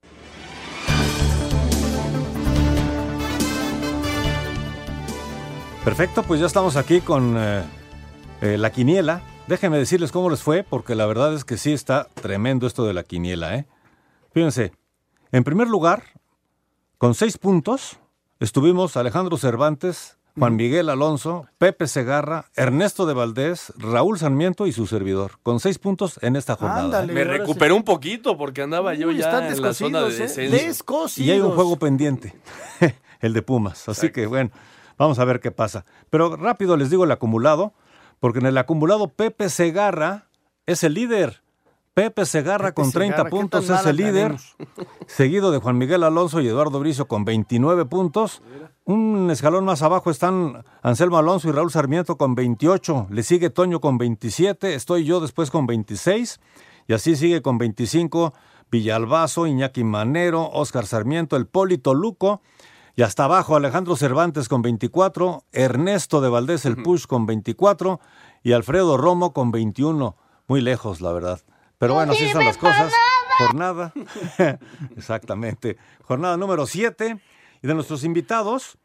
Perfecto, 5.83 6.23
pues 6.25 6.41
ya 6.41 6.47
estamos 6.47 6.77
aquí 6.77 7.01
con 7.01 7.37
eh, 7.39 7.62
eh, 8.43 8.59
la 8.59 8.71
quiniela. 8.71 9.23
Déjenme 9.51 9.78
decirles 9.78 10.12
cómo 10.12 10.30
les 10.30 10.44
fue, 10.44 10.62
porque 10.62 10.94
la 10.94 11.07
verdad 11.07 11.34
es 11.34 11.44
que 11.44 11.57
sí 11.57 11.72
está 11.72 12.07
tremendo 12.14 12.68
esto 12.68 12.86
de 12.86 12.94
la 12.94 13.03
quiniela, 13.03 13.57
¿eh? 13.57 13.66
Fíjense, 14.32 14.70
en 15.32 15.42
primer 15.42 15.66
lugar, 15.66 16.05
con 16.98 17.16
seis 17.16 17.36
puntos, 17.36 17.98
estuvimos 18.38 18.96
Alejandro 18.96 19.36
Cervantes, 19.38 20.18
Juan 20.38 20.55
Miguel 20.55 20.88
Alonso, 20.88 21.48
Pepe 21.59 21.88
Segarra, 21.88 22.44
Ernesto 22.55 23.07
de 23.07 23.14
Valdés, 23.14 23.72
Raúl 23.76 24.20
Sarmiento 24.20 24.68
y 24.68 24.72
su 24.72 24.86
servidor, 24.86 25.32
con 25.42 25.59
seis 25.59 25.80
puntos 25.80 26.20
en 26.22 26.36
esta 26.36 26.55
jornada. 26.55 26.84
Ándale, 26.84 27.12
Me 27.12 27.24
recuperé 27.24 27.72
un 27.72 27.82
poquito 27.82 28.38
porque 28.38 28.62
andaba 28.62 28.94
yo 28.94 29.09
Uy, 29.09 29.16
ya 29.16 29.24
están 29.24 29.53
en 29.53 29.61
la 29.61 29.74
zona 29.74 30.03
de 30.03 30.14
¿eh? 30.14 30.16
descenso. 30.16 30.57
Descosidos. 30.57 31.26
Y 31.26 31.32
hay 31.32 31.40
un 31.40 31.57
juego 31.57 31.76
pendiente, 31.76 32.36
el 33.20 33.32
de 33.32 33.42
Pumas. 33.42 33.88
Así 33.88 34.12
que 34.12 34.26
bueno, 34.26 34.53
vamos 34.96 35.18
a 35.18 35.24
ver 35.24 35.40
qué 35.40 35.51
pasa. 35.51 35.84
Pero 36.09 36.36
rápido 36.36 36.76
les 36.76 36.88
digo 36.88 37.03
el 37.03 37.11
acumulado, 37.11 37.74
porque 38.21 38.39
en 38.39 38.47
el 38.47 38.59
acumulado 38.59 39.09
Pepe 39.09 39.49
Segarra 39.49 40.29
es 40.66 40.85
el 40.85 40.95
líder. 40.95 41.43
Pepe 41.95 42.25
Segarra 42.25 42.68
Pepe 42.68 42.75
con 42.75 42.93
30 42.93 43.16
Segarra, 43.16 43.25
¿qué 43.25 43.31
puntos 43.31 43.68
es 43.68 43.85
el 43.85 43.97
líder, 43.97 44.37
seguido 45.07 45.51
de 45.51 45.59
Juan 45.59 45.77
Miguel 45.77 46.05
Alonso 46.05 46.41
y 46.41 46.47
Eduardo 46.47 46.79
Bricio 46.79 47.09
con 47.09 47.25
29 47.25 47.85
puntos. 47.87 48.43
Un 48.85 49.29
escalón 49.31 49.64
más 49.64 49.83
abajo 49.83 50.11
están 50.11 50.64
Anselmo 50.83 51.18
Alonso 51.18 51.49
y 51.49 51.53
Raúl 51.53 51.71
Sarmiento 51.71 52.16
con 52.16 52.35
28. 52.35 53.09
Le 53.11 53.23
sigue 53.23 53.51
Toño 53.51 53.81
con 53.81 53.99
27. 53.99 54.75
Estoy 54.75 55.05
yo 55.05 55.21
después 55.21 55.51
con 55.51 55.66
26. 55.66 56.41
Y 56.87 56.93
así 56.93 57.16
sigue 57.16 57.43
con 57.43 57.59
25 57.59 58.35
Villalbazo, 58.71 59.47
Iñaki 59.47 59.85
Manero, 59.85 60.49
Oscar 60.51 60.87
Sarmiento, 60.87 61.37
el 61.37 61.47
Polito 61.47 61.93
Luco. 61.93 62.41
Y 62.97 63.03
hasta 63.03 63.24
abajo 63.24 63.57
Alejandro 63.57 63.97
Cervantes 63.97 64.49
con 64.49 64.62
24, 64.62 65.45
Ernesto 65.53 66.20
de 66.20 66.28
Valdés 66.28 66.66
el 66.66 66.76
Push 66.76 67.07
con 67.07 67.26
24 67.26 68.01
y 68.43 68.53
Alfredo 68.53 68.97
Romo 68.97 69.32
con 69.32 69.51
21. 69.51 70.16
Muy 70.49 70.61
lejos, 70.61 71.01
la 71.01 71.12
verdad. 71.12 71.41
Pero 71.78 71.95
bueno, 71.95 72.12
así 72.12 72.24
están 72.24 72.45
las 72.45 72.59
cosas. 72.59 72.93
Jornada. 73.38 73.93
Exactamente. 74.97 75.76
Jornada 76.03 76.36
número 76.36 76.66
7. 76.66 77.20
Y 77.62 77.66
de 77.66 77.74
nuestros 77.74 78.05
invitados, 78.05 78.78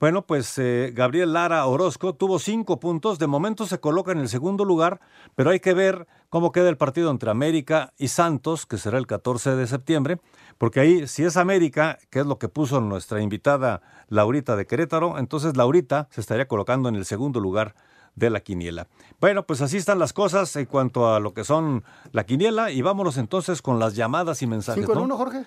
bueno, 0.00 0.22
pues 0.22 0.56
eh, 0.58 0.92
Gabriel 0.94 1.32
Lara 1.32 1.66
Orozco 1.66 2.14
tuvo 2.14 2.38
cinco 2.38 2.78
puntos. 2.78 3.18
De 3.18 3.26
momento 3.26 3.66
se 3.66 3.80
coloca 3.80 4.12
en 4.12 4.18
el 4.18 4.28
segundo 4.28 4.64
lugar, 4.64 5.00
pero 5.34 5.50
hay 5.50 5.58
que 5.58 5.74
ver 5.74 6.06
cómo 6.28 6.52
queda 6.52 6.68
el 6.68 6.76
partido 6.76 7.10
entre 7.10 7.30
América 7.30 7.92
y 7.98 8.08
Santos, 8.08 8.64
que 8.64 8.78
será 8.78 8.98
el 8.98 9.08
14 9.08 9.56
de 9.56 9.66
septiembre, 9.66 10.20
porque 10.58 10.80
ahí, 10.80 11.06
si 11.06 11.24
es 11.24 11.36
América, 11.36 11.98
que 12.10 12.20
es 12.20 12.26
lo 12.26 12.38
que 12.38 12.48
puso 12.48 12.80
nuestra 12.80 13.22
invitada 13.22 13.80
Laurita 14.08 14.56
de 14.56 14.66
Querétaro, 14.66 15.18
entonces 15.18 15.56
Laurita 15.56 16.08
se 16.10 16.20
estaría 16.20 16.48
colocando 16.48 16.88
en 16.88 16.96
el 16.96 17.04
segundo 17.04 17.40
lugar 17.40 17.74
de 18.16 18.30
la 18.30 18.40
quiniela. 18.40 18.88
Bueno, 19.20 19.46
pues 19.46 19.60
así 19.60 19.76
están 19.76 19.98
las 19.98 20.12
cosas 20.12 20.54
en 20.56 20.66
cuanto 20.66 21.14
a 21.14 21.20
lo 21.20 21.32
que 21.32 21.44
son 21.44 21.84
la 22.12 22.24
quiniela 22.24 22.70
y 22.72 22.82
vámonos 22.82 23.16
entonces 23.16 23.62
con 23.62 23.78
las 23.78 23.94
llamadas 23.94 24.42
y 24.42 24.46
mensajes. 24.46 24.82
¿Cinco 24.82 24.92
en 24.92 24.98
¿no? 24.98 25.04
uno, 25.04 25.16
Jorge? 25.16 25.44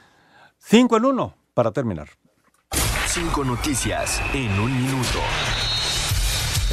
Cinco 0.57 0.97
en 0.97 1.05
uno, 1.05 1.36
para 1.53 1.72
terminar. 1.72 2.09
Cinco 3.07 3.43
noticias 3.43 4.22
en 4.34 4.57
un 4.59 4.74
minuto. 4.74 5.20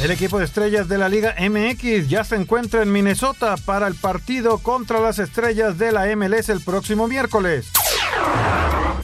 El 0.01 0.11
equipo 0.11 0.39
de 0.39 0.45
estrellas 0.45 0.87
de 0.87 0.97
la 0.97 1.09
Liga 1.09 1.35
MX 1.37 2.07
ya 2.07 2.23
se 2.23 2.37
encuentra 2.37 2.81
en 2.81 2.89
Minnesota 2.89 3.55
para 3.65 3.85
el 3.87 3.95
partido 3.95 4.59
contra 4.59 5.01
las 5.01 5.19
estrellas 5.19 5.77
de 5.77 5.91
la 5.91 6.05
MLS 6.15 6.47
el 6.47 6.61
próximo 6.61 7.09
miércoles. 7.09 7.69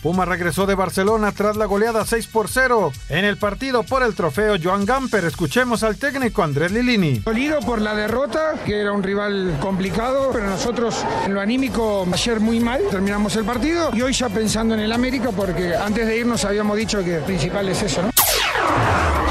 Puma 0.05 0.23
regresó 0.23 0.67
de 0.67 0.75
Barcelona 0.75 1.31
tras 1.31 1.57
la 1.57 1.65
goleada 1.65 2.05
6 2.05 2.27
por 2.27 2.47
0 2.47 2.91
en 3.09 3.25
el 3.25 3.37
partido 3.37 3.81
por 3.81 4.03
el 4.03 4.13
trofeo 4.13 4.55
Joan 4.63 4.85
Gamper. 4.85 5.25
Escuchemos 5.25 5.81
al 5.81 5.97
técnico 5.97 6.43
Andrés 6.43 6.71
Lilini. 6.71 7.21
Dolido 7.25 7.59
por 7.61 7.81
la 7.81 7.95
derrota, 7.95 8.53
que 8.63 8.81
era 8.81 8.91
un 8.91 9.01
rival 9.01 9.57
complicado, 9.59 10.29
pero 10.31 10.45
nosotros 10.45 11.03
en 11.25 11.33
lo 11.33 11.41
anímico 11.41 12.07
ayer 12.13 12.39
muy 12.39 12.59
mal, 12.59 12.81
terminamos 12.91 13.35
el 13.35 13.45
partido 13.45 13.89
y 13.93 14.03
hoy 14.03 14.13
ya 14.13 14.29
pensando 14.29 14.75
en 14.75 14.81
el 14.81 14.91
América 14.91 15.31
porque 15.35 15.75
antes 15.75 16.05
de 16.05 16.17
irnos 16.19 16.45
habíamos 16.45 16.77
dicho 16.77 17.03
que 17.03 17.15
el 17.15 17.23
principal 17.23 17.67
es 17.67 17.81
eso, 17.81 18.03
¿no? 18.03 18.11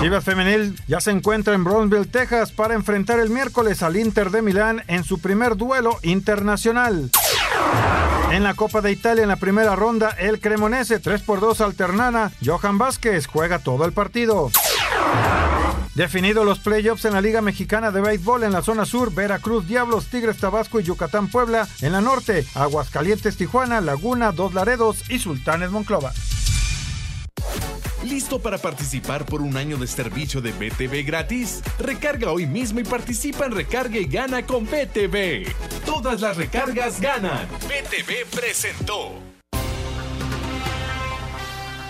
Chivas 0.01 0.25
Femenil 0.25 0.77
ya 0.89 1.01
se 1.01 1.12
encuentra 1.12 1.55
en 1.55 1.62
Brownsville, 1.62 2.07
Texas 2.07 2.51
para 2.51 2.75
enfrentar 2.75 3.20
el 3.20 3.31
miércoles 3.31 3.81
al 3.85 3.97
Inter 3.97 4.31
de 4.31 4.43
Milán 4.43 4.83
en 4.89 5.05
su 5.05 5.20
primer 5.20 5.57
duelo 5.57 5.99
internacional. 6.03 7.12
En 8.35 8.43
la 8.43 8.55
Copa 8.55 8.80
de 8.80 8.91
Italia 8.91 9.22
en 9.22 9.28
la 9.28 9.37
primera 9.37 9.76
ronda, 9.76 10.11
el 10.18 10.41
Cremonese 10.41 10.99
3 10.99 11.22
por 11.22 11.39
2 11.39 11.61
alternana. 11.61 12.32
Johan 12.45 12.78
Vázquez 12.78 13.28
juega 13.28 13.61
todo 13.61 13.85
el 13.85 13.93
partido. 13.93 14.51
Definidos 15.95 16.45
los 16.45 16.59
playoffs 16.59 17.05
en 17.05 17.12
la 17.12 17.20
Liga 17.20 17.41
Mexicana 17.43 17.93
de 17.93 18.01
Béisbol 18.01 18.43
en 18.43 18.51
la 18.51 18.62
zona 18.62 18.87
sur, 18.87 19.14
Veracruz, 19.14 19.68
Diablos, 19.68 20.07
Tigres, 20.07 20.39
Tabasco 20.39 20.80
y 20.80 20.82
Yucatán, 20.82 21.28
Puebla. 21.28 21.68
En 21.80 21.93
la 21.93 22.01
norte, 22.01 22.45
Aguascalientes, 22.57 23.37
Tijuana, 23.37 23.80
Laguna, 23.80 24.32
Dos 24.32 24.53
Laredos 24.53 25.09
y 25.09 25.20
Sultanes, 25.20 25.70
Monclova. 25.70 26.12
¿Listo 28.05 28.38
para 28.38 28.59
participar 28.59 29.24
por 29.24 29.40
un 29.40 29.57
año 29.57 29.78
de 29.78 29.86
servicio 29.86 30.42
de 30.42 30.52
BTV 30.52 31.07
gratis? 31.07 31.62
Recarga 31.78 32.30
hoy 32.30 32.46
mismo 32.46 32.80
y 32.80 32.84
participa 32.84 33.46
en 33.46 33.52
Recarga 33.52 33.96
y 33.96 34.05
Gana 34.05 34.44
con 34.44 34.66
BTV. 34.66 35.46
Todas 35.86 36.20
las 36.20 36.36
recargas 36.36 37.00
ganan. 37.00 37.48
BTV 37.62 38.28
presentó. 38.30 39.12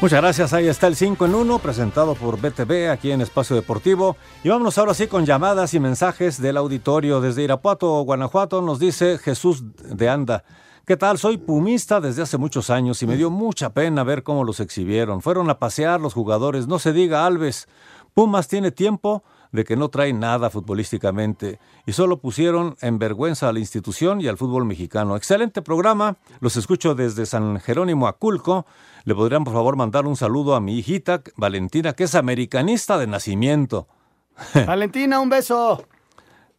Muchas 0.01 0.21
gracias, 0.21 0.53
ahí 0.53 0.69
está 0.69 0.87
el 0.87 0.95
5 0.95 1.27
en 1.27 1.35
1 1.35 1.59
presentado 1.59 2.15
por 2.15 2.41
BTV 2.41 2.91
aquí 2.91 3.11
en 3.11 3.21
Espacio 3.21 3.57
Deportivo. 3.57 4.17
Y 4.45 4.51
vámonos 4.51 4.79
ahora 4.79 4.95
sí 4.95 5.09
con 5.09 5.27
llamadas 5.27 5.75
y 5.75 5.81
mensajes 5.81 6.41
del 6.41 6.59
auditorio. 6.59 7.21
Desde 7.21 7.43
Irapuato, 7.43 8.03
Guanajuato, 8.03 8.63
nos 8.63 8.79
dice 8.79 9.19
Jesús 9.19 9.65
de 9.83 10.09
Anda. 10.09 10.45
¿Qué 10.87 10.99
tal? 10.99 11.17
Soy 11.17 11.39
pumista 11.39 11.99
desde 11.99 12.21
hace 12.21 12.37
muchos 12.37 12.69
años 12.69 13.03
y 13.03 13.07
me 13.07 13.17
dio 13.17 13.31
mucha 13.31 13.73
pena 13.73 14.05
ver 14.05 14.23
cómo 14.23 14.45
los 14.45 14.61
exhibieron. 14.61 15.23
Fueron 15.23 15.49
a 15.49 15.59
pasear 15.59 15.99
los 15.99 16.13
jugadores, 16.13 16.67
no 16.67 16.79
se 16.79 16.93
diga 16.93 17.25
Alves. 17.25 17.69
Pumas 18.13 18.49
tiene 18.49 18.71
tiempo 18.71 19.25
de 19.51 19.65
que 19.65 19.77
no 19.77 19.89
trae 19.89 20.13
nada 20.13 20.51
futbolísticamente 20.51 21.59
y 21.87 21.93
solo 21.93 22.19
pusieron 22.19 22.77
en 22.83 22.99
vergüenza 22.99 23.49
a 23.49 23.55
la 23.55 23.61
institución 23.61 24.21
y 24.21 24.29
al 24.29 24.37
fútbol 24.37 24.67
mexicano. 24.67 25.17
Excelente 25.17 25.63
programa, 25.63 26.19
los 26.41 26.57
escucho 26.57 26.95
desde 26.95 27.25
San 27.25 27.61
Jerónimo 27.61 28.07
Aculco. 28.07 28.67
Le 29.05 29.15
podrían 29.15 29.45
por 29.45 29.55
favor 29.55 29.77
mandar 29.77 30.05
un 30.05 30.17
saludo 30.17 30.55
a 30.55 30.61
mi 30.61 30.79
hijita 30.79 31.23
Valentina, 31.37 31.95
que 31.95 32.05
es 32.05 32.15
americanista 32.15 32.99
de 32.99 33.07
nacimiento. 33.07 33.89
Valentina, 34.67 35.19
un 35.19 35.31
beso. 35.31 35.83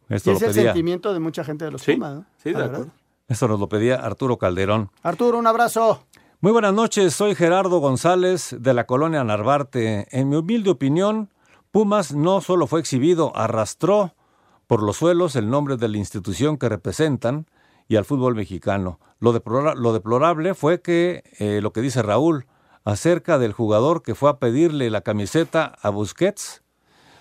Esto 0.08 0.30
Y 0.30 0.32
lo 0.32 0.38
es 0.38 0.42
el 0.42 0.52
sentimiento 0.64 1.12
de 1.12 1.20
mucha 1.20 1.44
gente 1.44 1.64
de 1.64 1.70
los 1.70 1.84
Pumas, 1.84 2.14
¿no? 2.16 2.26
Sí, 2.42 2.50
de 2.50 2.64
acuerdo. 2.64 2.90
Esto 3.28 3.48
nos 3.48 3.58
lo 3.60 3.68
pedía 3.68 3.96
Arturo 3.96 4.38
Calderón. 4.38 4.90
Arturo, 5.02 5.38
un 5.38 5.46
abrazo. 5.46 6.02
Muy 6.40 6.52
buenas 6.52 6.74
noches, 6.74 7.14
soy 7.14 7.34
Gerardo 7.34 7.78
González 7.78 8.54
de 8.58 8.74
la 8.74 8.86
colonia 8.86 9.24
Narvarte. 9.24 10.06
En 10.10 10.28
mi 10.28 10.36
humilde 10.36 10.70
opinión, 10.70 11.32
Pumas 11.70 12.14
no 12.14 12.40
solo 12.40 12.66
fue 12.66 12.80
exhibido, 12.80 13.32
arrastró 13.36 14.14
por 14.66 14.82
los 14.82 14.96
suelos 14.98 15.34
el 15.36 15.48
nombre 15.50 15.76
de 15.76 15.88
la 15.88 15.96
institución 15.96 16.56
que 16.58 16.68
representan 16.68 17.46
y 17.88 17.96
al 17.96 18.04
fútbol 18.04 18.34
mexicano. 18.34 19.00
Lo, 19.18 19.32
deplora- 19.32 19.74
lo 19.74 19.92
deplorable 19.92 20.54
fue 20.54 20.82
que 20.82 21.22
eh, 21.38 21.60
lo 21.62 21.72
que 21.72 21.80
dice 21.80 22.02
Raúl 22.02 22.46
acerca 22.84 23.38
del 23.38 23.52
jugador 23.52 24.02
que 24.02 24.14
fue 24.14 24.30
a 24.30 24.38
pedirle 24.38 24.90
la 24.90 25.00
camiseta 25.00 25.72
a 25.82 25.90
Busquets. 25.90 26.62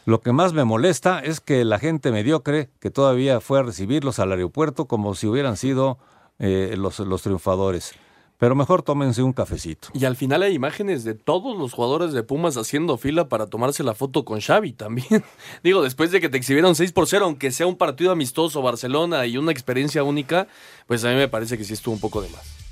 Lo 0.05 0.21
que 0.21 0.31
más 0.31 0.53
me 0.53 0.65
molesta 0.65 1.19
es 1.19 1.39
que 1.39 1.65
la 1.65 1.79
gente 1.79 2.11
mediocre 2.11 2.69
que 2.79 2.91
todavía 2.91 3.41
fue 3.41 3.59
a 3.59 3.63
recibirlos 3.63 4.19
al 4.19 4.31
aeropuerto 4.31 4.85
como 4.85 5.15
si 5.15 5.25
hubieran 5.25 5.57
sido 5.57 5.97
eh, 6.37 6.75
los, 6.77 6.99
los 6.99 7.23
triunfadores. 7.23 7.93
Pero 8.37 8.53
mejor 8.53 8.83
tómense 8.83 9.23
un 9.23 9.33
cafecito. 9.33 9.87
Y 9.93 10.05
al 10.05 10.15
final 10.15 10.43
hay 10.43 10.53
imágenes 10.53 11.05
de 11.05 11.15
todos 11.15 11.57
los 11.57 11.73
jugadores 11.73 12.13
de 12.13 12.21
Pumas 12.21 12.55
haciendo 12.55 12.97
fila 12.97 13.29
para 13.29 13.47
tomarse 13.47 13.81
la 13.83 13.95
foto 13.95 14.25
con 14.25 14.41
Xavi 14.41 14.73
también. 14.73 15.23
Digo, 15.63 15.81
después 15.81 16.11
de 16.11 16.21
que 16.21 16.29
te 16.29 16.37
exhibieron 16.37 16.75
6 16.75 16.91
por 16.91 17.07
0, 17.07 17.25
aunque 17.25 17.51
sea 17.51 17.65
un 17.65 17.77
partido 17.77 18.11
amistoso 18.11 18.61
Barcelona 18.61 19.25
y 19.25 19.37
una 19.37 19.51
experiencia 19.51 20.03
única, 20.03 20.47
pues 20.85 21.03
a 21.03 21.09
mí 21.09 21.15
me 21.15 21.29
parece 21.29 21.57
que 21.57 21.63
sí 21.63 21.73
estuvo 21.73 21.95
un 21.95 22.01
poco 22.01 22.21
de 22.21 22.29
más. 22.29 22.64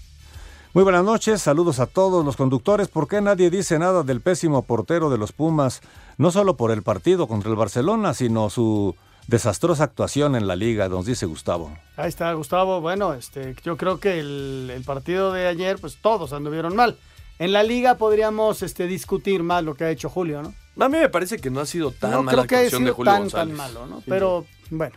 Muy 0.73 0.83
buenas 0.83 1.03
noches, 1.03 1.41
saludos 1.41 1.79
a 1.79 1.85
todos 1.85 2.25
los 2.25 2.35
conductores. 2.35 2.87
¿Por 2.87 3.07
qué 3.07 3.21
nadie 3.21 3.51
dice 3.51 3.77
nada 3.77 4.01
del 4.01 4.21
pésimo 4.21 4.63
portero 4.63 5.11
de 5.11 5.19
los 5.19 5.31
Pumas? 5.31 5.81
No 6.17 6.31
solo 6.31 6.57
por 6.57 6.71
el 6.71 6.81
partido 6.81 7.27
contra 7.27 7.51
el 7.51 7.55
Barcelona, 7.55 8.15
sino 8.15 8.49
su 8.49 8.95
desastrosa 9.27 9.83
actuación 9.83 10.35
en 10.35 10.47
la 10.47 10.55
liga, 10.55 10.89
nos 10.89 11.05
dice 11.05 11.27
Gustavo. 11.27 11.71
Ahí 11.95 12.09
está, 12.09 12.33
Gustavo. 12.33 12.81
Bueno, 12.81 13.13
este, 13.13 13.55
yo 13.63 13.77
creo 13.77 13.99
que 13.99 14.19
el, 14.19 14.71
el 14.73 14.83
partido 14.83 15.31
de 15.31 15.47
ayer, 15.47 15.77
pues 15.79 15.97
todos 16.01 16.33
anduvieron 16.33 16.75
mal. 16.75 16.97
En 17.37 17.53
la 17.53 17.61
liga 17.61 17.95
podríamos 17.97 18.63
este, 18.63 18.87
discutir 18.87 19.43
más 19.43 19.63
lo 19.63 19.75
que 19.75 19.83
ha 19.83 19.91
hecho 19.91 20.09
Julio, 20.09 20.41
¿no? 20.41 20.53
A 20.83 20.89
mí 20.89 20.97
me 20.97 21.09
parece 21.09 21.37
que 21.37 21.51
no 21.51 21.59
ha 21.59 21.67
sido 21.67 21.91
tan 21.91 22.09
no 22.11 22.23
mala 22.23 22.31
creo 22.35 22.47
que 22.47 22.55
haya 22.55 22.63
actuación 22.65 22.83
de 22.83 22.87
sido 22.87 22.95
Julio 22.95 23.11
tan, 23.11 23.21
González. 23.21 23.57
tan 23.57 23.57
malo, 23.57 23.85
¿no? 23.85 23.97
Sí, 23.97 24.05
Pero 24.07 24.45
bueno, 24.71 24.95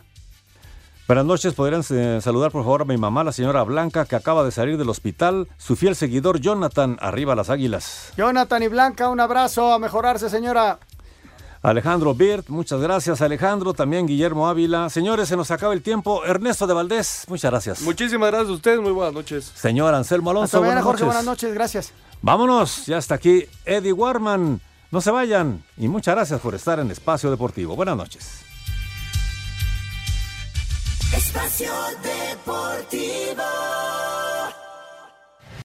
Buenas 1.07 1.23
noches, 1.25 1.53
podrían 1.53 1.83
eh, 1.89 2.19
saludar 2.21 2.51
por 2.51 2.63
favor 2.63 2.81
a 2.81 2.85
mi 2.85 2.97
mamá, 2.97 3.23
la 3.23 3.31
señora 3.31 3.63
Blanca, 3.63 4.03
que 4.03 4.17
acaba 4.17 4.43
de 4.43 4.51
salir 4.51 4.77
del 4.77 4.89
hospital, 4.89 5.47
su 5.57 5.77
fiel 5.77 5.95
seguidor 5.95 6.41
Jonathan, 6.41 6.97
arriba 6.99 7.33
las 7.33 7.49
águilas. 7.49 8.11
Jonathan 8.17 8.61
y 8.63 8.67
Blanca, 8.67 9.07
un 9.07 9.21
abrazo, 9.21 9.71
a 9.71 9.79
mejorarse, 9.79 10.29
señora. 10.29 10.79
Alejandro 11.61 12.13
Birt, 12.13 12.49
muchas 12.49 12.81
gracias 12.81 13.21
Alejandro, 13.21 13.73
también 13.73 14.05
Guillermo 14.05 14.49
Ávila. 14.49 14.89
Señores, 14.89 15.29
se 15.29 15.37
nos 15.37 15.49
acaba 15.49 15.73
el 15.73 15.81
tiempo. 15.81 16.25
Ernesto 16.25 16.67
de 16.67 16.73
Valdés, 16.73 17.23
muchas 17.29 17.51
gracias. 17.51 17.81
Muchísimas 17.83 18.29
gracias 18.29 18.49
a 18.49 18.53
ustedes, 18.53 18.81
muy 18.81 18.91
buenas 18.91 19.13
noches. 19.13 19.51
Señor 19.55 19.93
Anselmo 19.93 20.31
Alonso, 20.31 20.57
Hasta 20.57 20.59
mañana, 20.59 20.81
buenas 20.81 20.85
Jorge, 20.85 21.03
noches. 21.03 21.05
buenas 21.07 21.25
noches, 21.25 21.53
gracias. 21.53 21.93
Vámonos, 22.21 22.85
ya 22.85 22.97
está 22.97 23.15
aquí 23.15 23.45
Eddie 23.65 23.93
Warman. 23.93 24.59
No 24.91 24.99
se 25.01 25.11
vayan 25.11 25.63
y 25.77 25.87
muchas 25.87 26.15
gracias 26.15 26.41
por 26.41 26.53
estar 26.53 26.79
en 26.79 26.91
Espacio 26.91 27.29
Deportivo. 27.31 27.75
Buenas 27.77 27.95
noches. 27.95 28.46
Espacio 31.13 31.71
Deportivo. 32.03 33.96